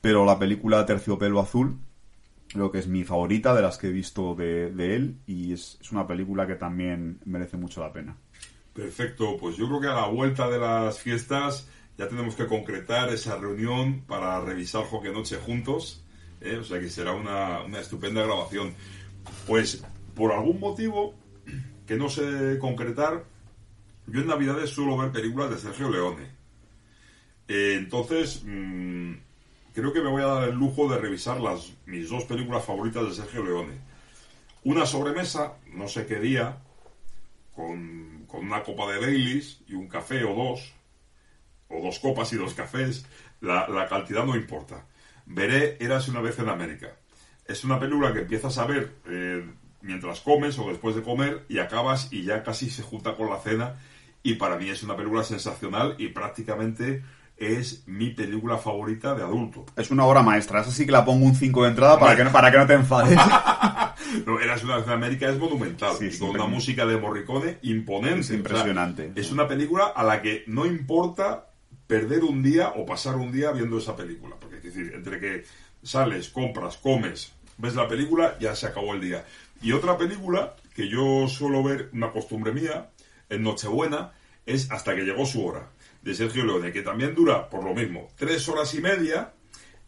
Pero 0.00 0.24
la 0.24 0.38
película 0.38 0.86
Terciopelo 0.86 1.40
Azul, 1.40 1.78
creo 2.48 2.70
que 2.70 2.78
es 2.78 2.86
mi 2.86 3.04
favorita 3.04 3.54
de 3.54 3.62
las 3.62 3.78
que 3.78 3.88
he 3.88 3.92
visto 3.92 4.34
de, 4.34 4.68
él 4.78 5.18
y 5.26 5.52
es, 5.52 5.78
es 5.80 5.92
una 5.92 6.06
película 6.06 6.46
que 6.46 6.54
también 6.54 7.18
merece 7.24 7.56
mucho 7.56 7.80
la 7.80 7.92
pena. 7.92 8.16
Perfecto, 8.72 9.36
pues 9.38 9.56
yo 9.56 9.66
creo 9.68 9.80
que 9.80 9.88
a 9.88 9.94
la 9.94 10.06
vuelta 10.06 10.48
de 10.48 10.58
las 10.58 10.98
fiestas 10.98 11.68
ya 11.96 12.08
tenemos 12.08 12.34
que 12.34 12.46
concretar 12.46 13.08
esa 13.08 13.36
reunión 13.36 14.02
para 14.06 14.40
revisar 14.40 14.84
Joque 14.84 15.10
Noche 15.10 15.36
juntos, 15.36 16.04
¿eh? 16.40 16.56
o 16.56 16.64
sea 16.64 16.78
que 16.78 16.90
será 16.90 17.12
una, 17.12 17.62
una 17.62 17.80
estupenda 17.80 18.22
grabación. 18.22 18.74
Pues 19.46 19.82
por 20.14 20.32
algún 20.32 20.60
motivo 20.60 21.14
que 21.86 21.96
no 21.96 22.08
sé 22.08 22.58
concretar, 22.58 23.24
yo 24.06 24.20
en 24.20 24.26
Navidades 24.26 24.70
suelo 24.70 24.96
ver 24.96 25.10
películas 25.10 25.50
de 25.50 25.58
Sergio 25.58 25.88
Leone. 25.88 26.36
Eh, 27.48 27.76
entonces, 27.78 28.42
mm, 28.44 29.14
creo 29.76 29.92
que 29.92 30.00
me 30.00 30.08
voy 30.08 30.22
a 30.22 30.26
dar 30.26 30.48
el 30.48 30.54
lujo 30.54 30.88
de 30.88 30.96
revisar 30.96 31.38
las, 31.38 31.70
mis 31.84 32.08
dos 32.08 32.24
películas 32.24 32.64
favoritas 32.64 33.04
de 33.04 33.14
Sergio 33.14 33.44
Leone. 33.44 33.74
Una 34.64 34.86
sobremesa, 34.86 35.58
no 35.74 35.86
sé 35.86 36.06
qué 36.06 36.18
día, 36.18 36.56
con, 37.54 38.24
con 38.26 38.46
una 38.46 38.62
copa 38.62 38.90
de 38.90 38.98
Baileys 38.98 39.60
y 39.68 39.74
un 39.74 39.86
café 39.86 40.24
o 40.24 40.34
dos, 40.34 40.72
o 41.68 41.82
dos 41.82 41.98
copas 41.98 42.32
y 42.32 42.36
dos 42.36 42.54
cafés, 42.54 43.04
la, 43.42 43.68
la 43.68 43.86
cantidad 43.86 44.24
no 44.24 44.34
importa. 44.34 44.86
Veré 45.26 45.76
Eras 45.78 46.08
una 46.08 46.22
vez 46.22 46.38
en 46.38 46.48
América. 46.48 46.96
Es 47.44 47.62
una 47.62 47.78
película 47.78 48.14
que 48.14 48.20
empiezas 48.20 48.56
a 48.56 48.64
ver 48.64 48.94
eh, 49.06 49.46
mientras 49.82 50.20
comes 50.20 50.58
o 50.58 50.70
después 50.70 50.96
de 50.96 51.02
comer 51.02 51.44
y 51.50 51.58
acabas 51.58 52.10
y 52.10 52.22
ya 52.22 52.42
casi 52.42 52.70
se 52.70 52.82
junta 52.82 53.14
con 53.14 53.28
la 53.28 53.40
cena 53.40 53.78
y 54.22 54.34
para 54.36 54.56
mí 54.56 54.70
es 54.70 54.82
una 54.82 54.96
película 54.96 55.22
sensacional 55.22 55.96
y 55.98 56.08
prácticamente 56.08 57.04
es 57.36 57.82
mi 57.86 58.10
película 58.10 58.56
favorita 58.58 59.14
de 59.14 59.22
adulto. 59.22 59.66
Es 59.76 59.90
una 59.90 60.04
obra 60.04 60.22
maestra, 60.22 60.62
esa 60.62 60.70
sí 60.70 60.86
que 60.86 60.92
la 60.92 61.04
pongo 61.04 61.26
un 61.26 61.34
5 61.34 61.64
de 61.64 61.68
entrada 61.70 61.98
para 61.98 62.16
que, 62.16 62.24
no- 62.24 62.32
para 62.32 62.50
que 62.50 62.58
no 62.58 62.66
te 62.66 62.74
enfades. 62.74 63.18
No, 64.24 64.38
Eras 64.38 64.62
una 64.62 64.76
vez 64.76 64.86
en 64.86 64.92
América 64.92 65.28
es 65.28 65.38
monumental 65.38 65.94
Sí, 65.98 66.06
y 66.06 66.10
sí, 66.12 66.18
con 66.20 66.30
una 66.30 66.46
música 66.46 66.86
de 66.86 66.96
Morricone 66.96 67.58
imponente. 67.62 68.20
Es 68.20 68.26
O 68.26 68.28
sea, 68.28 68.36
impresionante. 68.36 69.12
es 69.16 69.32
una 69.32 69.48
película 69.48 69.86
a 69.86 70.04
la 70.04 70.22
que 70.22 70.44
no 70.46 70.64
importa 70.64 71.50
perder 71.86 72.22
un 72.24 72.42
día 72.42 72.68
o 72.76 72.86
pasar 72.86 73.16
un 73.16 73.32
día 73.32 73.50
viendo 73.50 73.78
esa 73.78 73.96
película. 73.96 74.36
Porque 74.40 74.58
es 74.58 74.62
decir, 74.62 74.92
entre 74.94 75.18
que 75.18 75.44
sales, 75.82 76.28
compras, 76.28 76.76
comes, 76.76 77.32
ves 77.58 77.74
la 77.74 77.88
película, 77.88 78.36
ya 78.38 78.54
se 78.54 78.66
acabó 78.66 78.94
el 78.94 79.00
día. 79.00 79.24
Y 79.60 79.72
otra 79.72 79.96
película 79.98 80.54
que 80.74 80.88
yo 80.88 81.26
suelo 81.26 81.62
ver, 81.64 81.90
una 81.92 82.10
costumbre 82.12 82.52
mía, 82.52 82.90
en 83.28 83.42
Nochebuena, 83.42 84.12
es 84.46 84.70
Hasta 84.70 84.94
que 84.94 85.02
llegó 85.02 85.26
su 85.26 85.44
hora, 85.44 85.66
de 86.06 86.14
Sergio 86.14 86.44
Leone, 86.44 86.70
que 86.70 86.82
también 86.82 87.16
dura, 87.16 87.50
por 87.50 87.64
lo 87.64 87.74
mismo, 87.74 88.08
tres 88.14 88.48
horas 88.48 88.72
y 88.74 88.80
media. 88.80 89.32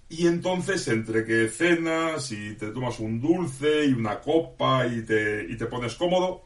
Y 0.09 0.27
entonces, 0.27 0.89
entre 0.89 1.25
que 1.25 1.49
cenas 1.49 2.33
y 2.33 2.55
te 2.55 2.73
tomas 2.73 2.99
un 2.99 3.21
dulce 3.21 3.87
y 3.87 3.93
una 3.93 4.19
copa 4.19 4.85
y 4.89 5.03
te, 5.03 5.47
y 5.49 5.57
te 5.57 5.67
pones 5.67 5.95
cómodo, 5.95 6.43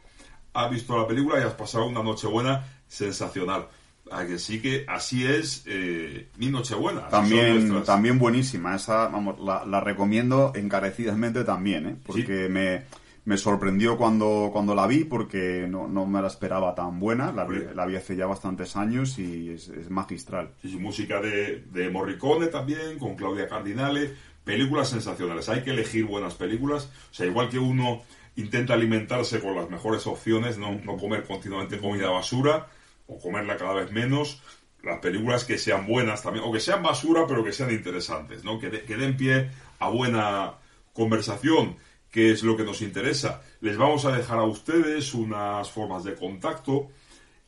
has 0.53 0.69
visto 0.69 0.95
la 0.95 1.07
película 1.07 1.39
y 1.39 1.43
has 1.43 1.55
pasado 1.55 1.87
una 1.87 2.03
Nochebuena 2.03 2.63
sensacional. 2.87 3.67
A 4.11 4.27
que 4.27 4.37
sí 4.37 4.61
que 4.61 4.85
así 4.87 5.25
es 5.25 5.63
eh, 5.65 6.29
mi 6.37 6.51
Nochebuena. 6.51 7.07
También, 7.07 7.83
también 7.83 8.19
buenísima, 8.19 8.75
esa, 8.75 9.07
vamos, 9.07 9.39
la, 9.39 9.65
la 9.65 9.79
recomiendo 9.79 10.51
encarecidamente 10.53 11.43
también, 11.43 11.87
¿eh? 11.87 11.95
Porque 12.05 12.47
me, 12.47 12.83
me 13.25 13.37
sorprendió 13.37 13.97
cuando, 13.97 14.49
cuando 14.51 14.75
la 14.75 14.85
vi, 14.87 15.05
porque 15.05 15.65
no, 15.69 15.87
no 15.87 16.05
me 16.05 16.21
la 16.21 16.27
esperaba 16.27 16.75
tan 16.75 16.99
buena, 16.99 17.31
la 17.31 17.47
la 17.47 17.85
vi 17.85 17.95
hace 17.95 18.15
ya 18.15 18.25
bastantes 18.25 18.75
años 18.75 19.17
y 19.19 19.51
es, 19.51 19.69
es 19.69 19.89
magistral. 19.89 20.51
Sí, 20.61 20.69
sí, 20.71 20.77
música 20.77 21.21
de, 21.21 21.63
de 21.71 21.89
Morricone 21.89 22.47
también, 22.47 22.99
con 22.99 23.15
Claudia 23.15 23.47
Cardinale. 23.47 24.13
películas 24.43 24.89
sensacionales. 24.89 25.47
Hay 25.49 25.63
que 25.63 25.71
elegir 25.71 26.05
buenas 26.05 26.35
películas. 26.35 26.89
O 27.11 27.13
sea, 27.13 27.25
igual 27.25 27.49
que 27.49 27.59
uno 27.59 28.01
intenta 28.35 28.73
alimentarse 28.73 29.39
con 29.39 29.55
las 29.55 29.69
mejores 29.69 30.05
opciones, 30.07 30.57
no, 30.57 30.73
no 30.83 30.97
comer 30.97 31.23
continuamente 31.23 31.77
comida 31.79 32.09
basura 32.09 32.67
o 33.07 33.19
comerla 33.19 33.57
cada 33.57 33.73
vez 33.73 33.91
menos. 33.91 34.41
Las 34.83 34.99
películas 34.99 35.45
que 35.45 35.57
sean 35.57 35.87
buenas 35.87 36.23
también, 36.23 36.43
o 36.45 36.51
que 36.51 36.59
sean 36.59 36.83
basura, 36.83 37.25
pero 37.25 37.41
que 37.41 37.53
sean 37.53 37.71
interesantes, 37.71 38.43
¿no? 38.43 38.59
Que, 38.59 38.69
que 38.69 38.97
den 38.97 39.15
pie 39.15 39.49
a 39.79 39.87
buena 39.89 40.55
conversación, 40.91 41.77
que 42.13 42.31
es 42.31 42.43
lo 42.43 42.55
que 42.55 42.63
nos 42.63 42.83
interesa. 42.83 43.41
Les 43.59 43.75
vamos 43.75 44.05
a 44.05 44.15
dejar 44.15 44.37
a 44.37 44.43
ustedes 44.43 45.15
unas 45.15 45.71
formas 45.71 46.03
de 46.03 46.13
contacto 46.13 46.91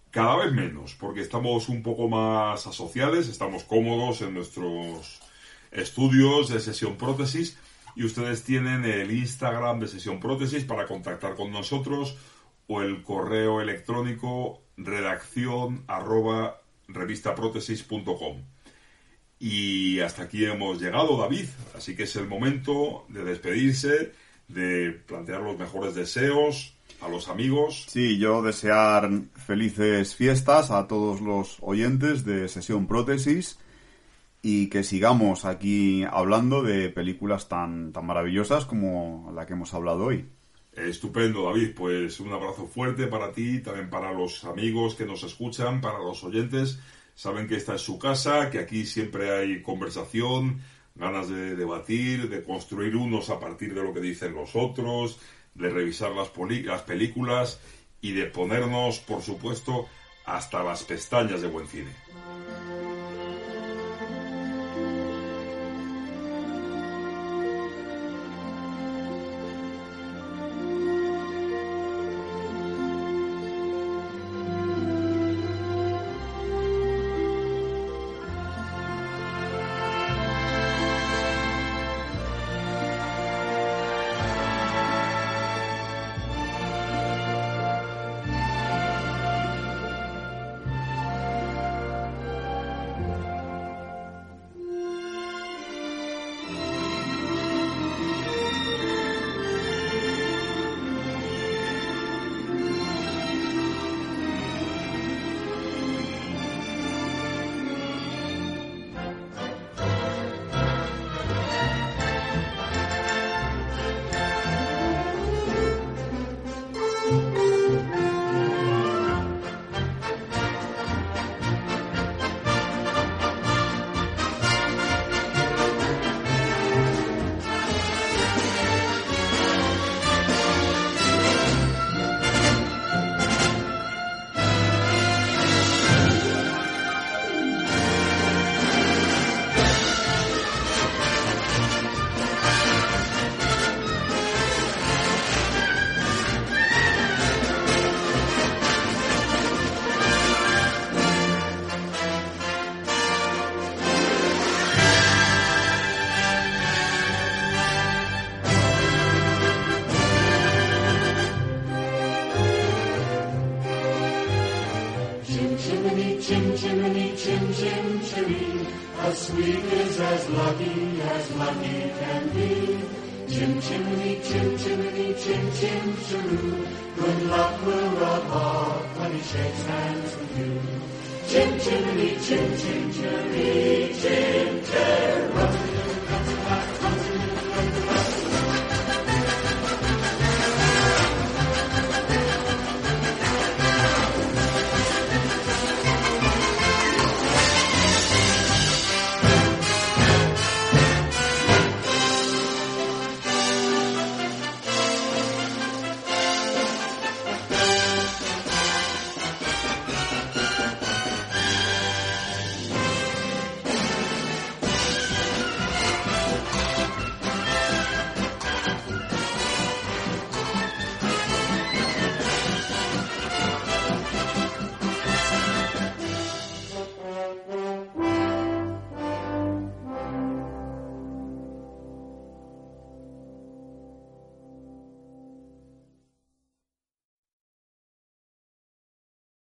cada 0.09 0.37
vez 0.37 0.51
menos, 0.51 0.95
porque 0.95 1.21
estamos 1.21 1.69
un 1.69 1.83
poco 1.83 2.09
más 2.09 2.65
asociales, 2.65 3.27
estamos 3.27 3.63
cómodos 3.63 4.21
en 4.21 4.33
nuestros 4.33 5.21
estudios 5.71 6.49
de 6.49 6.59
sesión 6.59 6.97
prótesis 6.97 7.59
y 7.95 8.05
ustedes 8.05 8.43
tienen 8.43 8.85
el 8.85 9.11
Instagram 9.11 9.79
de 9.79 9.87
sesión 9.87 10.19
prótesis 10.19 10.63
para 10.63 10.87
contactar 10.87 11.35
con 11.35 11.51
nosotros 11.51 12.17
o 12.65 12.81
el 12.81 13.03
correo 13.03 13.61
electrónico 13.61 14.63
redacción 14.77 15.83
arroba 15.85 16.61
revistaprotesis.com. 16.87 18.41
Y 19.37 19.99
hasta 19.99 20.23
aquí 20.23 20.43
hemos 20.45 20.81
llegado, 20.81 21.17
David, 21.17 21.45
así 21.75 21.95
que 21.95 22.03
es 22.03 22.15
el 22.15 22.25
momento 22.25 23.05
de 23.09 23.23
despedirse, 23.23 24.24
de 24.47 24.91
plantear 24.91 25.41
los 25.41 25.57
mejores 25.57 25.95
deseos, 25.95 26.75
a 27.01 27.09
los 27.09 27.27
amigos. 27.27 27.85
Sí, 27.87 28.17
yo 28.17 28.41
desear 28.41 29.09
felices 29.45 30.15
fiestas 30.15 30.71
a 30.71 30.87
todos 30.87 31.21
los 31.21 31.57
oyentes 31.61 32.25
de 32.25 32.47
Sesión 32.47 32.87
Prótesis 32.87 33.59
y 34.41 34.67
que 34.67 34.83
sigamos 34.83 35.45
aquí 35.45 36.03
hablando 36.03 36.61
de 36.61 36.89
películas 36.89 37.49
tan, 37.49 37.91
tan 37.91 38.05
maravillosas 38.05 38.65
como 38.65 39.31
la 39.35 39.45
que 39.45 39.53
hemos 39.53 39.73
hablado 39.73 40.05
hoy. 40.05 40.25
Estupendo, 40.75 41.45
David. 41.45 41.71
Pues 41.75 42.19
un 42.19 42.31
abrazo 42.33 42.67
fuerte 42.67 43.07
para 43.07 43.31
ti, 43.31 43.59
también 43.59 43.89
para 43.89 44.13
los 44.13 44.43
amigos 44.45 44.95
que 44.95 45.05
nos 45.05 45.23
escuchan, 45.23 45.81
para 45.81 45.99
los 45.99 46.23
oyentes. 46.23 46.79
Saben 47.15 47.47
que 47.47 47.55
esta 47.55 47.75
es 47.75 47.81
su 47.81 47.97
casa, 47.97 48.49
que 48.49 48.59
aquí 48.59 48.85
siempre 48.85 49.31
hay 49.31 49.61
conversación, 49.61 50.59
ganas 50.95 51.29
de 51.29 51.55
debatir, 51.55 52.29
de 52.29 52.43
construir 52.43 52.95
unos 52.95 53.29
a 53.29 53.39
partir 53.39 53.73
de 53.73 53.83
lo 53.83 53.93
que 53.93 53.99
dicen 53.99 54.33
los 54.33 54.55
otros, 54.55 55.19
de 55.53 55.69
revisar 55.69 56.11
las, 56.11 56.31
las 56.63 56.81
películas 56.81 57.59
y 58.01 58.13
de 58.13 58.25
ponernos, 58.25 58.99
por 58.99 59.21
supuesto, 59.21 59.87
hasta 60.25 60.63
las 60.63 60.83
pestañas 60.83 61.41
de 61.41 61.47
buen 61.47 61.67
cine. 61.67 62.04